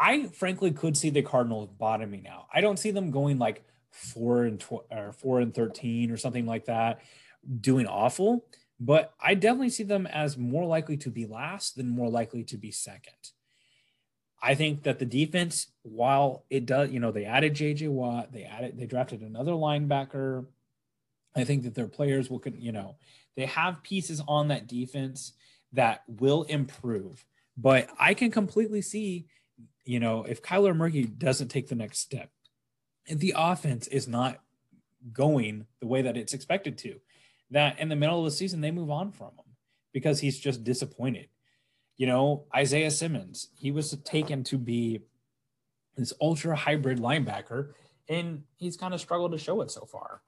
I 0.00 0.26
frankly 0.28 0.72
could 0.72 0.96
see 0.96 1.10
the 1.10 1.22
Cardinals 1.22 1.68
bottoming 1.78 2.26
out. 2.26 2.46
I 2.52 2.62
don't 2.62 2.78
see 2.78 2.90
them 2.90 3.10
going 3.10 3.38
like 3.38 3.62
four 3.90 4.44
and 4.44 4.58
tw- 4.58 4.86
or 4.90 5.12
four 5.12 5.40
and 5.40 5.54
thirteen 5.54 6.10
or 6.10 6.16
something 6.16 6.46
like 6.46 6.64
that, 6.64 7.02
doing 7.60 7.86
awful. 7.86 8.46
But 8.80 9.12
I 9.20 9.34
definitely 9.34 9.68
see 9.68 9.82
them 9.82 10.06
as 10.06 10.38
more 10.38 10.64
likely 10.64 10.96
to 10.98 11.10
be 11.10 11.26
last 11.26 11.76
than 11.76 11.90
more 11.90 12.08
likely 12.08 12.44
to 12.44 12.56
be 12.56 12.70
second. 12.70 13.12
I 14.42 14.54
think 14.54 14.84
that 14.84 14.98
the 14.98 15.04
defense, 15.04 15.66
while 15.82 16.44
it 16.48 16.64
does, 16.64 16.90
you 16.90 16.98
know, 16.98 17.12
they 17.12 17.26
added 17.26 17.54
JJ 17.54 17.90
Watt, 17.90 18.32
they 18.32 18.44
added, 18.44 18.78
they 18.78 18.86
drafted 18.86 19.20
another 19.20 19.52
linebacker. 19.52 20.46
I 21.36 21.44
think 21.44 21.64
that 21.64 21.74
their 21.74 21.86
players 21.86 22.30
will, 22.30 22.42
you 22.58 22.72
know, 22.72 22.96
they 23.36 23.44
have 23.44 23.82
pieces 23.82 24.22
on 24.26 24.48
that 24.48 24.66
defense 24.66 25.34
that 25.74 26.02
will 26.08 26.44
improve. 26.44 27.22
But 27.58 27.88
I 27.98 28.14
can 28.14 28.30
completely 28.30 28.80
see, 28.80 29.26
you 29.84 30.00
know, 30.00 30.24
if 30.24 30.42
Kyler 30.42 30.76
Murray 30.76 31.04
doesn't 31.04 31.48
take 31.48 31.68
the 31.68 31.74
next 31.74 31.98
step, 31.98 32.30
the 33.08 33.34
offense 33.36 33.86
is 33.88 34.06
not 34.06 34.40
going 35.12 35.66
the 35.80 35.86
way 35.86 36.02
that 36.02 36.16
it's 36.16 36.34
expected 36.34 36.76
to, 36.78 36.96
that 37.50 37.78
in 37.78 37.88
the 37.88 37.96
middle 37.96 38.18
of 38.18 38.24
the 38.24 38.30
season 38.30 38.60
they 38.60 38.70
move 38.70 38.90
on 38.90 39.10
from 39.10 39.28
him 39.28 39.56
because 39.92 40.20
he's 40.20 40.38
just 40.38 40.62
disappointed. 40.64 41.28
You 41.96 42.06
know, 42.06 42.44
Isaiah 42.54 42.90
Simmons, 42.90 43.48
he 43.56 43.70
was 43.70 43.90
taken 44.04 44.44
to 44.44 44.58
be 44.58 45.00
this 45.96 46.12
ultra 46.20 46.56
hybrid 46.56 46.98
linebacker, 46.98 47.72
and 48.08 48.44
he's 48.56 48.76
kind 48.76 48.94
of 48.94 49.00
struggled 49.00 49.32
to 49.32 49.38
show 49.38 49.60
it 49.60 49.70
so 49.70 49.84
far. 49.84 50.22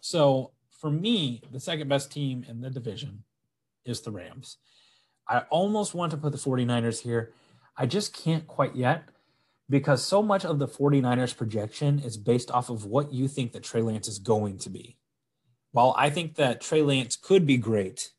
So 0.00 0.52
for 0.70 0.90
me, 0.90 1.42
the 1.50 1.60
second 1.60 1.88
best 1.88 2.12
team 2.12 2.44
in 2.48 2.60
the 2.60 2.70
division 2.70 3.24
is 3.84 4.00
the 4.02 4.10
Rams. 4.10 4.58
I 5.28 5.40
almost 5.50 5.94
want 5.94 6.12
to 6.12 6.16
put 6.16 6.32
the 6.32 6.38
49ers 6.38 7.00
here. 7.00 7.32
I 7.78 7.86
just 7.86 8.12
can't 8.12 8.46
quite 8.46 8.74
yet 8.74 9.04
because 9.70 10.04
so 10.04 10.20
much 10.20 10.44
of 10.44 10.58
the 10.58 10.66
49ers 10.66 11.36
projection 11.36 12.00
is 12.00 12.16
based 12.16 12.50
off 12.50 12.70
of 12.70 12.84
what 12.84 13.12
you 13.12 13.28
think 13.28 13.52
that 13.52 13.62
Trey 13.62 13.82
Lance 13.82 14.08
is 14.08 14.18
going 14.18 14.58
to 14.58 14.70
be. 14.70 14.96
While 15.70 15.94
I 15.96 16.10
think 16.10 16.34
that 16.34 16.60
Trey 16.60 16.82
Lance 16.82 17.14
could 17.14 17.46
be 17.46 17.56
great, 17.56 18.10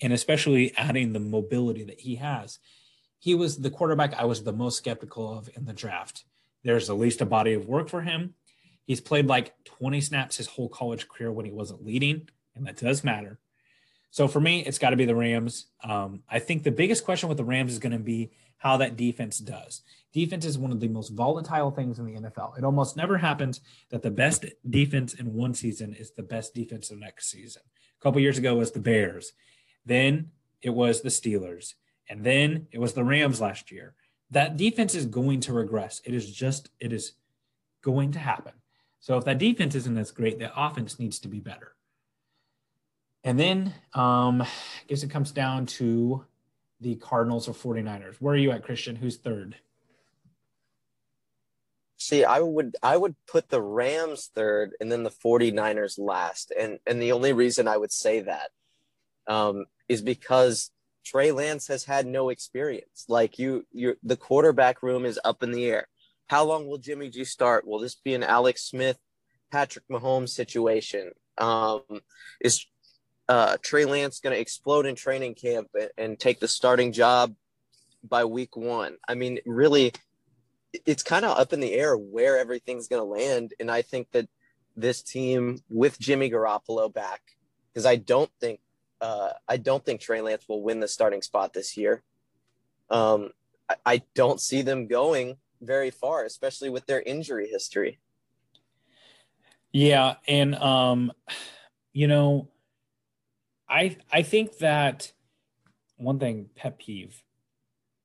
and 0.00 0.12
especially 0.12 0.74
adding 0.76 1.12
the 1.12 1.20
mobility 1.20 1.84
that 1.84 2.00
he 2.00 2.16
has, 2.16 2.58
he 3.18 3.34
was 3.34 3.58
the 3.58 3.70
quarterback 3.70 4.14
I 4.14 4.24
was 4.24 4.42
the 4.42 4.52
most 4.52 4.78
skeptical 4.78 5.36
of 5.36 5.50
in 5.54 5.66
the 5.66 5.72
draft. 5.74 6.24
There's 6.64 6.88
at 6.88 6.98
least 6.98 7.20
a 7.20 7.26
body 7.26 7.52
of 7.52 7.66
work 7.66 7.88
for 7.88 8.00
him. 8.00 8.34
He's 8.84 9.00
played 9.00 9.26
like 9.26 9.52
20 9.64 10.00
snaps 10.00 10.38
his 10.38 10.46
whole 10.46 10.68
college 10.68 11.08
career 11.08 11.30
when 11.30 11.44
he 11.44 11.52
wasn't 11.52 11.84
leading, 11.84 12.28
and 12.56 12.66
that 12.66 12.78
does 12.78 13.04
matter. 13.04 13.38
So 14.10 14.26
for 14.28 14.40
me, 14.40 14.60
it's 14.64 14.78
got 14.78 14.90
to 14.90 14.96
be 14.96 15.04
the 15.04 15.14
Rams. 15.14 15.66
Um, 15.82 16.22
I 16.28 16.38
think 16.38 16.62
the 16.62 16.70
biggest 16.70 17.04
question 17.04 17.28
with 17.28 17.38
the 17.38 17.44
Rams 17.44 17.72
is 17.72 17.78
going 17.78 17.92
to 17.92 17.98
be 17.98 18.30
how 18.62 18.76
that 18.76 18.96
defense 18.96 19.38
does. 19.38 19.82
Defense 20.12 20.44
is 20.44 20.56
one 20.56 20.70
of 20.70 20.78
the 20.78 20.86
most 20.86 21.08
volatile 21.08 21.72
things 21.72 21.98
in 21.98 22.06
the 22.06 22.20
NFL. 22.20 22.56
It 22.56 22.62
almost 22.62 22.96
never 22.96 23.18
happens 23.18 23.60
that 23.90 24.02
the 24.02 24.10
best 24.10 24.44
defense 24.70 25.14
in 25.14 25.34
one 25.34 25.52
season 25.52 25.94
is 25.94 26.12
the 26.12 26.22
best 26.22 26.54
defense 26.54 26.88
the 26.88 26.94
next 26.94 27.28
season. 27.28 27.62
A 27.98 28.02
couple 28.02 28.20
years 28.20 28.38
ago 28.38 28.54
was 28.54 28.70
the 28.70 28.78
Bears. 28.78 29.32
Then 29.84 30.30
it 30.60 30.70
was 30.70 31.00
the 31.00 31.08
Steelers. 31.08 31.74
And 32.08 32.22
then 32.22 32.68
it 32.70 32.78
was 32.78 32.92
the 32.92 33.02
Rams 33.02 33.40
last 33.40 33.72
year. 33.72 33.94
That 34.30 34.56
defense 34.56 34.94
is 34.94 35.06
going 35.06 35.40
to 35.40 35.52
regress. 35.52 36.00
It 36.04 36.14
is 36.14 36.32
just, 36.32 36.68
it 36.78 36.92
is 36.92 37.14
going 37.82 38.12
to 38.12 38.20
happen. 38.20 38.52
So 39.00 39.16
if 39.16 39.24
that 39.24 39.38
defense 39.38 39.74
isn't 39.74 39.98
as 39.98 40.12
great, 40.12 40.38
the 40.38 40.52
offense 40.56 41.00
needs 41.00 41.18
to 41.18 41.28
be 41.28 41.40
better. 41.40 41.74
And 43.24 43.40
then 43.40 43.74
um, 43.94 44.42
I 44.42 44.48
guess 44.86 45.02
it 45.02 45.10
comes 45.10 45.32
down 45.32 45.66
to 45.66 46.24
the 46.82 46.96
Cardinals 46.96 47.48
or 47.48 47.52
49ers. 47.52 48.16
Where 48.20 48.34
are 48.34 48.38
you 48.38 48.50
at, 48.50 48.64
Christian? 48.64 48.96
Who's 48.96 49.16
third? 49.16 49.56
See, 51.96 52.24
I 52.24 52.40
would 52.40 52.76
I 52.82 52.96
would 52.96 53.14
put 53.28 53.48
the 53.48 53.62
Rams 53.62 54.28
third 54.34 54.72
and 54.80 54.90
then 54.90 55.04
the 55.04 55.10
49ers 55.10 55.98
last. 55.98 56.52
And 56.58 56.80
and 56.84 57.00
the 57.00 57.12
only 57.12 57.32
reason 57.32 57.68
I 57.68 57.76
would 57.76 57.92
say 57.92 58.20
that 58.22 58.50
um, 59.28 59.66
is 59.88 60.02
because 60.02 60.72
Trey 61.04 61.30
Lance 61.30 61.68
has 61.68 61.84
had 61.84 62.06
no 62.06 62.28
experience. 62.28 63.04
Like 63.08 63.38
you 63.38 63.64
you 63.70 63.94
the 64.02 64.16
quarterback 64.16 64.82
room 64.82 65.04
is 65.04 65.20
up 65.24 65.44
in 65.44 65.52
the 65.52 65.64
air. 65.64 65.86
How 66.26 66.44
long 66.44 66.66
will 66.66 66.78
Jimmy 66.78 67.08
G 67.08 67.24
start? 67.24 67.66
Will 67.66 67.78
this 67.78 67.94
be 67.94 68.14
an 68.14 68.24
Alex 68.24 68.64
Smith, 68.64 68.98
Patrick 69.52 69.84
Mahomes 69.88 70.30
situation? 70.30 71.12
Um, 71.38 71.82
is 72.40 72.66
uh, 73.28 73.56
Trey 73.62 73.84
Lance 73.84 74.20
going 74.20 74.34
to 74.34 74.40
explode 74.40 74.86
in 74.86 74.94
training 74.94 75.34
camp 75.34 75.68
and, 75.74 75.90
and 75.96 76.18
take 76.18 76.40
the 76.40 76.48
starting 76.48 76.92
job 76.92 77.34
by 78.08 78.24
week 78.24 78.56
one? 78.56 78.96
I 79.08 79.14
mean, 79.14 79.38
really, 79.46 79.92
it's 80.86 81.02
kind 81.02 81.24
of 81.24 81.38
up 81.38 81.52
in 81.52 81.60
the 81.60 81.72
air 81.72 81.96
where 81.96 82.38
everything's 82.38 82.88
going 82.88 83.00
to 83.00 83.24
land. 83.24 83.52
And 83.60 83.70
I 83.70 83.82
think 83.82 84.10
that 84.12 84.28
this 84.76 85.02
team 85.02 85.62
with 85.68 85.98
Jimmy 85.98 86.30
Garoppolo 86.30 86.92
back, 86.92 87.20
because 87.72 87.86
I 87.86 87.96
don't 87.96 88.30
think 88.40 88.60
uh, 89.00 89.32
I 89.48 89.56
don't 89.56 89.84
think 89.84 90.00
Trey 90.00 90.20
Lance 90.20 90.48
will 90.48 90.62
win 90.62 90.80
the 90.80 90.88
starting 90.88 91.22
spot 91.22 91.52
this 91.52 91.76
year. 91.76 92.02
Um, 92.88 93.30
I, 93.68 93.76
I 93.84 94.02
don't 94.14 94.40
see 94.40 94.62
them 94.62 94.86
going 94.86 95.36
very 95.60 95.90
far, 95.90 96.24
especially 96.24 96.70
with 96.70 96.86
their 96.86 97.02
injury 97.02 97.48
history. 97.48 97.98
Yeah, 99.72 100.16
and 100.28 100.54
um, 100.56 101.12
you 101.92 102.06
know, 102.06 102.48
I 103.72 103.96
I 104.12 104.22
think 104.22 104.58
that 104.58 105.12
one 105.96 106.18
thing 106.18 106.50
pet 106.54 106.78
peeve. 106.78 107.22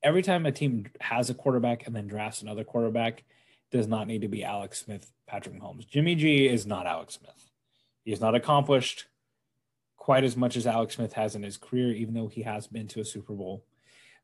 Every 0.03 0.21
time 0.21 0.45
a 0.45 0.51
team 0.51 0.87
has 1.01 1.29
a 1.29 1.33
quarterback 1.33 1.85
and 1.85 1.95
then 1.95 2.07
drafts 2.07 2.41
another 2.41 2.63
quarterback, 2.63 3.23
does 3.71 3.87
not 3.87 4.07
need 4.07 4.21
to 4.21 4.27
be 4.27 4.43
Alex 4.43 4.79
Smith, 4.79 5.11
Patrick 5.25 5.59
Mahomes. 5.59 5.87
Jimmy 5.87 6.15
G 6.15 6.47
is 6.47 6.65
not 6.65 6.85
Alex 6.85 7.15
Smith. 7.15 7.49
He 8.03 8.11
is 8.11 8.21
not 8.21 8.35
accomplished 8.35 9.07
quite 9.97 10.23
as 10.23 10.37
much 10.37 10.55
as 10.55 10.65
Alex 10.65 10.95
Smith 10.95 11.13
has 11.13 11.35
in 11.35 11.43
his 11.43 11.57
career, 11.57 11.91
even 11.91 12.13
though 12.13 12.27
he 12.27 12.43
has 12.43 12.67
been 12.67 12.87
to 12.87 13.01
a 13.01 13.05
Super 13.05 13.33
Bowl. 13.33 13.65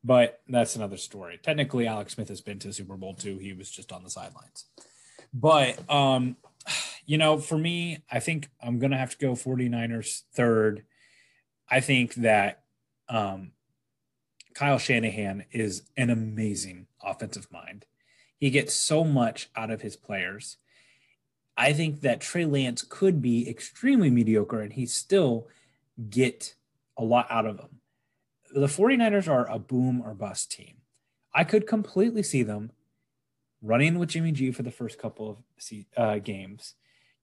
But 0.04 0.42
that's 0.48 0.76
another 0.76 0.98
story. 0.98 1.40
Technically, 1.42 1.88
Alex 1.88 2.14
Smith 2.14 2.30
has 2.30 2.42
been 2.42 2.60
to 2.60 2.70
a 2.70 2.74
Super 2.74 2.96
Bowl 2.96 3.16
too. 3.16 3.38
He 3.38 3.52
was 3.52 3.70
just 3.70 3.92
on 3.92 4.04
the 4.04 4.10
sidelines. 4.10 4.66
But 5.34 5.90
um, 5.90 6.38
You 7.06 7.18
know, 7.18 7.38
for 7.38 7.58
me, 7.58 8.04
I 8.10 8.20
think 8.20 8.50
I'm 8.62 8.80
going 8.80 8.92
to 8.92 8.98
have 8.98 9.12
to 9.12 9.18
go 9.18 9.34
49ers 9.34 10.22
third. 10.34 10.84
I 11.74 11.80
think 11.80 12.14
that 12.16 12.62
um, 13.10 13.54
Kyle 14.54 14.78
Shanahan 14.78 15.46
is 15.52 15.82
an 15.98 16.12
amazing 16.12 16.86
offensive 17.02 17.52
mind. 17.52 17.88
He 18.38 18.52
gets 18.52 18.76
so 18.76 19.04
much 19.04 19.50
out 19.56 19.72
of 19.72 19.82
his 19.82 19.96
players. 19.96 20.58
I 21.58 21.74
think 21.74 22.02
that 22.02 22.22
Trey 22.22 22.46
Lance 22.46 22.84
could 22.84 23.24
be 23.24 23.50
extremely 23.50 24.12
mediocre 24.12 24.62
and 24.62 24.74
he 24.74 24.86
still 24.86 25.48
get 26.12 26.54
a 26.96 27.04
lot 27.04 27.26
out 27.32 27.48
of 27.48 27.58
them. 27.58 27.80
The 28.54 28.68
49ers 28.68 29.28
are 29.28 29.50
a 29.50 29.58
boom 29.58 30.00
or 30.06 30.14
bust 30.14 30.52
team. 30.52 30.76
I 31.34 31.44
could 31.44 31.66
completely 31.66 32.22
see 32.22 32.44
them 32.44 32.70
running 33.64 33.98
with 33.98 34.10
Jimmy 34.10 34.32
G 34.32 34.52
for 34.52 34.62
the 34.62 34.70
first 34.70 35.00
couple 35.00 35.28
of 35.28 35.38
uh, 35.98 36.20
games, 36.20 36.76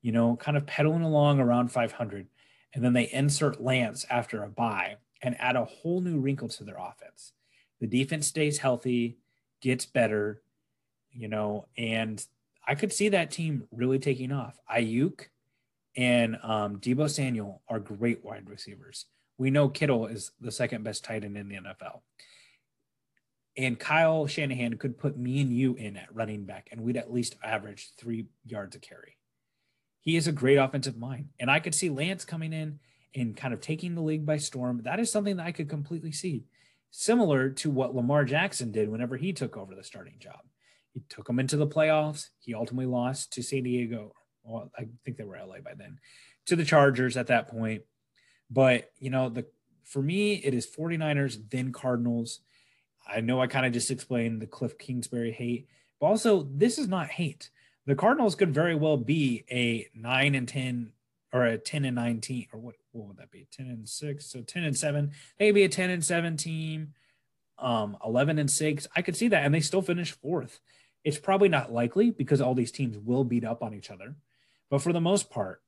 you 0.03 0.11
know, 0.11 0.35
kind 0.35 0.57
of 0.57 0.67
pedaling 0.67 1.03
along 1.03 1.39
around 1.39 1.71
500. 1.71 2.27
And 2.73 2.85
then 2.85 2.93
they 2.93 3.11
insert 3.11 3.63
Lance 3.63 4.07
after 4.09 4.43
a 4.43 4.49
bye 4.49 4.97
and 5.23 5.41
add 5.41 5.57
a 5.57 5.65
whole 5.65 6.01
new 6.01 6.19
wrinkle 6.19 6.49
to 6.49 6.65
their 6.65 6.79
offense. 6.79 7.33
The 7.81 7.87
defense 7.87 8.27
stays 8.27 8.59
healthy, 8.59 9.19
gets 9.61 9.87
better, 9.87 10.43
you 11.13 11.29
know, 11.29 11.67
and 11.77 12.25
I 12.67 12.75
could 12.75 12.93
see 12.93 13.09
that 13.09 13.31
team 13.31 13.67
really 13.73 13.99
taking 13.99 14.33
off. 14.33 14.59
Aiyuk 14.73 15.27
and 15.97 16.39
um, 16.43 16.79
Deebo 16.79 17.11
Samuel 17.11 17.63
are 17.69 17.81
great 17.81 18.25
wide 18.25 18.49
receivers. 18.49 19.07
We 19.39 19.51
know 19.51 19.69
Kittle 19.69 20.07
is 20.07 20.31
the 20.41 20.53
second 20.53 20.85
best 20.85 21.03
tight 21.03 21.25
end 21.25 21.37
in 21.37 21.49
the 21.49 21.57
NFL. 21.57 22.01
And 23.57 23.79
Kyle 23.79 24.27
Shanahan 24.27 24.77
could 24.77 24.99
put 24.99 25.19
me 25.19 25.41
and 25.41 25.53
you 25.53 25.75
in 25.75 25.97
at 25.97 26.15
running 26.15 26.45
back, 26.45 26.69
and 26.71 26.83
we'd 26.83 26.97
at 26.97 27.13
least 27.13 27.37
average 27.43 27.91
three 27.99 28.27
yards 28.45 28.77
a 28.77 28.79
carry. 28.79 29.17
He 30.01 30.17
is 30.17 30.27
a 30.27 30.33
great 30.33 30.57
offensive 30.57 30.97
mind. 30.97 31.29
And 31.39 31.51
I 31.51 31.61
could 31.61 31.75
see 31.75 31.91
Lance 31.91 32.25
coming 32.25 32.53
in 32.53 32.79
and 33.15 33.37
kind 33.37 33.53
of 33.53 33.61
taking 33.61 33.95
the 33.95 34.03
league 34.03 34.25
by 34.25 34.39
storm. 34.39 34.83
That 34.85 35.01
is 35.01 35.11
something 35.11 35.37
that 35.37 35.47
I 35.47 35.53
could 35.53 35.69
completely 35.69 36.13
see. 36.13 36.45
Similar 36.91 37.51
to 37.51 37.71
what 37.71 37.95
Lamar 37.95 38.25
Jackson 38.25 38.73
did 38.73 38.89
whenever 38.89 39.17
he 39.17 39.33
took 39.33 39.57
over 39.57 39.75
the 39.75 39.85
starting 39.85 40.17
job. 40.19 40.41
He 40.93 41.03
took 41.09 41.29
him 41.29 41.39
into 41.39 41.57
the 41.57 41.67
playoffs. 41.67 42.29
He 42.41 42.55
ultimately 42.55 42.87
lost 42.87 43.33
to 43.35 43.43
San 43.43 43.63
Diego. 43.63 44.13
Well, 44.43 44.71
I 44.77 44.87
think 45.05 45.17
they 45.17 45.25
were 45.25 45.39
LA 45.39 45.61
by 45.65 45.75
then, 45.77 45.99
to 46.47 46.57
the 46.57 46.65
Chargers 46.65 47.17
at 47.17 47.29
that 47.29 47.49
point. 47.49 47.83
But, 48.51 48.91
you 48.99 49.11
know, 49.11 49.29
the 49.29 49.47
for 49.85 50.03
me, 50.03 50.35
it 50.35 50.55
is 50.55 50.67
49ers, 50.67 51.51
then 51.51 51.73
Cardinals. 51.73 52.41
I 53.07 53.21
know 53.21 53.41
I 53.41 53.49
kind 53.49 53.67
of 53.67 53.73
just 53.73 53.91
explained 53.91 54.41
the 54.41 54.47
Cliff 54.47 54.79
Kingsbury 54.79 55.33
hate, 55.33 55.67
but 56.01 56.07
also 56.07 56.49
this 56.55 56.79
is 56.79 56.87
not 56.87 57.09
hate. 57.09 57.51
The 57.87 57.95
Cardinals 57.95 58.35
could 58.35 58.55
very 58.55 58.75
well 58.75 58.97
be 58.97 59.45
a 59.51 59.89
nine 59.95 60.35
and 60.35 60.47
10 60.47 60.93
or 61.33 61.45
a 61.45 61.59
10 61.59 61.85
and 61.85 61.97
19 61.97 62.49
or 62.53 62.61
what, 62.61 62.75
what 62.93 63.09
would 63.09 63.17
that 63.19 63.31
be? 63.31 63.47
10 63.53 63.67
and 63.67 63.89
six. 63.89 64.27
So 64.27 64.43
10 64.43 64.65
and 64.65 64.77
seven, 64.77 65.13
they 65.39 65.49
could 65.49 65.55
be 65.55 65.65
a 65.65 65.69
10 65.69 65.91
and 65.91 66.05
seven 66.05 66.37
team, 66.37 66.95
um, 67.59 67.97
11 68.05 68.39
and 68.39 68.51
six. 68.51 68.87
I 68.95 69.03
could 69.03 69.17
see 69.17 69.29
that. 69.29 69.45
And 69.45 69.55
they 69.55 69.61
still 69.61 69.83
finish 69.83 70.13
fourth. 70.13 70.61
It's 71.05 71.19
probably 71.19 71.49
not 71.49 71.73
likely 71.73 72.11
because 72.11 72.41
all 72.41 72.55
these 72.55 72.73
teams 72.73 72.99
will 72.99 73.25
beat 73.25 73.45
up 73.45 73.63
on 73.63 73.75
each 73.75 73.91
other. 73.91 74.17
But 74.69 74.83
for 74.83 74.93
the 74.93 75.01
most 75.01 75.31
part, 75.31 75.63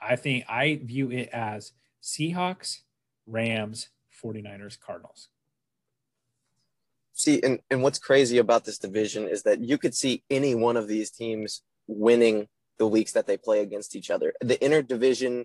I 0.00 0.16
think 0.16 0.44
I 0.48 0.80
view 0.82 1.10
it 1.10 1.28
as 1.32 1.72
Seahawks, 2.02 2.80
Rams, 3.26 3.88
49ers, 4.22 4.80
Cardinals. 4.80 5.28
See, 7.14 7.42
and, 7.42 7.60
and 7.70 7.82
what's 7.82 7.98
crazy 7.98 8.38
about 8.38 8.64
this 8.64 8.78
division 8.78 9.28
is 9.28 9.42
that 9.42 9.60
you 9.60 9.78
could 9.78 9.94
see 9.94 10.24
any 10.30 10.54
one 10.54 10.76
of 10.76 10.88
these 10.88 11.10
teams 11.10 11.62
winning 11.86 12.48
the 12.78 12.86
weeks 12.86 13.12
that 13.12 13.26
they 13.26 13.36
play 13.36 13.60
against 13.60 13.94
each 13.94 14.10
other. 14.10 14.32
The 14.40 14.56
interdivision 14.56 15.44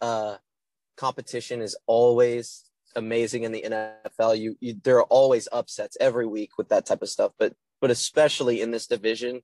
uh, 0.00 0.36
competition 0.96 1.60
is 1.60 1.76
always 1.86 2.64
amazing 2.96 3.42
in 3.44 3.52
the 3.52 3.62
NFL. 3.62 4.38
You, 4.38 4.56
you 4.60 4.76
there 4.82 4.96
are 4.96 5.04
always 5.04 5.48
upsets 5.52 5.96
every 6.00 6.26
week 6.26 6.58
with 6.58 6.68
that 6.68 6.86
type 6.86 7.02
of 7.02 7.08
stuff, 7.08 7.32
but 7.38 7.54
but 7.80 7.90
especially 7.90 8.60
in 8.60 8.70
this 8.70 8.86
division, 8.86 9.42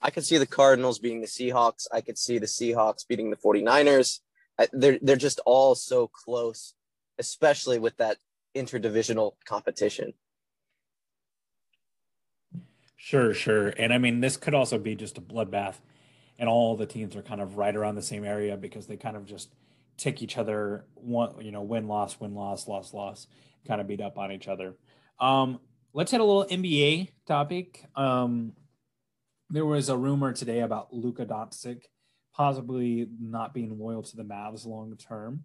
I 0.00 0.10
could 0.10 0.24
see 0.24 0.38
the 0.38 0.46
Cardinals 0.46 0.98
beating 0.98 1.20
the 1.20 1.26
Seahawks. 1.26 1.86
I 1.92 2.00
could 2.00 2.18
see 2.18 2.38
the 2.38 2.46
Seahawks 2.46 3.06
beating 3.06 3.30
the 3.30 3.36
49ers. 3.36 4.20
They're 4.72 4.98
they're 5.00 5.16
just 5.16 5.40
all 5.46 5.74
so 5.74 6.08
close, 6.08 6.74
especially 7.18 7.78
with 7.78 7.96
that 7.96 8.18
interdivisional 8.54 9.32
competition. 9.46 10.12
Sure, 13.04 13.34
sure. 13.34 13.68
And 13.78 13.92
I 13.92 13.98
mean, 13.98 14.20
this 14.20 14.36
could 14.36 14.54
also 14.54 14.78
be 14.78 14.94
just 14.94 15.18
a 15.18 15.20
bloodbath, 15.20 15.80
and 16.38 16.48
all 16.48 16.76
the 16.76 16.86
teams 16.86 17.16
are 17.16 17.22
kind 17.22 17.40
of 17.40 17.56
right 17.56 17.74
around 17.74 17.96
the 17.96 18.02
same 18.02 18.24
area 18.24 18.56
because 18.56 18.86
they 18.86 18.96
kind 18.96 19.16
of 19.16 19.24
just 19.26 19.52
tick 19.96 20.22
each 20.22 20.38
other 20.38 20.84
one, 20.94 21.44
you 21.44 21.50
know, 21.50 21.62
win, 21.62 21.88
loss, 21.88 22.20
win, 22.20 22.32
loss, 22.36 22.68
loss, 22.68 22.94
loss, 22.94 23.26
kind 23.66 23.80
of 23.80 23.88
beat 23.88 24.00
up 24.00 24.18
on 24.18 24.30
each 24.30 24.46
other. 24.46 24.76
Um, 25.18 25.58
let's 25.92 26.12
hit 26.12 26.20
a 26.20 26.24
little 26.24 26.44
NBA 26.44 27.10
topic. 27.26 27.84
Um, 27.96 28.52
there 29.50 29.66
was 29.66 29.88
a 29.88 29.96
rumor 29.96 30.32
today 30.32 30.60
about 30.60 30.92
Luka 30.94 31.26
Doncic 31.26 31.82
possibly 32.32 33.08
not 33.20 33.52
being 33.52 33.78
loyal 33.78 34.02
to 34.04 34.16
the 34.16 34.22
Mavs 34.22 34.64
long 34.64 34.96
term. 34.96 35.44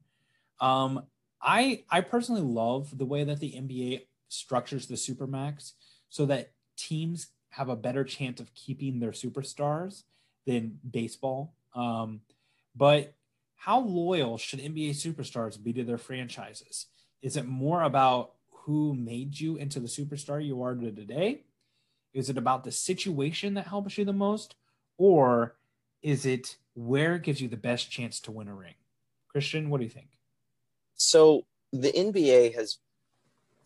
Um, 0.62 1.06
I 1.42 1.84
I 1.90 2.02
personally 2.02 2.42
love 2.42 2.98
the 2.98 3.06
way 3.06 3.24
that 3.24 3.40
the 3.40 3.54
NBA 3.54 4.08
structures 4.30 4.88
the 4.88 4.96
supermax 4.96 5.74
so 6.10 6.26
that 6.28 6.52
teams 6.78 7.28
have 7.58 7.70
a 7.70 7.76
better 7.76 8.04
chance 8.04 8.40
of 8.40 8.54
keeping 8.54 9.00
their 9.00 9.12
superstars 9.12 10.04
than 10.46 10.80
baseball. 10.90 11.56
Um, 11.74 12.22
but 12.76 13.16
how 13.56 13.80
loyal 13.80 14.38
should 14.38 14.60
NBA 14.60 14.92
superstars 14.92 15.62
be 15.62 15.74
to 15.74 15.84
their 15.84 15.98
franchises? 15.98 16.86
Is 17.24 17.36
it 17.36 17.48
more 17.48 17.82
about 17.82 18.34
who 18.52 18.94
made 18.94 19.40
you 19.40 19.58
into 19.58 19.80
the 19.80 19.88
superstar 19.88 20.44
you 20.46 20.62
are 20.62 20.76
today? 20.76 21.42
Is 22.14 22.30
it 22.30 22.38
about 22.38 22.64
the 22.64 22.72
situation 22.72 23.56
that 23.56 23.68
helps 23.68 23.98
you 23.98 24.06
the 24.06 24.14
most? 24.14 24.56
Or 25.00 25.56
is 26.04 26.28
it 26.28 26.58
where 26.76 27.16
it 27.16 27.24
gives 27.24 27.42
you 27.42 27.48
the 27.48 27.58
best 27.58 27.90
chance 27.90 28.20
to 28.22 28.32
win 28.32 28.48
a 28.48 28.54
ring? 28.54 28.76
Christian, 29.30 29.72
what 29.72 29.80
do 29.80 29.84
you 29.84 29.90
think? 29.90 30.10
So 30.96 31.46
the 31.74 31.92
NBA 31.92 32.54
has, 32.54 32.78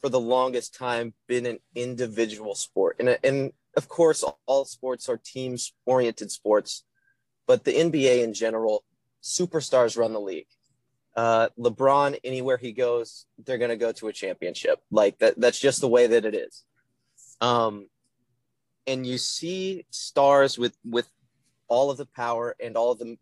for 0.01 0.07
the 0.07 0.19
longest 0.19 0.73
time, 0.75 1.13
been 1.27 1.45
an 1.45 1.59
individual 1.75 2.55
sport. 2.55 2.95
And, 2.99 3.17
and 3.21 3.51
of 3.78 3.88
course, 3.88 4.24
all 4.45 4.65
sports 4.65 5.07
are 5.09 5.19
teams 5.24 5.74
oriented 5.86 6.32
sports, 6.32 6.84
but 7.47 7.63
the 7.63 7.74
NBA 7.74 8.24
in 8.24 8.34
general, 8.34 8.84
superstars 9.24 9.97
run 9.97 10.13
the 10.13 10.19
league. 10.19 10.47
Uh, 11.15 11.49
LeBron, 11.59 12.17
anywhere 12.24 12.57
he 12.57 12.72
goes, 12.72 13.26
they're 13.45 13.57
going 13.57 13.69
to 13.69 13.78
go 13.78 13.91
to 13.91 14.07
a 14.07 14.13
championship. 14.13 14.80
Like 14.91 15.19
that, 15.19 15.39
that's 15.39 15.59
just 15.59 15.82
the 15.82 15.88
way 15.88 16.07
that 16.07 16.26
it 16.26 16.36
is. 16.36 16.63
Um, 17.41 17.88
and 18.88 19.05
you 19.05 19.17
see 19.17 19.86
stars 19.89 20.57
with 20.57 20.76
with 20.84 21.07
all 21.67 21.91
of 21.91 21.97
the 21.97 22.05
power 22.05 22.55
and 22.59 22.76
all 22.76 22.91
of 22.91 22.99
them, 22.99 23.17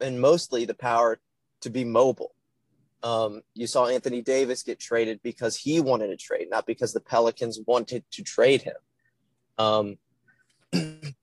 and 0.00 0.20
mostly 0.20 0.64
the 0.64 0.74
power 0.74 1.20
to 1.62 1.70
be 1.70 1.84
mobile. 1.84 2.34
Um, 3.02 3.42
you 3.54 3.66
saw 3.66 3.86
Anthony 3.86 4.22
Davis 4.22 4.62
get 4.62 4.78
traded 4.78 5.20
because 5.22 5.56
he 5.56 5.80
wanted 5.80 6.08
to 6.08 6.16
trade, 6.16 6.48
not 6.50 6.66
because 6.66 6.92
the 6.92 7.00
Pelicans 7.00 7.58
wanted 7.66 8.04
to 8.12 8.22
trade 8.22 8.62
him. 8.62 8.76
Um, 9.62 9.98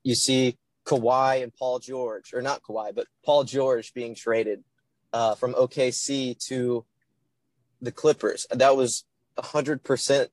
you 0.03 0.15
see 0.15 0.57
Kawhi 0.85 1.43
and 1.43 1.53
Paul 1.53 1.79
George, 1.79 2.33
or 2.33 2.41
not 2.41 2.61
Kawhi, 2.63 2.93
but 2.95 3.07
Paul 3.25 3.43
George 3.43 3.93
being 3.93 4.15
traded 4.15 4.63
uh, 5.13 5.35
from 5.35 5.53
OKC 5.53 6.37
to 6.47 6.85
the 7.81 7.91
Clippers. 7.91 8.45
That 8.51 8.75
was 8.75 9.05
100% 9.37 10.27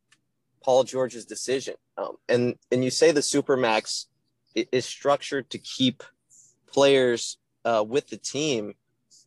Paul 0.62 0.84
George's 0.84 1.24
decision. 1.24 1.74
Um, 1.96 2.16
and, 2.28 2.56
and 2.70 2.84
you 2.84 2.90
say 2.90 3.12
the 3.12 3.20
Supermax 3.20 4.06
is 4.54 4.84
structured 4.84 5.50
to 5.50 5.58
keep 5.58 6.02
players 6.66 7.38
uh, 7.64 7.84
with 7.86 8.08
the 8.08 8.16
team, 8.16 8.74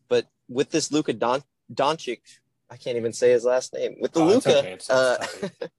but 0.08 0.28
with 0.48 0.72
this 0.72 0.92
Luka 0.92 1.14
Don- 1.14 1.44
Doncic, 1.74 2.20
I 2.70 2.78
can't 2.78 2.98
even 2.98 3.14
say 3.14 3.32
his 3.32 3.46
last 3.46 3.74
name. 3.74 3.96
With 4.00 4.14
the 4.14 4.22
oh, 4.22 4.28
Luka, 4.28 4.60
okay. 4.60 4.78
uh, 4.90 5.18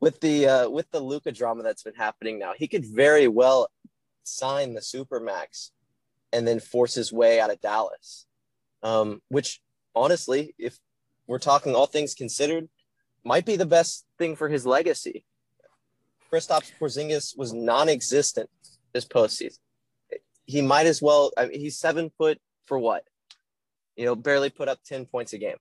with 0.00 0.20
the 0.20 0.46
uh, 0.46 0.68
with 0.68 0.90
the 0.90 1.00
Luca 1.00 1.32
drama 1.32 1.62
that's 1.62 1.82
been 1.82 1.94
happening 1.94 2.38
now, 2.38 2.52
he 2.56 2.68
could 2.68 2.84
very 2.84 3.28
well 3.28 3.68
sign 4.24 4.74
the 4.74 4.80
supermax 4.80 5.70
and 6.32 6.46
then 6.46 6.60
force 6.60 6.94
his 6.94 7.12
way 7.12 7.40
out 7.40 7.50
of 7.50 7.60
Dallas. 7.60 8.26
Um, 8.82 9.20
which 9.28 9.60
honestly, 9.94 10.54
if 10.58 10.78
we're 11.26 11.38
talking 11.38 11.74
all 11.74 11.86
things 11.86 12.14
considered, 12.14 12.68
might 13.24 13.44
be 13.44 13.56
the 13.56 13.66
best 13.66 14.06
thing 14.18 14.36
for 14.36 14.48
his 14.48 14.64
legacy. 14.64 15.24
Kristaps 16.32 16.72
Porzingis 16.80 17.36
was 17.36 17.52
non-existent 17.52 18.48
this 18.92 19.04
postseason. 19.04 19.58
He 20.44 20.62
might 20.62 20.86
as 20.86 21.02
well. 21.02 21.32
I 21.36 21.46
mean, 21.46 21.60
he's 21.60 21.78
seven 21.78 22.10
foot 22.16 22.38
for 22.64 22.78
what? 22.78 23.04
You 23.96 24.04
know, 24.06 24.14
barely 24.14 24.50
put 24.50 24.68
up 24.68 24.78
ten 24.84 25.06
points 25.06 25.32
a 25.32 25.38
game. 25.38 25.56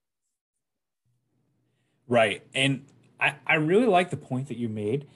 Right, 2.07 2.41
and 2.55 2.85
I, 3.19 3.35
I 3.45 3.55
really 3.55 3.85
like 3.85 4.09
the 4.09 4.17
point 4.17 4.47
that 4.47 4.57
you 4.57 4.69
made. 4.69 5.07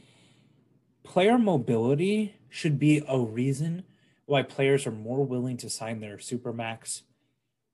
Player 1.04 1.38
mobility 1.38 2.36
should 2.50 2.80
be 2.80 3.04
a 3.08 3.20
reason 3.20 3.84
why 4.26 4.44
players 4.44 4.88
are 4.88 4.92
more 4.92 5.26
willing 5.26 5.58
to 5.58 5.70
sign 5.70 6.00
their 6.00 6.18
supermax, 6.18 7.02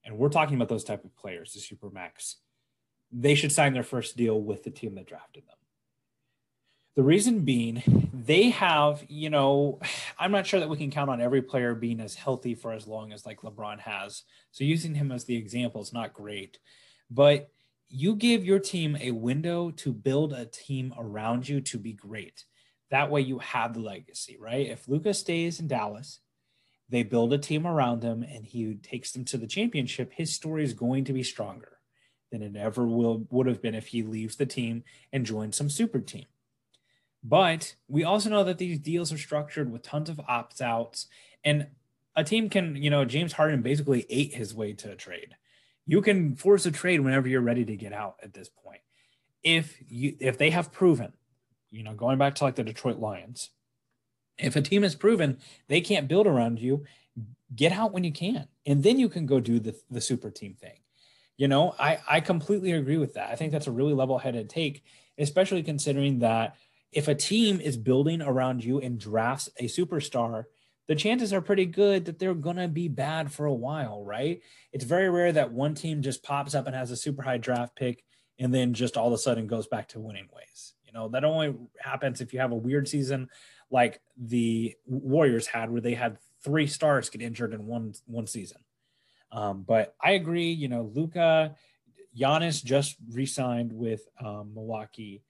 and 0.04 0.18
we're 0.18 0.30
talking 0.30 0.56
about 0.56 0.70
those 0.70 0.84
type 0.84 1.04
of 1.04 1.16
players, 1.16 1.54
the 1.54 1.60
supermax. 1.60 2.36
They 3.12 3.36
should 3.36 3.52
sign 3.52 3.74
their 3.74 3.84
first 3.84 4.18
deal 4.18 4.42
with 4.42 4.64
the 4.64 4.72
team 4.72 4.96
that 4.96 5.06
drafted 5.06 5.44
them. 5.48 5.56
The 6.96 7.04
reason 7.04 7.46
being, 7.46 8.10
they 8.14 8.50
have, 8.50 9.04
you 9.08 9.30
know, 9.30 9.80
I'm 10.20 10.32
not 10.32 10.46
sure 10.46 10.60
that 10.60 10.70
we 10.70 10.78
can 10.78 10.92
count 10.92 11.10
on 11.10 11.22
every 11.22 11.42
player 11.42 11.74
being 11.76 12.00
as 12.00 12.16
healthy 12.16 12.56
for 12.56 12.74
as 12.74 12.88
long 12.88 13.14
as 13.14 13.26
like 13.26 13.42
LeBron 13.42 13.80
has. 13.80 14.24
So 14.52 14.64
using 14.64 14.96
him 14.96 15.12
as 15.12 15.24
the 15.26 15.36
example 15.36 15.82
is 15.82 15.94
not 15.94 16.14
great. 16.14 16.60
But 17.10 17.50
you 17.90 18.16
give 18.16 18.46
your 18.46 18.60
team 18.60 18.96
a 19.02 19.12
window 19.12 19.72
to 19.72 19.92
build 19.92 20.32
a 20.32 20.46
team 20.46 20.94
around 20.98 21.50
you 21.50 21.60
to 21.62 21.78
be 21.78 21.94
great. 21.94 22.46
That 22.92 23.10
way 23.10 23.22
you 23.22 23.40
have 23.40 23.74
the 23.74 23.80
legacy, 23.80 24.38
right? 24.40 24.68
If 24.68 24.88
Lucas 24.88 25.20
stays 25.20 25.60
in 25.60 25.68
Dallas, 25.68 26.20
they 26.88 27.04
build 27.04 27.34
a 27.34 27.38
team 27.38 27.68
around 27.68 28.04
him 28.04 28.24
and 28.24 28.46
he 28.46 28.76
takes 28.76 29.12
them 29.12 29.26
to 29.26 29.38
the 29.38 29.48
championship, 29.48 30.14
his 30.14 30.34
story 30.34 30.64
is 30.64 30.74
going 30.74 31.04
to 31.06 31.14
be 31.14 31.24
stronger 31.24 31.78
than 32.32 32.42
it 32.44 32.56
ever 32.56 32.86
will 32.86 33.26
would 33.32 33.48
have 33.48 33.62
been 33.62 33.76
if 33.76 33.88
he 33.88 34.04
leaves 34.04 34.36
the 34.36 34.46
team 34.46 34.84
and 35.12 35.26
joins 35.26 35.56
some 35.56 35.70
super 35.70 36.00
team. 36.00 36.26
But 37.24 37.76
we 37.88 38.04
also 38.04 38.30
know 38.30 38.44
that 38.44 38.60
these 38.60 38.80
deals 38.80 39.12
are 39.12 39.18
structured 39.18 39.72
with 39.72 39.82
tons 39.82 40.10
of 40.10 40.22
opt 40.28 40.62
outs, 40.62 41.08
and 41.44 41.68
a 42.16 42.24
team 42.24 42.50
can, 42.50 42.76
you 42.76 42.90
know, 42.90 43.04
James 43.04 43.34
Harden 43.34 43.62
basically 43.62 44.06
ate 44.10 44.34
his 44.34 44.54
way 44.54 44.74
to 44.74 44.92
a 44.92 44.96
trade. 44.96 45.36
You 45.90 46.02
can 46.02 46.36
force 46.36 46.66
a 46.68 46.72
trade 46.72 47.00
whenever 47.00 47.28
you're 47.28 47.42
ready 47.42 47.66
to 47.66 47.76
get 47.76 47.94
out 47.94 48.18
at 48.22 48.34
this 48.34 48.48
point. 48.48 48.82
If 49.42 49.76
you 49.88 50.16
if 50.20 50.38
they 50.38 50.52
have 50.52 50.72
proven, 50.72 51.14
you 51.72 51.84
know, 51.84 51.94
going 51.94 52.20
back 52.20 52.36
to 52.36 52.44
like 52.44 52.56
the 52.56 52.64
Detroit 52.64 53.00
Lions, 53.00 53.50
if 54.38 54.56
a 54.56 54.62
team 54.62 54.84
has 54.84 54.94
proven 54.94 55.40
they 55.68 55.82
can't 55.82 56.08
build 56.08 56.28
around 56.28 56.60
you, 56.60 56.86
get 57.56 57.72
out 57.72 57.92
when 57.92 58.04
you 58.04 58.12
can, 58.12 58.48
and 58.68 58.84
then 58.84 59.00
you 59.00 59.10
can 59.10 59.26
go 59.26 59.40
do 59.40 59.60
the 59.60 59.76
the 59.90 60.00
super 60.02 60.30
team 60.30 60.54
thing. 60.54 60.80
You 61.38 61.48
know, 61.48 61.74
I 61.80 61.98
I 62.08 62.20
completely 62.20 62.74
agree 62.74 62.98
with 62.98 63.16
that. 63.16 63.32
I 63.32 63.36
think 63.36 63.52
that's 63.52 63.68
a 63.68 63.72
really 63.72 63.94
level 63.94 64.20
headed 64.20 64.48
take, 64.48 64.84
especially 65.18 65.64
considering 65.64 66.20
that 66.20 66.56
if 66.92 67.08
a 67.08 67.16
team 67.16 67.60
is 67.60 67.78
building 67.78 68.22
around 68.22 68.64
you 68.64 68.80
and 68.80 69.00
drafts 69.00 69.50
a 69.58 69.66
superstar, 69.66 70.46
the 70.90 70.96
chances 70.96 71.32
are 71.32 71.40
pretty 71.40 71.68
good 71.68 72.06
that 72.06 72.18
they're 72.18 72.34
going 72.34 72.56
to 72.56 72.68
be 72.68 72.88
bad 72.88 73.32
for 73.32 73.46
a 73.46 73.54
while, 73.54 74.04
right? 74.04 74.42
It's 74.74 74.84
very 74.84 75.08
rare 75.08 75.32
that 75.32 75.52
one 75.52 75.76
team 75.76 76.02
just 76.02 76.24
pops 76.24 76.56
up 76.56 76.66
and 76.66 76.76
has 76.76 76.90
a 76.90 76.98
super 76.98 77.22
high 77.22 77.38
draft 77.38 77.76
pick 77.76 78.04
and 78.40 78.52
then 78.52 78.74
just 78.74 78.98
all 78.98 79.06
of 79.06 79.14
a 79.14 79.18
sudden 79.20 79.46
goes 79.46 79.68
back 79.68 79.90
to 79.90 80.00
winning 80.00 80.28
ways. 80.36 80.74
You 80.84 80.92
know, 80.92 81.08
that 81.10 81.24
only 81.24 81.54
happens 81.80 82.22
if 82.22 82.34
you 82.34 82.40
have 82.40 82.52
a 82.52 82.56
weird 82.56 82.88
season 82.88 83.30
like 83.70 84.02
the 84.18 84.76
Warriors 84.88 85.46
had 85.46 85.70
where 85.70 85.80
they 85.80 85.94
had 85.94 86.18
three 86.44 86.66
stars 86.66 87.12
get 87.12 87.22
injured 87.22 87.54
in 87.54 87.68
one 87.68 87.94
one 88.08 88.26
season. 88.26 88.62
Um, 89.32 89.62
but 89.62 89.94
I 90.04 90.14
agree, 90.14 90.52
you 90.52 90.70
know, 90.70 90.92
Luka, 90.96 91.56
Giannis 92.20 92.64
just 92.64 92.96
re-signed 93.12 93.72
with 93.72 94.02
um, 94.20 94.54
Milwaukee. 94.56 95.22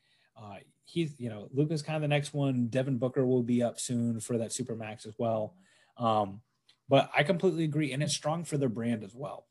Uh, 0.42 0.60
he's 0.90 1.20
you 1.20 1.30
know 1.30 1.48
Luka's 1.54 1.82
kind 1.82 1.96
of 1.96 2.02
the 2.02 2.08
next 2.08 2.34
one. 2.34 2.68
Devin 2.68 2.98
Booker 2.98 3.26
will 3.26 3.44
be 3.44 3.62
up 3.62 3.80
soon 3.80 4.20
for 4.20 4.38
that 4.38 4.52
super 4.52 4.76
max 4.76 5.06
as 5.06 5.14
well. 5.18 5.56
Um, 5.98 6.42
but 6.88 7.10
I 7.16 7.24
completely 7.24 7.64
agree, 7.64 7.94
and 7.94 8.02
it's 8.02 8.16
strong 8.16 8.44
for 8.44 8.58
their 8.58 8.70
brand 8.70 9.04
as 9.04 9.14
well. 9.14 9.46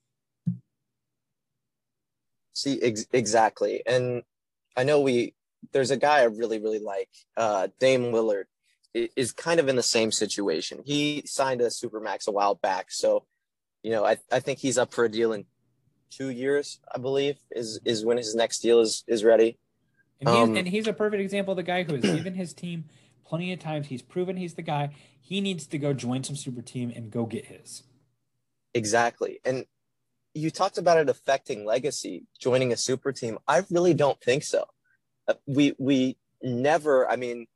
See, 2.53 2.81
ex- 2.83 3.07
exactly, 3.13 3.83
and 3.87 4.23
I 4.77 4.85
know 4.85 5.01
we 5.01 5.35
there's 5.73 5.91
a 5.91 5.97
guy 5.97 6.21
I 6.21 6.25
really 6.25 6.61
really 6.61 6.81
like, 6.81 7.11
uh, 7.37 7.69
Dame 7.79 8.13
Lillard, 8.13 8.45
is 8.95 9.33
kind 9.33 9.61
of 9.61 9.69
in 9.69 9.77
the 9.77 9.83
same 9.83 10.11
situation. 10.11 10.83
He 10.85 11.23
signed 11.27 11.61
a 11.61 11.71
super 11.71 12.01
max 12.01 12.27
a 12.27 12.33
while 12.33 12.57
back, 12.57 12.91
so 12.91 13.27
you 13.83 13.91
know 13.91 14.05
I 14.05 14.17
I 14.33 14.41
think 14.41 14.59
he's 14.59 14.79
up 14.79 14.93
for 14.93 15.05
a 15.05 15.11
deal 15.11 15.33
in 15.33 15.45
two 16.11 16.31
years, 16.31 16.81
I 16.93 16.99
believe, 16.99 17.37
is 17.53 17.81
is 17.85 18.05
when 18.05 18.17
his 18.17 18.35
next 18.35 18.59
deal 18.59 18.81
is 18.81 19.05
is 19.07 19.23
ready. 19.23 19.59
And, 20.21 20.29
he's, 20.29 20.39
um, 20.39 20.57
and 20.57 20.69
he's 20.69 20.87
a 20.87 20.93
perfect 20.93 21.23
example 21.23 21.53
of 21.53 21.57
the 21.57 21.63
guy 21.63 21.85
who 21.85 21.95
has 21.95 22.03
given 22.03 22.35
his 22.35 22.53
team 22.53 22.85
plenty 23.25 23.53
of 23.53 23.61
times. 23.61 23.87
He's 23.87 24.03
proven 24.03 24.37
he's 24.37 24.55
the 24.55 24.63
guy. 24.63 24.91
He 25.21 25.41
needs 25.41 25.67
to 25.69 25.79
go 25.79 25.93
join 25.93 26.25
some 26.25 26.37
super 26.37 26.63
team 26.63 26.93
and 26.95 27.11
go 27.11 27.27
get 27.27 27.47
his. 27.47 27.85
Exactly. 28.75 29.41
And 29.45 29.65
you 30.35 30.51
talked 30.51 30.79
about 30.79 30.99
it 30.99 31.09
affecting 31.09 31.65
legacy, 31.65 32.25
joining 32.39 32.73
a 32.73 32.77
super 32.77 33.13
team. 33.13 33.39
I 33.47 33.65
really 33.71 33.95
don't 33.95 34.21
think 34.21 34.43
so. 34.43 34.65
Uh, 35.27 35.35
we 35.47 35.75
we 35.79 36.17
never. 36.43 37.09
I 37.09 37.17
mean, 37.17 37.47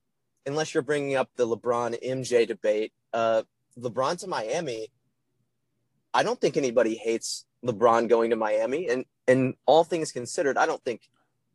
unless 0.46 0.74
you're 0.74 0.82
bringing 0.82 1.16
up 1.16 1.30
the 1.36 1.46
LeBron 1.46 2.02
MJ 2.04 2.46
debate, 2.46 2.92
uh, 3.12 3.42
LeBron 3.78 4.18
to 4.20 4.26
Miami. 4.26 4.88
I 6.14 6.22
don't 6.22 6.40
think 6.40 6.56
anybody 6.56 6.94
hates 6.94 7.46
LeBron 7.64 8.08
going 8.08 8.30
to 8.30 8.36
Miami, 8.36 8.88
and 8.88 9.04
and 9.26 9.54
all 9.66 9.84
things 9.84 10.12
considered, 10.12 10.58
I 10.58 10.66
don't 10.66 10.82
think 10.84 11.02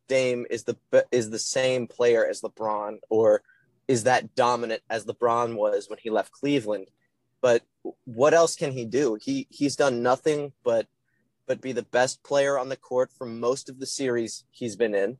Dame 0.08 0.46
is 0.50 0.64
the 0.64 0.76
is 1.12 1.30
the 1.30 1.38
same 1.38 1.86
player 1.86 2.26
as 2.26 2.40
LeBron 2.40 2.98
or 3.08 3.42
is 3.86 4.04
that 4.04 4.34
dominant 4.34 4.82
as 4.90 5.06
LeBron 5.06 5.54
was 5.54 5.88
when 5.88 5.98
he 6.02 6.10
left 6.10 6.32
Cleveland. 6.32 6.88
But 7.40 7.62
what 8.04 8.34
else 8.34 8.56
can 8.56 8.72
he 8.72 8.84
do? 8.84 9.18
He 9.20 9.46
he's 9.50 9.76
done 9.76 10.02
nothing 10.02 10.52
but 10.64 10.86
but 11.46 11.60
be 11.60 11.72
the 11.72 11.82
best 11.82 12.22
player 12.22 12.58
on 12.58 12.68
the 12.68 12.76
court 12.76 13.10
for 13.16 13.26
most 13.26 13.68
of 13.68 13.78
the 13.78 13.86
series 13.86 14.44
he's 14.50 14.76
been 14.76 14.94
in, 14.94 15.18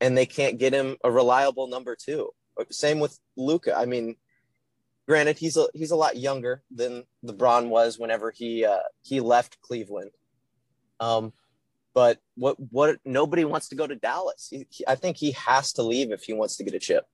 and 0.00 0.16
they 0.16 0.26
can't 0.26 0.58
get 0.58 0.74
him 0.74 0.96
a 1.02 1.10
reliable 1.10 1.66
number 1.66 1.96
two. 1.96 2.30
Same 2.70 3.00
with 3.00 3.18
Luka. 3.36 3.74
I 3.76 3.86
mean, 3.86 4.16
granted 5.08 5.38
he's 5.38 5.56
a 5.56 5.66
he's 5.74 5.90
a 5.90 5.96
lot 5.96 6.16
younger 6.16 6.62
than 6.70 7.04
LeBron 7.24 7.68
was 7.68 7.98
whenever 7.98 8.30
he 8.30 8.64
uh, 8.64 8.82
he 9.02 9.20
left 9.20 9.60
Cleveland. 9.62 10.10
Um, 11.00 11.32
but 11.94 12.18
what 12.36 12.56
what 12.70 12.98
nobody 13.04 13.44
wants 13.44 13.68
to 13.68 13.74
go 13.74 13.86
to 13.86 13.96
Dallas. 13.96 14.48
He, 14.50 14.66
he, 14.70 14.84
I 14.86 14.94
think 14.94 15.16
he 15.16 15.32
has 15.32 15.72
to 15.74 15.82
leave 15.82 16.10
if 16.10 16.24
he 16.24 16.32
wants 16.32 16.56
to 16.56 16.64
get 16.64 16.74
a 16.74 16.78
chip. 16.78 17.06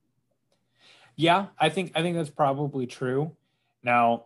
Yeah, 1.15 1.47
I 1.59 1.69
think 1.69 1.91
I 1.95 2.01
think 2.01 2.15
that's 2.15 2.29
probably 2.29 2.87
true. 2.87 3.35
Now, 3.83 4.25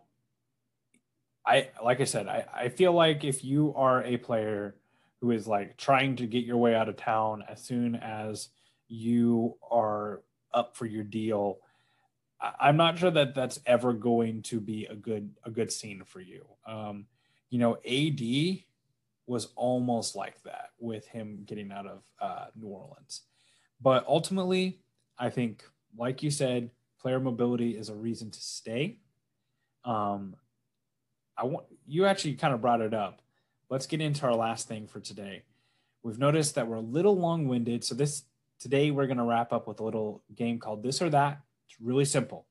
I 1.45 1.69
like 1.83 2.01
I 2.01 2.05
said, 2.05 2.27
I, 2.27 2.45
I 2.53 2.69
feel 2.69 2.93
like 2.93 3.23
if 3.23 3.43
you 3.43 3.73
are 3.75 4.03
a 4.03 4.17
player 4.17 4.75
who 5.21 5.31
is 5.31 5.47
like 5.47 5.77
trying 5.77 6.17
to 6.17 6.27
get 6.27 6.45
your 6.45 6.57
way 6.57 6.75
out 6.75 6.89
of 6.89 6.97
town 6.97 7.43
as 7.47 7.63
soon 7.63 7.95
as 7.95 8.49
you 8.87 9.57
are 9.71 10.21
up 10.53 10.75
for 10.75 10.85
your 10.85 11.03
deal, 11.03 11.59
I, 12.39 12.69
am 12.69 12.77
not 12.77 12.97
sure 12.97 13.11
that 13.11 13.33
that's 13.33 13.59
ever 13.65 13.93
going 13.93 14.41
to 14.43 14.59
be 14.59 14.85
a 14.85 14.95
good 14.95 15.31
a 15.43 15.49
good 15.49 15.71
scene 15.71 16.03
for 16.05 16.19
you. 16.19 16.45
Um, 16.67 17.05
you 17.49 17.59
know, 17.59 17.77
AD 17.85 18.63
was 19.25 19.53
almost 19.55 20.15
like 20.15 20.41
that 20.43 20.69
with 20.79 21.07
him 21.07 21.43
getting 21.45 21.71
out 21.71 21.87
of 21.87 22.03
uh, 22.21 22.45
New 22.55 22.67
Orleans. 22.67 23.21
But 23.81 24.05
ultimately, 24.07 24.79
I 25.17 25.29
think, 25.29 25.63
like 25.97 26.23
you 26.23 26.31
said, 26.31 26.71
player 26.99 27.19
mobility 27.19 27.71
is 27.71 27.89
a 27.89 27.95
reason 27.95 28.31
to 28.31 28.41
stay. 28.41 28.99
Um, 29.85 30.35
I 31.37 31.45
want 31.45 31.65
you 31.85 32.05
actually 32.05 32.35
kind 32.35 32.53
of 32.53 32.61
brought 32.61 32.81
it 32.81 32.93
up. 32.93 33.21
Let's 33.69 33.87
get 33.87 34.01
into 34.01 34.25
our 34.25 34.35
last 34.35 34.67
thing 34.67 34.87
for 34.87 34.99
today. 34.99 35.43
We've 36.03 36.19
noticed 36.19 36.55
that 36.55 36.67
we're 36.67 36.75
a 36.75 36.81
little 36.81 37.17
long-winded, 37.17 37.83
so 37.83 37.95
this 37.95 38.23
today 38.59 38.91
we're 38.91 39.07
going 39.07 39.17
to 39.17 39.23
wrap 39.23 39.51
up 39.51 39.67
with 39.67 39.79
a 39.79 39.83
little 39.83 40.23
game 40.35 40.59
called 40.59 40.83
this 40.83 41.01
or 41.01 41.09
that. 41.09 41.41
It's 41.67 41.79
really 41.81 42.05
simple. 42.05 42.45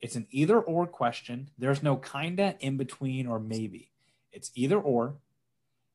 It's 0.00 0.16
an 0.16 0.26
either 0.30 0.60
or 0.60 0.86
question. 0.86 1.50
There's 1.58 1.82
no 1.82 1.96
kinda 1.96 2.56
in 2.60 2.76
between 2.76 3.26
or 3.26 3.38
maybe. 3.38 3.92
It's 4.32 4.50
either 4.54 4.78
or. 4.78 5.16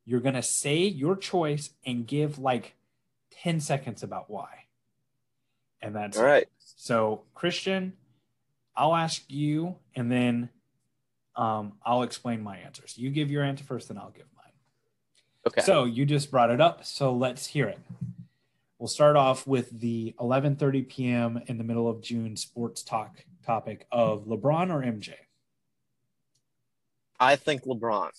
You're 0.10 0.22
going 0.22 0.34
to 0.34 0.42
say 0.42 0.78
your 0.80 1.16
choice 1.16 1.70
and 1.86 2.08
give 2.08 2.40
like 2.40 2.74
10 3.44 3.60
seconds 3.60 4.02
about 4.02 4.28
why. 4.28 4.66
And 5.84 5.96
that's 5.96 6.18
all 6.18 6.26
right. 6.26 6.48
So, 6.58 7.26
Christian, 7.36 7.94
I'll 8.76 8.96
ask 8.96 9.22
you 9.28 9.76
and 9.96 10.12
then 10.12 10.50
um, 11.36 11.74
I'll 11.86 12.02
explain 12.02 12.42
my 12.42 12.58
answers. 12.58 12.98
You 12.98 13.12
give 13.12 13.30
your 13.30 13.44
answer 13.44 13.64
first, 13.64 13.90
then 13.90 14.00
I'll 14.00 14.10
give 14.10 14.26
mine. 14.36 14.52
Okay. 15.46 15.62
So, 15.62 15.84
you 15.84 16.08
just 16.08 16.32
brought 16.32 16.50
it 16.50 16.60
up. 16.60 16.84
So, 16.86 17.14
let's 17.14 17.46
hear 17.46 17.68
it. 17.68 17.80
We'll 18.80 18.88
start 18.88 19.16
off 19.16 19.46
with 19.46 19.80
the 19.80 20.16
11:30 20.20 20.90
p.m. 20.90 21.44
in 21.46 21.60
the 21.60 21.64
middle 21.64 21.88
of 21.88 22.02
June 22.02 22.36
sports 22.36 22.82
talk 22.82 23.24
topic 23.46 23.86
of 23.92 24.26
LeBron 24.26 24.74
or 24.74 24.82
MJ. 24.82 25.14
I 27.20 27.36
think 27.36 27.66
LeBron. 27.66 28.10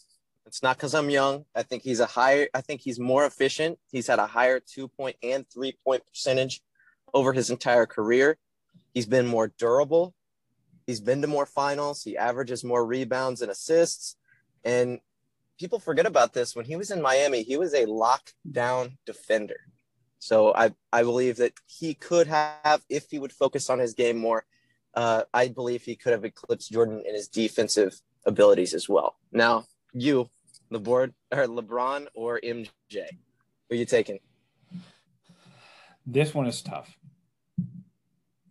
It's 0.47 0.62
not 0.62 0.76
because 0.76 0.95
I'm 0.95 1.11
young. 1.11 1.45
I 1.55 1.62
think 1.62 1.82
he's 1.82 2.01
a 2.01 2.07
higher. 2.07 2.49
I 2.55 2.61
think 2.61 2.80
he's 2.80 2.99
more 2.99 3.24
efficient. 3.24 3.78
He's 3.91 4.07
had 4.07 4.18
a 4.18 4.26
higher 4.26 4.61
two 4.61 4.88
point 4.88 5.16
and 5.22 5.47
three 5.49 5.76
point 5.84 6.03
percentage 6.07 6.61
over 7.14 7.32
his 7.32 7.51
entire 7.51 7.86
career. 7.86 8.38
He's 8.93 9.07
been 9.07 9.26
more 9.26 9.53
durable. 9.59 10.14
He's 10.86 11.01
been 11.01 11.22
to 11.22 11.28
more 11.28 11.47
finals. 11.47 12.03
He 12.03 12.16
averages 12.16 12.64
more 12.64 12.84
rebounds 12.84 13.43
and 13.43 13.51
assists. 13.51 14.16
And 14.64 14.99
people 15.59 15.78
forget 15.78 16.07
about 16.07 16.32
this. 16.32 16.57
When 16.57 16.64
he 16.64 16.74
was 16.74 16.91
in 16.91 17.01
Miami, 17.01 17.43
he 17.43 17.57
was 17.57 17.74
a 17.74 17.86
lockdown 17.86 18.97
defender. 19.07 19.61
So 20.18 20.53
I, 20.55 20.72
I 20.93 21.03
believe 21.03 21.36
that 21.36 21.53
he 21.66 21.95
could 21.95 22.26
have, 22.26 22.82
if 22.88 23.07
he 23.11 23.18
would 23.18 23.32
focus 23.32 23.70
on 23.70 23.78
his 23.78 23.95
game 23.95 24.18
more, 24.18 24.45
uh, 24.95 25.22
I 25.32 25.49
believe 25.49 25.82
he 25.82 25.97
could 25.97 26.12
have 26.12 26.24
eclipsed 26.24 26.72
Jordan 26.72 27.03
in 27.07 27.14
his 27.14 27.28
defensive 27.28 28.01
abilities 28.26 28.74
as 28.74 28.88
well. 28.88 29.16
Now, 29.32 29.64
you, 29.93 30.30
the 30.70 30.78
board, 30.78 31.14
or 31.32 31.47
LeBron 31.47 32.07
or 32.14 32.41
MJ, 32.43 32.68
who 32.93 33.74
are 33.74 33.76
you 33.76 33.84
taking? 33.84 34.18
This 36.07 36.34
one 36.34 36.47
is 36.47 36.62
tough. 36.62 36.97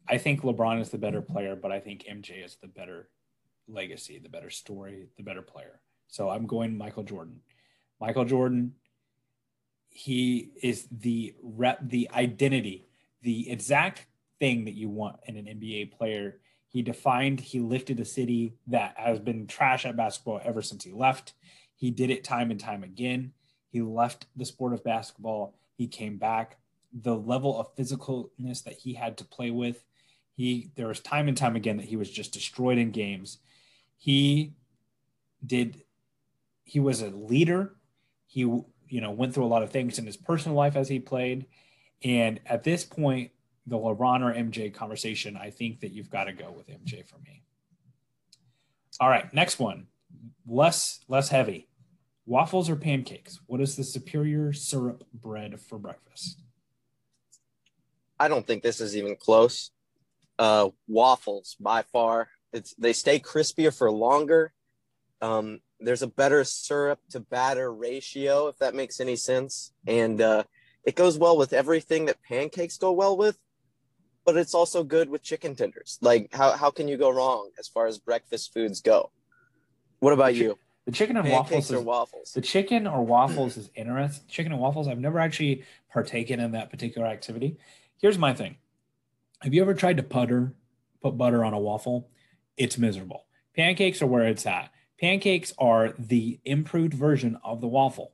I 0.07 0.17
think 0.17 0.41
LeBron 0.41 0.81
is 0.81 0.89
the 0.89 0.97
better 0.97 1.21
player, 1.21 1.55
but 1.55 1.71
I 1.71 1.79
think 1.79 2.05
MJ 2.09 2.43
is 2.43 2.57
the 2.61 2.67
better 2.67 3.09
legacy, 3.67 4.19
the 4.19 4.29
better 4.29 4.49
story, 4.49 5.07
the 5.17 5.23
better 5.23 5.41
player. 5.41 5.79
So 6.07 6.29
I'm 6.29 6.47
going 6.47 6.77
Michael 6.77 7.03
Jordan. 7.03 7.41
Michael 8.01 8.25
Jordan, 8.25 8.73
he 9.89 10.51
is 10.61 10.87
the 10.91 11.35
rep, 11.43 11.79
the 11.81 12.09
identity, 12.13 12.87
the 13.21 13.49
exact 13.51 14.07
thing 14.39 14.65
that 14.65 14.73
you 14.73 14.89
want 14.89 15.17
in 15.25 15.37
an 15.37 15.45
NBA 15.45 15.91
player. 15.91 16.39
He 16.69 16.83
defined, 16.83 17.39
he 17.39 17.59
lifted 17.59 17.99
a 17.99 18.05
city 18.05 18.53
that 18.67 18.93
has 18.95 19.19
been 19.19 19.47
trash 19.47 19.85
at 19.85 19.97
basketball 19.97 20.39
ever 20.43 20.61
since 20.61 20.83
he 20.83 20.91
left. 20.91 21.33
He 21.75 21.89
did 21.89 22.11
it 22.11 22.23
time 22.23 22.51
and 22.51 22.59
time 22.59 22.83
again. 22.83 23.33
He 23.69 23.81
left 23.81 24.27
the 24.35 24.45
sport 24.45 24.73
of 24.73 24.83
basketball. 24.83 25.55
He 25.75 25.87
came 25.87 26.17
back. 26.17 26.57
The 26.93 27.15
level 27.15 27.59
of 27.59 27.75
physicalness 27.75 28.63
that 28.63 28.73
he 28.73 28.93
had 28.93 29.17
to 29.17 29.25
play 29.25 29.49
with, 29.49 29.83
he 30.35 30.71
there 30.75 30.87
was 30.87 30.99
time 30.99 31.27
and 31.27 31.37
time 31.37 31.55
again 31.55 31.77
that 31.77 31.87
he 31.87 31.95
was 31.95 32.09
just 32.09 32.33
destroyed 32.33 32.77
in 32.77 32.91
games. 32.91 33.39
He 33.97 34.53
did. 35.45 35.83
He 36.63 36.79
was 36.79 37.01
a 37.01 37.09
leader. 37.09 37.75
He 38.25 38.41
you 38.41 39.01
know 39.01 39.11
went 39.11 39.33
through 39.33 39.45
a 39.45 39.47
lot 39.47 39.63
of 39.63 39.69
things 39.69 39.99
in 39.99 40.05
his 40.05 40.17
personal 40.17 40.57
life 40.57 40.75
as 40.75 40.87
he 40.87 40.99
played, 40.99 41.45
and 42.03 42.39
at 42.45 42.63
this 42.63 42.83
point, 42.83 43.31
the 43.67 43.77
LeBron 43.77 44.21
or 44.21 44.33
MJ 44.33 44.73
conversation, 44.73 45.37
I 45.37 45.49
think 45.49 45.81
that 45.81 45.91
you've 45.91 46.09
got 46.09 46.25
to 46.25 46.33
go 46.33 46.51
with 46.51 46.67
MJ 46.67 47.07
for 47.07 47.17
me. 47.19 47.43
All 48.99 49.09
right, 49.09 49.31
next 49.33 49.59
one, 49.59 49.87
less 50.45 50.99
less 51.07 51.29
heavy. 51.29 51.67
Waffles 52.25 52.69
or 52.69 52.75
pancakes? 52.75 53.39
What 53.47 53.61
is 53.61 53.75
the 53.75 53.83
superior 53.83 54.53
syrup 54.53 55.03
bread 55.13 55.59
for 55.59 55.79
breakfast? 55.79 56.43
I 58.19 58.27
don't 58.27 58.45
think 58.45 58.61
this 58.61 58.81
is 58.81 58.95
even 58.95 59.15
close. 59.15 59.71
Uh, 60.37 60.69
waffles 60.87 61.55
by 61.59 61.83
far. 61.83 62.29
It's 62.53 62.73
they 62.75 62.93
stay 62.93 63.19
crispier 63.19 63.75
for 63.75 63.91
longer. 63.91 64.53
Um, 65.21 65.59
there's 65.79 66.01
a 66.01 66.07
better 66.07 66.43
syrup 66.43 66.99
to 67.11 67.19
batter 67.19 67.73
ratio, 67.73 68.47
if 68.47 68.57
that 68.57 68.75
makes 68.75 68.99
any 68.99 69.15
sense, 69.15 69.71
and 69.87 70.21
uh, 70.21 70.43
it 70.85 70.95
goes 70.95 71.17
well 71.17 71.37
with 71.37 71.53
everything 71.53 72.05
that 72.05 72.21
pancakes 72.21 72.77
go 72.77 72.91
well 72.91 73.17
with. 73.17 73.37
But 74.29 74.37
it's 74.37 74.53
also 74.53 74.83
good 74.83 75.09
with 75.09 75.23
chicken 75.23 75.55
tenders. 75.55 75.97
Like 76.01 76.31
how 76.31 76.51
how 76.51 76.69
can 76.69 76.87
you 76.87 76.97
go 76.97 77.09
wrong 77.09 77.49
as 77.57 77.67
far 77.67 77.87
as 77.87 77.97
breakfast 77.97 78.53
foods 78.53 78.79
go? 78.79 79.09
What 80.01 80.13
about 80.13 80.35
you? 80.35 80.55
The 80.85 80.91
chicken 80.91 81.17
and 81.17 81.25
Pancakes 81.25 81.51
waffles, 81.51 81.71
is, 81.71 81.83
waffles? 81.83 82.31
the 82.33 82.41
chicken 82.41 82.85
or 82.85 83.03
waffles 83.03 83.57
is 83.57 83.71
interesting. 83.73 84.27
Chicken 84.27 84.51
and 84.51 84.61
waffles, 84.61 84.87
I've 84.87 84.99
never 84.99 85.17
actually 85.17 85.63
partaken 85.91 86.39
in 86.39 86.51
that 86.51 86.69
particular 86.69 87.07
activity. 87.07 87.57
Here's 87.99 88.19
my 88.19 88.35
thing: 88.35 88.57
Have 89.41 89.55
you 89.55 89.63
ever 89.63 89.73
tried 89.73 89.97
to 89.97 90.03
putter, 90.03 90.53
put 91.01 91.17
butter 91.17 91.43
on 91.43 91.53
a 91.55 91.59
waffle? 91.59 92.11
It's 92.55 92.77
miserable. 92.77 93.25
Pancakes 93.55 93.99
are 93.99 94.07
where 94.07 94.27
it's 94.27 94.45
at. 94.45 94.69
Pancakes 95.01 95.53
are 95.57 95.95
the 95.97 96.39
improved 96.45 96.93
version 96.93 97.39
of 97.43 97.61
the 97.61 97.67
waffle. 97.67 98.11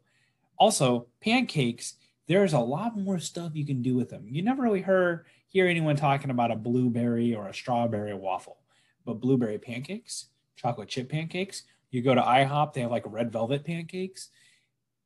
Also, 0.57 1.07
pancakes, 1.20 1.95
there's 2.30 2.53
a 2.53 2.59
lot 2.59 2.97
more 2.97 3.20
stuff 3.20 3.51
you 3.53 3.66
can 3.66 3.82
do 3.82 3.95
with 3.95 4.11
them. 4.11 4.28
You 4.30 4.43
never 4.43 4.63
really 4.63 4.82
heard 4.82 5.26
hear 5.48 5.68
anyone 5.68 5.96
talking 5.96 6.30
about 6.30 6.52
a 6.52 6.56
blueberry 6.56 7.36
or 7.36 7.48
a 7.48 7.54
strawberry 7.54 8.14
waffle, 8.14 8.58
but 9.06 9.20
blueberry 9.20 9.58
pancakes, 9.58 10.28
chocolate 10.56 10.89
chip 10.89 11.10
pancakes, 11.10 11.64
you 11.91 12.02
go 12.02 12.14
to 12.14 12.22
IHOP, 12.22 12.74
they 12.74 12.82
have 12.82 12.91
like 12.91 13.04
red 13.06 13.32
velvet 13.32 13.64
pancakes. 13.64 14.30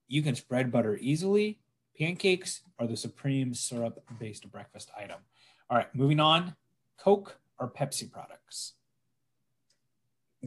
You 0.08 0.24
can 0.24 0.36
spread 0.36 0.72
butter 0.72 0.98
easily. 1.00 1.60
Pancakes 1.98 2.62
are 2.80 2.88
the 2.88 2.98
supreme 2.98 3.54
syrup 3.54 4.04
based 4.20 4.50
breakfast 4.52 4.90
item. 4.98 5.20
All 5.70 5.78
right, 5.78 5.94
moving 5.94 6.20
on 6.20 6.56
Coke 6.98 7.38
or 7.60 7.70
Pepsi 7.70 8.12
products? 8.12 8.74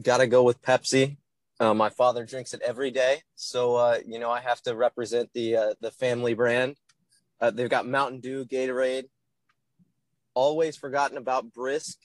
Gotta 0.01 0.27
go 0.27 0.43
with 0.43 0.61
Pepsi. 0.61 1.17
Uh, 1.59 1.73
my 1.73 1.89
father 1.89 2.25
drinks 2.25 2.53
it 2.53 2.61
every 2.61 2.91
day, 2.91 3.21
so 3.35 3.75
uh, 3.75 3.99
you 4.05 4.19
know 4.19 4.29
I 4.29 4.41
have 4.41 4.61
to 4.63 4.75
represent 4.75 5.29
the 5.33 5.55
uh, 5.55 5.73
the 5.79 5.91
family 5.91 6.33
brand. 6.33 6.75
Uh, 7.39 7.51
they've 7.51 7.69
got 7.69 7.87
Mountain 7.87 8.19
Dew, 8.19 8.45
Gatorade. 8.45 9.05
Always 10.35 10.75
forgotten 10.77 11.17
about 11.17 11.53
Brisk 11.53 11.99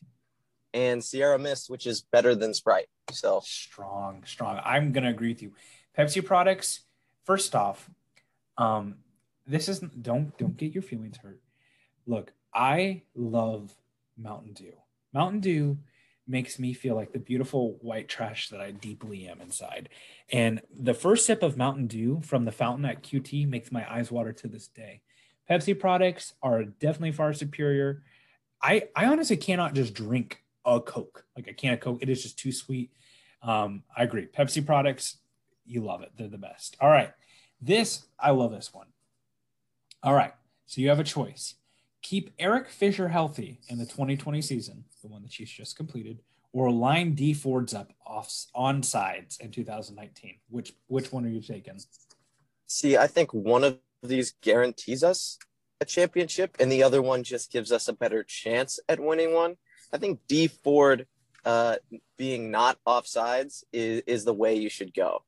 and 0.74 1.03
Sierra 1.03 1.39
Mist, 1.39 1.70
which 1.70 1.87
is 1.87 2.03
better 2.03 2.35
than 2.35 2.55
Sprite. 2.55 2.89
So 3.11 3.41
strong, 3.45 4.22
strong. 4.26 4.61
I'm 4.64 4.93
gonna 4.93 5.11
agree 5.11 5.29
with 5.29 5.43
you. 5.43 5.53
Pepsi 5.97 6.24
products. 6.24 6.81
First 7.24 7.55
off, 7.55 7.91
um, 8.57 8.97
this 9.47 9.68
isn't. 9.68 10.03
Don't 10.03 10.37
don't 10.39 10.57
get 10.57 10.72
your 10.72 10.83
feelings 10.83 11.16
hurt. 11.18 11.41
Look, 12.07 12.33
I 12.55 13.03
love 13.14 13.74
Mountain 14.16 14.53
Dew. 14.55 14.72
Mountain 15.12 15.41
Dew 15.41 15.79
makes 16.26 16.59
me 16.59 16.74
feel 16.74 16.95
like 16.95 17.12
the 17.12 17.18
beautiful 17.18 17.79
white 17.81 18.09
trash 18.09 18.51
that 18.51 18.61
I 18.61 18.70
deeply 18.70 19.26
am 19.26 19.41
inside. 19.41 19.89
And 20.31 20.61
the 20.79 20.93
first 20.93 21.24
sip 21.24 21.43
of 21.43 21.57
Mountain 21.57 21.87
Dew 21.87 22.20
from 22.22 22.45
the 22.45 22.53
fountain 22.53 22.85
at 22.85 23.03
QT 23.03 23.49
makes 23.49 23.72
my 23.72 23.91
eyes 23.91 24.12
water 24.12 24.33
to 24.35 24.49
this 24.49 24.68
day. 24.68 25.01
Pepsi 25.51 25.79
products 25.79 26.35
are 26.43 26.64
definitely 26.64 27.12
far 27.12 27.33
superior. 27.33 28.03
I 28.62 28.88
I 28.94 29.06
honestly 29.06 29.36
cannot 29.36 29.74
just 29.74 29.94
drink 29.94 30.42
a 30.64 30.80
Coke, 30.80 31.24
like 31.36 31.46
a 31.46 31.52
can 31.52 31.74
of 31.74 31.80
Coke. 31.80 32.02
It 32.02 32.09
is 32.09 32.22
just 32.22 32.38
too 32.38 32.52
sweet. 32.52 32.92
Um, 33.42 33.84
I 33.96 34.02
agree. 34.02 34.26
Pepsi 34.26 34.64
products, 34.64 35.18
you 35.64 35.82
love 35.82 36.02
it. 36.02 36.12
They're 36.16 36.28
the 36.28 36.38
best. 36.38 36.76
All 36.80 36.90
right. 36.90 37.12
This, 37.61 38.06
I 38.18 38.30
love 38.30 38.52
this 38.52 38.72
one. 38.72 38.88
All 40.02 40.14
right. 40.14 40.32
So 40.66 40.80
you 40.80 40.88
have 40.88 41.00
a 41.00 41.04
choice. 41.04 41.54
Keep 42.02 42.30
Eric 42.38 42.68
Fisher 42.68 43.09
healthy 43.09 43.61
in 43.68 43.78
the 43.78 43.86
2020 43.86 44.40
season, 44.42 44.84
the 45.02 45.09
one 45.09 45.22
the 45.22 45.28
Chiefs 45.28 45.52
just 45.52 45.76
completed, 45.76 46.20
or 46.52 46.70
line 46.70 47.14
Dee 47.14 47.34
Fords 47.34 47.74
up 47.74 47.92
off 48.06 48.32
on 48.54 48.82
sides 48.82 49.38
in 49.40 49.50
2019. 49.50 50.36
Which 50.48 50.74
which 50.86 51.12
one 51.12 51.24
are 51.24 51.28
you 51.30 51.40
taking? 51.40 51.78
see, 52.68 52.96
I 52.96 53.06
think 53.06 53.32
one 53.32 53.64
of 53.64 53.78
these 54.02 54.34
guarantees 54.42 55.02
us 55.02 55.38
a 55.81 55.85
championship, 55.85 56.57
and 56.59 56.70
the 56.70 56.83
other 56.83 57.01
one 57.01 57.22
just 57.22 57.53
gives 57.53 57.70
us 57.70 57.89
a 57.89 57.93
better 57.93 58.22
chance 58.22 58.81
at 58.89 59.01
winning 59.01 59.33
one. 59.33 59.57
I 59.93 59.99
think 59.99 60.20
Dee 60.26 60.49
Ford 60.49 61.07
uh, 61.45 61.76
being 62.16 62.51
not 62.51 62.79
offsides 62.87 63.64
is, 63.72 64.03
is 64.07 64.24
the 64.24 64.35
way 64.35 64.57
you 64.57 64.68
should 64.68 64.93
go. 64.93 65.22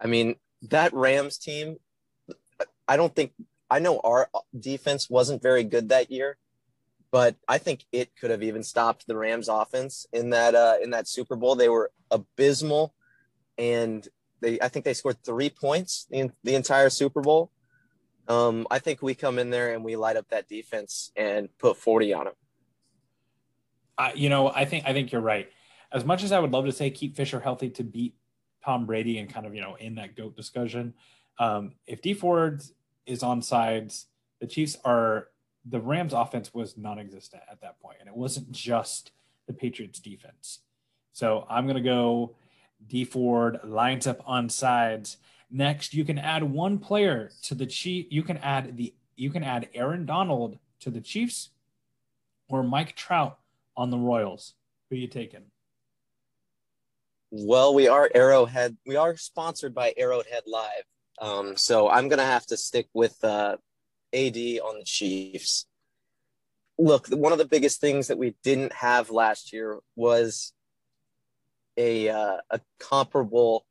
I 0.00 0.06
mean, 0.06 0.36
that 0.62 0.94
Rams 0.94 1.38
team, 1.38 1.76
I 2.86 2.96
don't 2.96 3.14
think, 3.14 3.32
I 3.70 3.80
know 3.80 4.00
our 4.04 4.30
defense 4.58 5.10
wasn't 5.10 5.42
very 5.42 5.64
good 5.64 5.88
that 5.88 6.10
year, 6.10 6.36
but 7.10 7.34
I 7.48 7.58
think 7.58 7.84
it 7.92 8.10
could 8.18 8.30
have 8.30 8.42
even 8.42 8.62
stopped 8.62 9.06
the 9.06 9.16
Rams 9.16 9.48
offense 9.48 10.06
in 10.12 10.30
that, 10.30 10.54
uh, 10.54 10.76
in 10.82 10.90
that 10.90 11.08
Super 11.08 11.34
Bowl. 11.34 11.56
They 11.56 11.68
were 11.68 11.90
abysmal 12.10 12.94
and 13.58 14.06
they, 14.40 14.60
I 14.60 14.68
think 14.68 14.84
they 14.84 14.94
scored 14.94 15.22
three 15.24 15.50
points 15.50 16.06
in 16.10 16.32
the 16.44 16.54
entire 16.54 16.90
Super 16.90 17.22
Bowl. 17.22 17.50
Um, 18.28 18.66
I 18.70 18.78
think 18.78 19.02
we 19.02 19.14
come 19.14 19.38
in 19.38 19.50
there 19.50 19.74
and 19.74 19.84
we 19.84 19.96
light 19.96 20.16
up 20.16 20.28
that 20.28 20.48
defense 20.48 21.12
and 21.16 21.48
put 21.58 21.76
40 21.76 22.12
on 22.12 22.24
them. 22.24 22.34
You 24.14 24.28
know, 24.28 24.50
I 24.50 24.64
think 24.64 24.84
I 24.86 24.92
think 24.92 25.10
you're 25.10 25.22
right. 25.22 25.48
As 25.90 26.04
much 26.04 26.22
as 26.22 26.32
I 26.32 26.38
would 26.38 26.52
love 26.52 26.66
to 26.66 26.72
say 26.72 26.90
keep 26.90 27.16
Fisher 27.16 27.40
healthy 27.40 27.70
to 27.70 27.84
beat 27.84 28.14
Tom 28.64 28.84
Brady 28.84 29.18
and 29.18 29.32
kind 29.32 29.46
of 29.46 29.54
you 29.54 29.62
know 29.62 29.76
in 29.76 29.94
that 29.94 30.16
goat 30.16 30.36
discussion, 30.36 30.92
um, 31.38 31.72
if 31.86 32.02
Dee 32.02 32.12
Ford 32.12 32.62
is 33.06 33.22
on 33.22 33.40
sides, 33.40 34.06
the 34.40 34.46
Chiefs 34.46 34.76
are 34.84 35.28
the 35.64 35.80
Rams 35.80 36.12
offense 36.12 36.52
was 36.52 36.76
non-existent 36.76 37.42
at 37.50 37.62
that 37.62 37.80
point, 37.80 37.96
and 38.00 38.08
it 38.08 38.14
wasn't 38.14 38.52
just 38.52 39.12
the 39.46 39.54
Patriots 39.54 39.98
defense. 39.98 40.60
So 41.12 41.46
I'm 41.48 41.66
gonna 41.66 41.80
go 41.80 42.36
Dee 42.86 43.04
Ford 43.04 43.60
lines 43.64 44.06
up 44.06 44.22
on 44.26 44.50
sides. 44.50 45.16
Next, 45.50 45.94
you 45.94 46.04
can 46.04 46.18
add 46.18 46.42
one 46.42 46.78
player 46.78 47.30
to 47.42 47.54
the 47.54 47.66
Chief. 47.66 48.06
You 48.10 48.22
can 48.22 48.38
add 48.38 48.76
the 48.76 48.94
you 49.14 49.30
can 49.30 49.42
add 49.42 49.68
Aaron 49.74 50.04
Donald 50.04 50.58
to 50.80 50.90
the 50.90 51.00
Chiefs 51.00 51.50
or 52.48 52.62
Mike 52.62 52.94
Trout 52.96 53.38
on 53.76 53.90
the 53.90 53.98
Royals. 53.98 54.54
Who 54.90 54.96
you 54.96 55.08
taking? 55.08 55.44
Well, 57.30 57.74
we 57.74 57.88
are 57.88 58.10
Arrowhead. 58.14 58.76
We 58.86 58.96
are 58.96 59.16
sponsored 59.16 59.74
by 59.74 59.94
Arrowhead 59.96 60.42
Live. 60.46 60.84
Um, 61.20 61.56
so 61.56 61.88
I'm 61.88 62.08
gonna 62.08 62.24
have 62.24 62.46
to 62.46 62.56
stick 62.56 62.88
with 62.92 63.22
uh, 63.24 63.56
AD 64.12 64.36
on 64.36 64.78
the 64.78 64.84
Chiefs. 64.84 65.66
Look, 66.78 67.08
one 67.08 67.32
of 67.32 67.38
the 67.38 67.46
biggest 67.46 67.80
things 67.80 68.08
that 68.08 68.18
we 68.18 68.34
didn't 68.42 68.72
have 68.72 69.10
last 69.10 69.52
year 69.52 69.78
was 69.94 70.52
a 71.76 72.08
uh, 72.08 72.38
a 72.50 72.60
comparable 72.78 73.64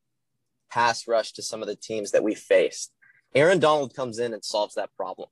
pass 0.75 1.07
rush 1.07 1.31
to 1.33 1.41
some 1.41 1.61
of 1.61 1.67
the 1.69 1.75
teams 1.89 2.11
that 2.11 2.23
we 2.23 2.35
faced. 2.35 2.91
Aaron 3.33 3.59
Donald 3.59 3.95
comes 3.95 4.19
in 4.19 4.33
and 4.33 4.43
solves 4.43 4.75
that 4.75 4.95
problem. 4.97 5.29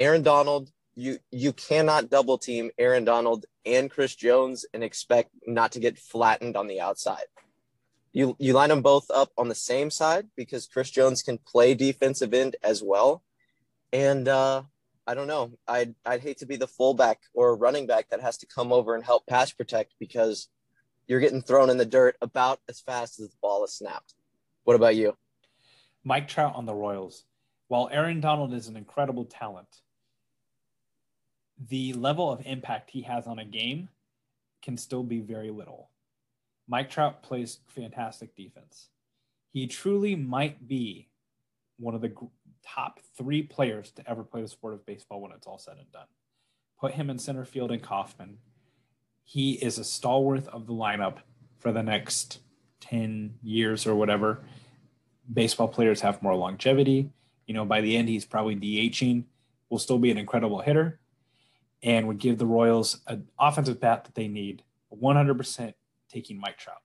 Aaron 0.00 0.22
Donald, 0.22 0.70
you 0.94 1.18
you 1.30 1.52
cannot 1.52 2.10
double 2.10 2.38
team 2.38 2.70
Aaron 2.78 3.04
Donald 3.04 3.44
and 3.64 3.90
Chris 3.90 4.14
Jones 4.14 4.64
and 4.72 4.82
expect 4.82 5.30
not 5.46 5.72
to 5.72 5.80
get 5.80 5.98
flattened 5.98 6.56
on 6.56 6.66
the 6.68 6.80
outside. 6.80 7.28
you 8.12 8.36
you 8.38 8.52
line 8.52 8.68
them 8.70 8.82
both 8.82 9.06
up 9.10 9.30
on 9.36 9.48
the 9.48 9.54
same 9.54 9.90
side 9.90 10.26
because 10.36 10.66
Chris 10.72 10.90
Jones 10.90 11.22
can 11.22 11.38
play 11.52 11.74
defensive 11.74 12.32
end 12.34 12.56
as 12.62 12.82
well. 12.82 13.22
And 13.92 14.26
uh, 14.28 14.62
I 15.06 15.12
don't 15.14 15.32
know. 15.34 15.44
I'd 15.66 15.94
I'd 16.04 16.22
hate 16.26 16.38
to 16.38 16.46
be 16.46 16.56
the 16.56 16.74
fullback 16.76 17.18
or 17.34 17.56
running 17.56 17.86
back 17.86 18.04
that 18.10 18.20
has 18.20 18.36
to 18.38 18.46
come 18.46 18.70
over 18.72 18.94
and 18.94 19.04
help 19.04 19.26
pass 19.26 19.52
protect 19.52 19.90
because 19.98 20.48
you're 21.06 21.24
getting 21.26 21.42
thrown 21.42 21.70
in 21.70 21.78
the 21.78 21.92
dirt 21.98 22.16
about 22.20 22.58
as 22.68 22.80
fast 22.80 23.20
as 23.20 23.28
the 23.28 23.36
ball 23.42 23.64
is 23.64 23.74
snapped. 23.74 24.14
What 24.64 24.76
about 24.76 24.96
you? 24.96 25.16
Mike 26.04 26.28
Trout 26.28 26.54
on 26.54 26.66
the 26.66 26.74
Royals. 26.74 27.24
While 27.68 27.88
Aaron 27.92 28.20
Donald 28.20 28.52
is 28.52 28.68
an 28.68 28.76
incredible 28.76 29.24
talent, 29.24 29.80
the 31.68 31.92
level 31.94 32.30
of 32.30 32.42
impact 32.44 32.90
he 32.90 33.02
has 33.02 33.26
on 33.26 33.38
a 33.38 33.44
game 33.44 33.88
can 34.62 34.76
still 34.76 35.02
be 35.02 35.20
very 35.20 35.50
little. 35.50 35.90
Mike 36.68 36.90
Trout 36.90 37.22
plays 37.22 37.60
fantastic 37.68 38.34
defense. 38.36 38.88
He 39.52 39.66
truly 39.66 40.14
might 40.14 40.66
be 40.66 41.08
one 41.78 41.94
of 41.94 42.00
the 42.00 42.12
top 42.64 43.00
three 43.16 43.42
players 43.42 43.90
to 43.92 44.08
ever 44.08 44.22
play 44.22 44.42
the 44.42 44.48
sport 44.48 44.74
of 44.74 44.86
baseball 44.86 45.20
when 45.20 45.32
it's 45.32 45.46
all 45.46 45.58
said 45.58 45.76
and 45.78 45.90
done. 45.92 46.06
Put 46.80 46.92
him 46.92 47.10
in 47.10 47.18
center 47.18 47.44
field 47.44 47.72
in 47.72 47.80
Kauffman. 47.80 48.38
He 49.24 49.52
is 49.54 49.78
a 49.78 49.84
stalwart 49.84 50.46
of 50.48 50.66
the 50.66 50.72
lineup 50.72 51.18
for 51.58 51.72
the 51.72 51.82
next 51.82 52.40
10 52.82 53.34
years 53.42 53.86
or 53.86 53.94
whatever. 53.94 54.40
Baseball 55.32 55.68
players 55.68 56.00
have 56.02 56.22
more 56.22 56.34
longevity. 56.34 57.10
You 57.46 57.54
know, 57.54 57.64
by 57.64 57.80
the 57.80 57.96
end, 57.96 58.08
he's 58.08 58.24
probably 58.24 58.56
DHing, 58.56 59.24
will 59.70 59.78
still 59.78 59.98
be 59.98 60.10
an 60.10 60.18
incredible 60.18 60.60
hitter, 60.60 61.00
and 61.82 62.06
would 62.06 62.18
give 62.18 62.38
the 62.38 62.46
Royals 62.46 63.00
an 63.06 63.28
offensive 63.38 63.80
bat 63.80 64.04
that 64.04 64.14
they 64.14 64.28
need 64.28 64.62
100% 64.94 65.74
taking 66.10 66.38
Mike 66.38 66.58
Trout. 66.58 66.76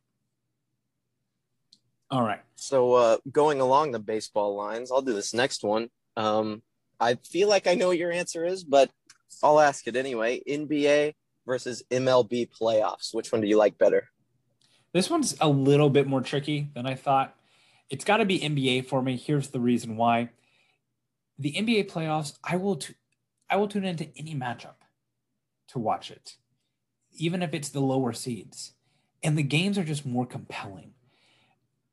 All 2.09 2.23
right. 2.23 2.41
So 2.55 2.93
uh, 2.93 3.17
going 3.31 3.59
along 3.59 3.91
the 3.91 3.99
baseball 3.99 4.55
lines, 4.55 4.91
I'll 4.91 5.01
do 5.01 5.13
this 5.13 5.33
next 5.33 5.63
one. 5.63 5.89
Um, 6.15 6.61
I 6.99 7.15
feel 7.15 7.49
like 7.49 7.67
I 7.67 7.75
know 7.75 7.87
what 7.87 7.97
your 7.97 8.11
answer 8.11 8.45
is, 8.45 8.63
but 8.63 8.89
I'll 9.43 9.59
ask 9.59 9.87
it 9.87 9.95
anyway. 9.95 10.41
NBA 10.47 11.13
versus 11.45 11.83
MLB 11.91 12.49
playoffs. 12.49 13.13
Which 13.13 13.31
one 13.31 13.41
do 13.41 13.47
you 13.47 13.57
like 13.57 13.77
better? 13.77 14.07
This 14.93 15.09
one's 15.09 15.35
a 15.39 15.49
little 15.49 15.89
bit 15.89 16.07
more 16.07 16.21
tricky 16.21 16.69
than 16.73 16.85
I 16.85 16.95
thought. 16.95 17.35
It's 17.89 18.05
got 18.05 18.17
to 18.17 18.25
be 18.25 18.39
NBA 18.39 18.87
for 18.87 19.01
me. 19.01 19.15
Here's 19.15 19.49
the 19.49 19.59
reason 19.59 19.97
why. 19.97 20.29
The 21.39 21.53
NBA 21.53 21.89
playoffs, 21.89 22.37
I 22.43 22.57
will 22.57 22.77
t- 22.77 22.95
I 23.49 23.55
will 23.55 23.67
tune 23.67 23.85
into 23.85 24.09
any 24.17 24.35
matchup 24.35 24.75
to 25.69 25.79
watch 25.79 26.11
it, 26.11 26.35
even 27.13 27.41
if 27.41 27.53
it's 27.53 27.69
the 27.69 27.79
lower 27.79 28.11
seeds. 28.11 28.73
And 29.23 29.37
the 29.37 29.43
games 29.43 29.77
are 29.77 29.83
just 29.83 30.05
more 30.05 30.25
compelling 30.25 30.93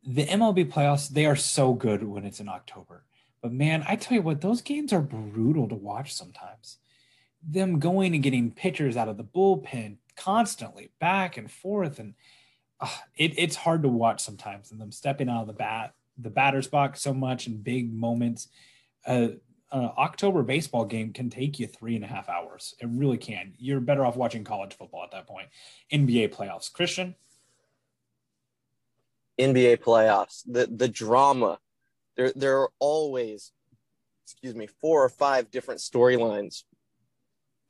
the 0.07 0.27
MLB 0.27 0.71
playoffs, 0.71 1.09
they 1.09 1.27
are 1.27 1.37
so 1.37 1.73
good 1.73 2.03
when 2.03 2.25
it's 2.25 2.41
in 2.41 2.49
October. 2.49 3.05
But 3.41 3.53
man, 3.53 3.85
I 3.89 3.97
tell 3.97 4.17
you 4.17 4.23
what, 4.23 4.41
those 4.41 4.61
games 4.61 4.93
are 4.93 5.01
brutal 5.01 5.69
to 5.69 5.75
watch 5.75 6.15
sometimes. 6.15 6.79
Them 7.43 7.79
going 7.79 8.15
and 8.15 8.23
getting 8.23 8.51
pitchers 8.51 8.97
out 8.97 9.09
of 9.09 9.17
the 9.17 9.25
bullpen 9.25 9.97
constantly, 10.17 10.91
back 11.01 11.37
and 11.37 11.51
forth, 11.51 11.99
and 11.99 12.15
it, 13.17 13.39
it's 13.39 13.57
hard 13.57 13.83
to 13.83 13.89
watch 13.89 14.21
sometimes. 14.21 14.71
And 14.71 14.81
them 14.81 14.93
stepping 14.93 15.29
out 15.29 15.43
of 15.43 15.47
the 15.47 15.53
bat, 15.53 15.95
the 16.19 16.31
batter's 16.31 16.67
box 16.67 17.01
so 17.01 17.15
much 17.15 17.47
in 17.47 17.63
big 17.63 17.93
moments. 17.93 18.49
Uh, 19.07 19.29
an 19.73 19.91
October 19.99 20.43
baseball 20.43 20.85
game 20.85 21.13
can 21.13 21.31
take 21.31 21.59
you 21.59 21.67
three 21.67 21.97
and 21.97 22.05
a 22.05 22.09
half 22.09 22.29
hours. 22.29 22.75
It 22.81 22.89
really 22.91 23.19
can. 23.19 23.55
You're 23.59 23.81
better 23.81 24.07
off 24.07 24.17
watching 24.17 24.45
college 24.45 24.75
football 24.75 25.03
at 25.03 25.11
that 25.11 25.27
point. 25.27 25.49
NBA 25.93 26.33
playoffs. 26.33 26.73
Christian, 26.73 27.17
NBA 29.41 29.79
playoffs, 29.79 30.43
the 30.47 30.67
the 30.67 30.89
drama. 30.89 31.59
There 32.17 32.33
there 32.37 32.61
are 32.61 32.71
always, 32.79 33.51
excuse 34.25 34.55
me, 34.55 34.69
four 34.81 35.03
or 35.03 35.09
five 35.09 35.51
different 35.51 35.81
storylines 35.81 36.63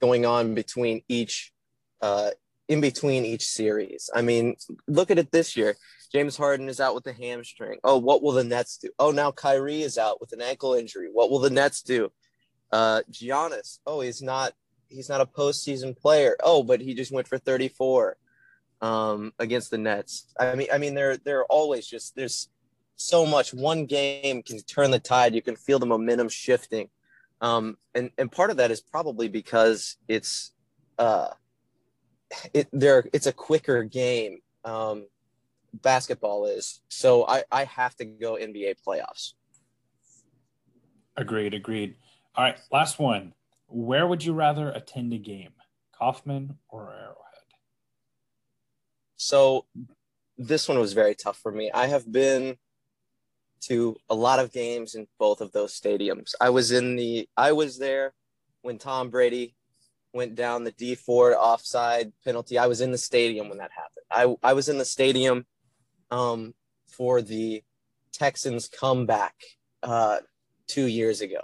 going 0.01 0.27
on 0.27 0.55
between 0.55 1.03
each 1.09 1.53
uh 2.03 2.31
in 2.69 2.81
between 2.81 3.25
each 3.25 3.47
series. 3.47 4.11
I 4.15 4.23
mean, 4.23 4.57
look 4.87 5.11
at 5.11 5.19
it 5.19 5.31
this 5.31 5.57
year. 5.57 5.77
James 6.13 6.37
Harden 6.37 6.69
is 6.69 6.81
out 6.81 6.95
with 6.95 7.07
a 7.07 7.13
hamstring. 7.13 7.79
Oh, 7.83 7.99
what 7.99 8.23
will 8.23 8.33
the 8.33 8.45
Nets 8.45 8.79
do? 8.79 8.89
Oh, 8.99 9.11
now 9.11 9.33
Kyrie 9.33 9.83
is 9.83 9.99
out 9.99 10.21
with 10.21 10.33
an 10.33 10.41
ankle 10.41 10.75
injury. 10.75 11.09
What 11.13 11.31
will 11.31 11.41
the 11.41 11.51
Nets 11.51 11.83
do? 11.83 12.11
Uh 12.73 13.03
Giannis. 13.11 13.79
Oh, 13.87 14.01
he's 14.01 14.23
not 14.23 14.53
he's 14.89 15.09
not 15.09 15.21
a 15.21 15.27
postseason 15.27 15.97
player. 15.97 16.37
Oh, 16.43 16.63
but 16.63 16.81
he 16.81 16.95
just 16.95 17.13
went 17.13 17.29
for 17.29 17.39
34 17.39 18.17
um, 18.81 19.33
against 19.39 19.71
the 19.71 19.79
Nets. 19.79 20.27
I 20.39 20.55
mean, 20.55 20.69
I 20.73 20.79
mean, 20.79 20.95
they're 20.95 21.17
they're 21.17 21.45
always 21.47 21.87
just 21.87 22.15
there's 22.17 22.49
so 22.97 23.27
much. 23.27 23.53
One 23.53 23.87
game 23.87 24.43
can 24.43 24.59
turn 24.61 24.91
the 24.91 24.99
tide. 24.99 25.35
You 25.35 25.43
can 25.43 25.57
feel 25.57 25.79
the 25.79 25.87
momentum 25.87 26.29
shifting, 26.29 26.89
um, 27.41 27.77
and 27.95 28.11
and 28.19 28.31
part 28.31 28.51
of 28.51 28.59
that 28.59 28.71
is 28.71 28.81
probably 28.81 29.29
because 29.29 29.97
it's 30.07 30.53
uh, 30.99 31.29
it 32.53 32.69
there 32.73 33.05
it's 33.13 33.27
a 33.27 33.33
quicker 33.33 33.83
game. 33.85 34.39
Um, 34.65 35.07
basketball 35.73 36.47
is 36.47 36.81
so 36.89 37.27
I 37.27 37.45
I 37.51 37.65
have 37.65 37.95
to 37.97 38.05
go 38.05 38.35
NBA 38.35 38.77
playoffs. 38.87 39.33
Agreed. 41.17 41.55
Agreed. 41.55 41.97
All 42.35 42.45
right, 42.45 42.59
last 42.73 42.99
one. 42.99 43.33
Where 43.69 44.07
would 44.07 44.25
you 44.25 44.33
rather 44.33 44.71
attend 44.71 45.13
a 45.13 45.19
game, 45.19 45.53
Kauffman 45.97 46.59
or 46.69 46.93
Arrowhead? 46.93 47.15
So 49.17 49.67
this 50.37 50.69
one 50.69 50.79
was 50.79 50.93
very 50.93 51.15
tough 51.15 51.39
for 51.39 51.53
me. 51.53 51.71
I 51.73 51.87
have 51.87 52.11
been 52.11 52.57
to 53.63 53.97
a 54.11 54.15
lot 54.15 54.39
of 54.39 54.53
games 54.53 54.95
in 54.95 55.07
both 55.19 55.41
of 55.41 55.53
those 55.53 55.79
stadiums. 55.79 56.35
I 56.41 56.51
was 56.51 56.73
in 56.73 56.97
the 56.97 57.29
I 57.37 57.53
was 57.53 57.79
there 57.79 58.13
when 58.63 58.79
Tom 58.79 59.11
Brady 59.11 59.55
went 60.15 60.35
down 60.35 60.65
the 60.65 60.73
Dee 60.73 60.95
Ford 60.95 61.35
offside 61.35 62.13
penalty. 62.25 62.57
I 62.57 62.67
was 62.67 62.81
in 62.81 62.93
the 62.93 62.99
stadium 62.99 63.49
when 63.49 63.59
that 63.59 63.71
happened. 63.73 64.39
I 64.43 64.51
I 64.51 64.53
was 64.55 64.69
in 64.69 64.79
the 64.79 64.85
stadium 64.85 65.45
um, 66.11 66.55
for 66.87 67.21
the 67.21 67.63
Texans 68.13 68.69
comeback 68.69 69.35
uh, 69.83 70.19
two 70.67 70.87
years 70.87 71.21
ago. 71.21 71.41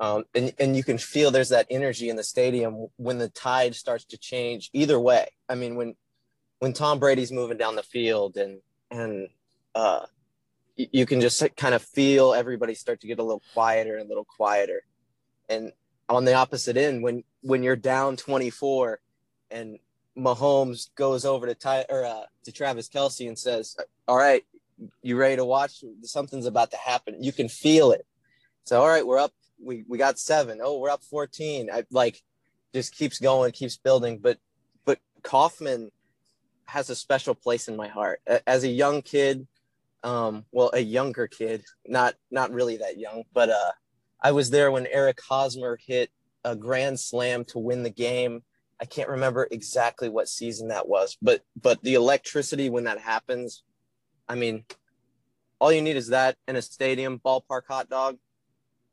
Um, 0.00 0.24
and, 0.34 0.52
and 0.58 0.76
you 0.76 0.84
can 0.84 0.96
feel 0.96 1.30
there's 1.30 1.48
that 1.48 1.66
energy 1.70 2.08
in 2.08 2.16
the 2.16 2.22
stadium 2.22 2.86
when 2.96 3.18
the 3.18 3.28
tide 3.28 3.74
starts 3.74 4.04
to 4.06 4.18
change 4.18 4.70
either 4.72 4.98
way. 4.98 5.28
I 5.48 5.54
mean, 5.54 5.76
when 5.76 5.94
when 6.60 6.72
Tom 6.72 6.98
Brady's 6.98 7.32
moving 7.32 7.58
down 7.58 7.76
the 7.76 7.82
field 7.82 8.36
and 8.36 8.60
and 8.90 9.28
uh, 9.74 10.06
you 10.76 11.04
can 11.04 11.20
just 11.20 11.42
kind 11.56 11.74
of 11.74 11.82
feel 11.82 12.32
everybody 12.32 12.74
start 12.74 13.00
to 13.00 13.06
get 13.06 13.18
a 13.18 13.22
little 13.22 13.42
quieter 13.52 13.96
and 13.96 14.06
a 14.06 14.08
little 14.08 14.24
quieter. 14.24 14.82
And 15.48 15.72
on 16.08 16.24
the 16.24 16.34
opposite 16.34 16.76
end, 16.76 17.02
when 17.02 17.24
when 17.42 17.62
you're 17.62 17.76
down 17.76 18.16
24 18.16 19.00
and 19.50 19.78
Mahomes 20.16 20.88
goes 20.96 21.24
over 21.24 21.46
to 21.46 21.54
Ty 21.54 21.86
or 21.88 22.04
uh, 22.04 22.24
to 22.44 22.52
Travis 22.52 22.88
Kelce 22.88 23.28
and 23.28 23.38
says, 23.38 23.76
"All 24.06 24.16
right, 24.16 24.44
you 25.02 25.16
ready 25.16 25.36
to 25.36 25.44
watch? 25.44 25.84
Something's 26.02 26.46
about 26.46 26.70
to 26.72 26.76
happen. 26.76 27.22
You 27.22 27.32
can 27.32 27.48
feel 27.48 27.92
it." 27.92 28.06
So, 28.64 28.80
all 28.80 28.88
right, 28.88 29.06
we're 29.06 29.18
up. 29.18 29.32
We 29.62 29.84
we 29.88 29.98
got 29.98 30.18
seven. 30.18 30.60
Oh, 30.62 30.78
we're 30.78 30.90
up 30.90 31.02
14. 31.04 31.70
I 31.72 31.84
like 31.90 32.22
just 32.74 32.94
keeps 32.94 33.18
going, 33.18 33.52
keeps 33.52 33.76
building. 33.76 34.18
But 34.18 34.38
but 34.84 34.98
Kauffman 35.22 35.90
has 36.66 36.90
a 36.90 36.94
special 36.94 37.34
place 37.34 37.68
in 37.68 37.76
my 37.76 37.88
heart. 37.88 38.20
As 38.46 38.64
a 38.64 38.68
young 38.68 39.02
kid, 39.02 39.46
um, 40.02 40.44
well, 40.52 40.70
a 40.74 40.80
younger 40.80 41.26
kid, 41.26 41.64
not 41.86 42.14
not 42.30 42.52
really 42.52 42.78
that 42.78 42.98
young, 42.98 43.24
but 43.32 43.50
uh, 43.50 43.72
I 44.22 44.32
was 44.32 44.50
there 44.50 44.70
when 44.70 44.86
Eric 44.86 45.20
Hosmer 45.20 45.78
hit 45.84 46.10
a 46.44 46.56
grand 46.56 46.98
slam 46.98 47.44
to 47.46 47.58
win 47.58 47.82
the 47.82 47.90
game. 47.90 48.42
I 48.80 48.84
can't 48.84 49.08
remember 49.08 49.48
exactly 49.50 50.08
what 50.08 50.28
season 50.28 50.68
that 50.68 50.88
was, 50.88 51.16
but 51.20 51.42
but 51.60 51.82
the 51.82 51.94
electricity 51.94 52.70
when 52.70 52.84
that 52.84 53.00
happens, 53.00 53.62
I 54.28 54.34
mean, 54.34 54.64
all 55.60 55.72
you 55.72 55.82
need 55.82 55.96
is 55.96 56.08
that 56.08 56.36
in 56.46 56.56
a 56.56 56.62
stadium, 56.62 57.20
ballpark 57.24 57.62
hot 57.68 57.88
dog, 57.88 58.18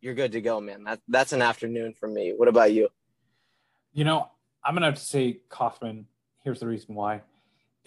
you're 0.01 0.15
good 0.15 0.32
to 0.34 0.41
go, 0.41 0.59
man. 0.59 0.84
That 0.84 1.01
that's 1.07 1.34
an 1.34 1.41
afternoon 1.41 1.93
for 1.99 2.07
me. 2.07 2.34
What 2.36 2.47
about 2.47 2.73
you? 2.73 2.89
You 3.93 4.03
know, 4.03 4.30
I'm 4.63 4.73
gonna 4.73 4.88
have 4.88 4.95
to 4.95 5.01
say 5.01 5.39
Kauffman. 5.49 6.07
Here's 6.43 6.59
the 6.59 6.67
reason 6.67 6.95
why. 6.95 7.21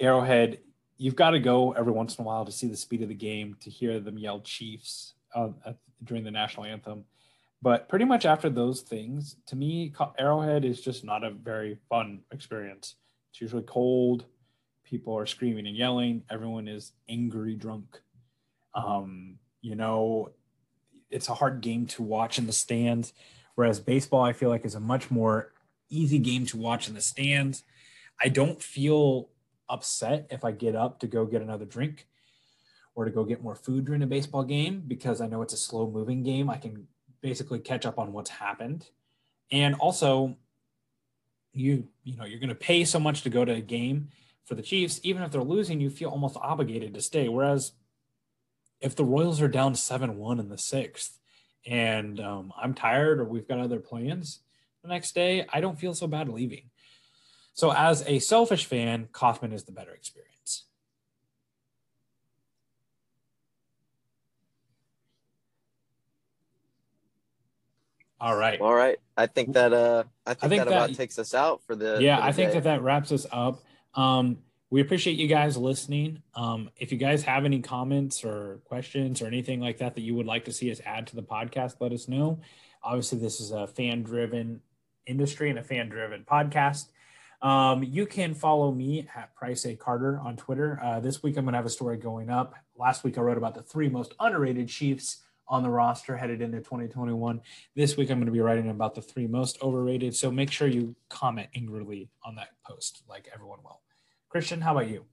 Arrowhead, 0.00 0.58
you've 0.96 1.16
got 1.16 1.30
to 1.30 1.40
go 1.40 1.72
every 1.72 1.92
once 1.92 2.16
in 2.16 2.24
a 2.24 2.26
while 2.26 2.44
to 2.44 2.52
see 2.52 2.68
the 2.68 2.76
speed 2.76 3.02
of 3.02 3.08
the 3.08 3.14
game, 3.14 3.56
to 3.60 3.70
hear 3.70 3.98
them 4.00 4.18
yell 4.18 4.40
Chiefs 4.40 5.14
uh, 5.34 5.48
during 6.04 6.24
the 6.24 6.30
national 6.30 6.66
anthem. 6.66 7.04
But 7.60 7.88
pretty 7.88 8.04
much 8.04 8.24
after 8.24 8.48
those 8.48 8.82
things, 8.82 9.36
to 9.46 9.56
me, 9.56 9.92
Arrowhead 10.18 10.64
is 10.64 10.80
just 10.80 11.04
not 11.04 11.24
a 11.24 11.30
very 11.30 11.78
fun 11.88 12.20
experience. 12.32 12.94
It's 13.30 13.40
usually 13.40 13.64
cold. 13.64 14.26
People 14.84 15.18
are 15.18 15.26
screaming 15.26 15.66
and 15.66 15.76
yelling. 15.76 16.22
Everyone 16.30 16.68
is 16.68 16.92
angry, 17.08 17.54
drunk. 17.56 18.00
Um, 18.74 19.38
you 19.60 19.74
know, 19.74 20.30
it's 21.10 21.28
a 21.28 21.34
hard 21.34 21.60
game 21.60 21.86
to 21.86 22.02
watch 22.02 22.38
in 22.38 22.46
the 22.46 22.52
stands. 22.52 23.12
Whereas 23.56 23.80
baseball, 23.80 24.22
I 24.22 24.32
feel 24.32 24.50
like, 24.50 24.64
is 24.64 24.76
a 24.76 24.80
much 24.80 25.10
more 25.10 25.52
easy 25.90 26.18
game 26.20 26.46
to 26.46 26.56
watch 26.56 26.86
in 26.88 26.94
the 26.94 27.00
stands. 27.00 27.64
I 28.22 28.28
don't 28.28 28.62
feel 28.62 29.30
upset 29.68 30.28
if 30.30 30.44
I 30.44 30.52
get 30.52 30.76
up 30.76 31.00
to 31.00 31.06
go 31.08 31.26
get 31.26 31.42
another 31.42 31.64
drink. 31.64 32.06
or 32.94 33.04
to 33.04 33.12
go 33.12 33.24
get 33.24 33.42
more 33.42 33.54
food 33.54 33.84
during 33.84 34.02
a 34.02 34.06
baseball 34.08 34.42
game 34.42 34.82
because 34.86 35.20
I 35.20 35.28
know 35.28 35.40
it's 35.42 35.54
a 35.54 35.56
slow 35.56 35.88
moving 35.88 36.24
game. 36.24 36.50
I 36.50 36.56
can 36.56 36.88
basically 37.20 37.58
catch 37.58 37.86
up 37.86 37.98
on 37.98 38.12
what's 38.12 38.30
happened. 38.30 38.86
And 39.50 39.74
also, 39.76 40.36
you 41.52 41.88
you 42.04 42.16
know 42.16 42.24
you're 42.24 42.40
going 42.40 42.48
to 42.48 42.54
pay 42.54 42.84
so 42.84 43.00
much 43.00 43.22
to 43.22 43.30
go 43.30 43.44
to 43.44 43.52
a 43.52 43.60
game 43.60 44.10
for 44.44 44.54
the 44.54 44.62
Chiefs, 44.62 44.98
even 45.02 45.22
if 45.22 45.30
they're 45.30 45.42
losing, 45.42 45.80
you 45.80 45.90
feel 45.90 46.08
almost 46.08 46.36
obligated 46.40 46.94
to 46.94 47.02
stay. 47.02 47.28
Whereas 47.28 47.72
if 48.80 48.96
the 48.96 49.04
Royals 49.04 49.42
are 49.42 49.48
down 49.48 49.74
seven 49.74 50.16
one 50.16 50.40
in 50.40 50.48
the 50.48 50.58
sixth, 50.58 51.18
and 51.66 52.18
um, 52.18 52.52
I'm 52.56 52.72
tired 52.72 53.20
or 53.20 53.24
we've 53.24 53.46
got 53.46 53.58
other 53.58 53.80
plans 53.80 54.40
the 54.82 54.88
next 54.88 55.14
day, 55.14 55.44
I 55.52 55.60
don't 55.60 55.78
feel 55.78 55.94
so 55.94 56.06
bad 56.06 56.28
leaving. 56.28 56.70
So 57.52 57.72
as 57.72 58.04
a 58.06 58.20
selfish 58.20 58.64
fan, 58.64 59.08
Kauffman 59.12 59.52
is 59.52 59.64
the 59.64 59.72
better 59.72 59.92
experience. 59.92 60.64
All 68.20 68.36
right. 68.36 68.60
All 68.60 68.74
right. 68.74 68.98
I 69.16 69.26
think 69.26 69.54
that 69.54 69.72
uh 69.72 70.04
I 70.26 70.34
think, 70.34 70.44
I 70.44 70.48
think 70.48 70.58
that, 70.60 70.68
that, 70.70 70.84
about 70.84 70.94
takes 70.96 71.18
us 71.18 71.34
out 71.34 71.62
for 71.64 71.76
the 71.76 71.98
Yeah, 72.00 72.16
for 72.16 72.22
the 72.22 72.28
I 72.28 72.32
think 72.32 72.50
day. 72.50 72.54
that 72.54 72.64
that 72.64 72.82
wraps 72.82 73.12
us 73.12 73.26
up. 73.30 73.62
Um 73.94 74.38
we 74.70 74.80
appreciate 74.80 75.16
you 75.16 75.28
guys 75.28 75.56
listening. 75.56 76.22
Um 76.34 76.70
if 76.76 76.90
you 76.92 76.98
guys 76.98 77.22
have 77.24 77.44
any 77.44 77.60
comments 77.60 78.24
or 78.24 78.60
questions 78.64 79.22
or 79.22 79.26
anything 79.26 79.60
like 79.60 79.78
that 79.78 79.94
that 79.94 80.02
you 80.02 80.14
would 80.14 80.26
like 80.26 80.44
to 80.46 80.52
see 80.52 80.70
us 80.70 80.80
add 80.84 81.06
to 81.08 81.16
the 81.16 81.22
podcast, 81.22 81.76
let 81.80 81.92
us 81.92 82.08
know. 82.08 82.40
Obviously 82.82 83.18
this 83.18 83.40
is 83.40 83.50
a 83.52 83.66
fan-driven 83.66 84.60
industry 85.06 85.50
and 85.50 85.58
a 85.58 85.62
fan-driven 85.62 86.24
podcast. 86.24 86.88
Um, 87.40 87.84
you 87.84 88.04
can 88.04 88.34
follow 88.34 88.72
me 88.72 89.08
at 89.14 89.32
Price 89.36 89.64
A 89.64 89.76
Carter 89.76 90.18
on 90.18 90.36
Twitter. 90.36 90.80
Uh, 90.82 90.98
this 90.98 91.22
week 91.22 91.36
I'm 91.36 91.44
going 91.44 91.52
to 91.52 91.58
have 91.58 91.66
a 91.66 91.70
story 91.70 91.96
going 91.96 92.30
up. 92.30 92.54
Last 92.76 93.04
week 93.04 93.16
I 93.16 93.20
wrote 93.20 93.38
about 93.38 93.54
the 93.54 93.62
three 93.62 93.88
most 93.88 94.12
underrated 94.18 94.68
Chiefs 94.68 95.22
on 95.48 95.62
the 95.62 95.70
roster 95.70 96.16
headed 96.16 96.40
into 96.42 96.58
2021. 96.58 97.40
This 97.74 97.96
week, 97.96 98.10
I'm 98.10 98.18
going 98.18 98.26
to 98.26 98.32
be 98.32 98.40
writing 98.40 98.70
about 98.70 98.94
the 98.94 99.02
three 99.02 99.26
most 99.26 99.58
overrated. 99.62 100.14
So 100.14 100.30
make 100.30 100.50
sure 100.50 100.68
you 100.68 100.94
comment 101.08 101.48
angrily 101.54 102.10
on 102.24 102.34
that 102.36 102.48
post, 102.66 103.02
like 103.08 103.28
everyone 103.32 103.60
will. 103.64 103.80
Christian, 104.28 104.60
how 104.60 104.72
about 104.72 104.88
you? 104.88 105.04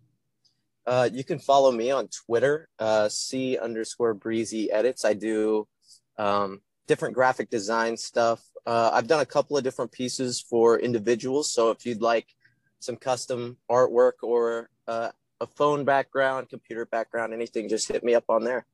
Uh, 0.86 1.09
you 1.11 1.23
can 1.23 1.39
follow 1.39 1.71
me 1.71 1.89
on 1.89 2.07
Twitter, 2.09 2.69
uh, 2.79 3.09
C 3.09 3.57
underscore 3.57 4.13
breezy 4.13 4.71
edits. 4.71 5.03
I 5.03 5.13
do 5.13 5.67
um, 6.17 6.61
different 6.88 7.15
graphic 7.15 7.49
design 7.49 7.97
stuff. 7.97 8.43
Uh, 8.65 8.91
I've 8.93 9.07
done 9.07 9.21
a 9.21 9.25
couple 9.25 9.57
of 9.57 9.63
different 9.63 9.91
pieces 9.91 10.41
for 10.41 10.79
individuals. 10.79 11.51
So 11.51 11.71
if 11.71 11.86
you'd 11.86 12.01
like 12.01 12.27
some 12.79 12.97
custom 12.97 13.57
artwork 13.69 14.13
or 14.21 14.69
uh, 14.88 15.09
a 15.41 15.47
phone 15.47 15.86
background, 15.86 16.49
computer 16.49 16.86
background, 16.86 17.33
anything, 17.33 17.67
just 17.67 17.88
hit 17.88 18.03
me 18.03 18.13
up 18.13 18.25
on 18.29 18.43
there. 18.43 18.65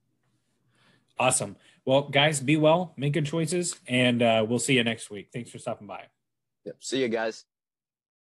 Awesome. 1.19 1.55
Well, 1.85 2.09
guys, 2.09 2.39
be 2.39 2.57
well, 2.57 2.93
make 2.97 3.13
good 3.13 3.25
choices, 3.25 3.75
and 3.87 4.21
uh, 4.21 4.45
we'll 4.47 4.59
see 4.59 4.75
you 4.75 4.83
next 4.83 5.09
week. 5.09 5.29
Thanks 5.33 5.49
for 5.49 5.57
stopping 5.57 5.87
by. 5.87 6.05
Yep. 6.65 6.75
See 6.79 7.01
you 7.01 7.09
guys. 7.09 7.45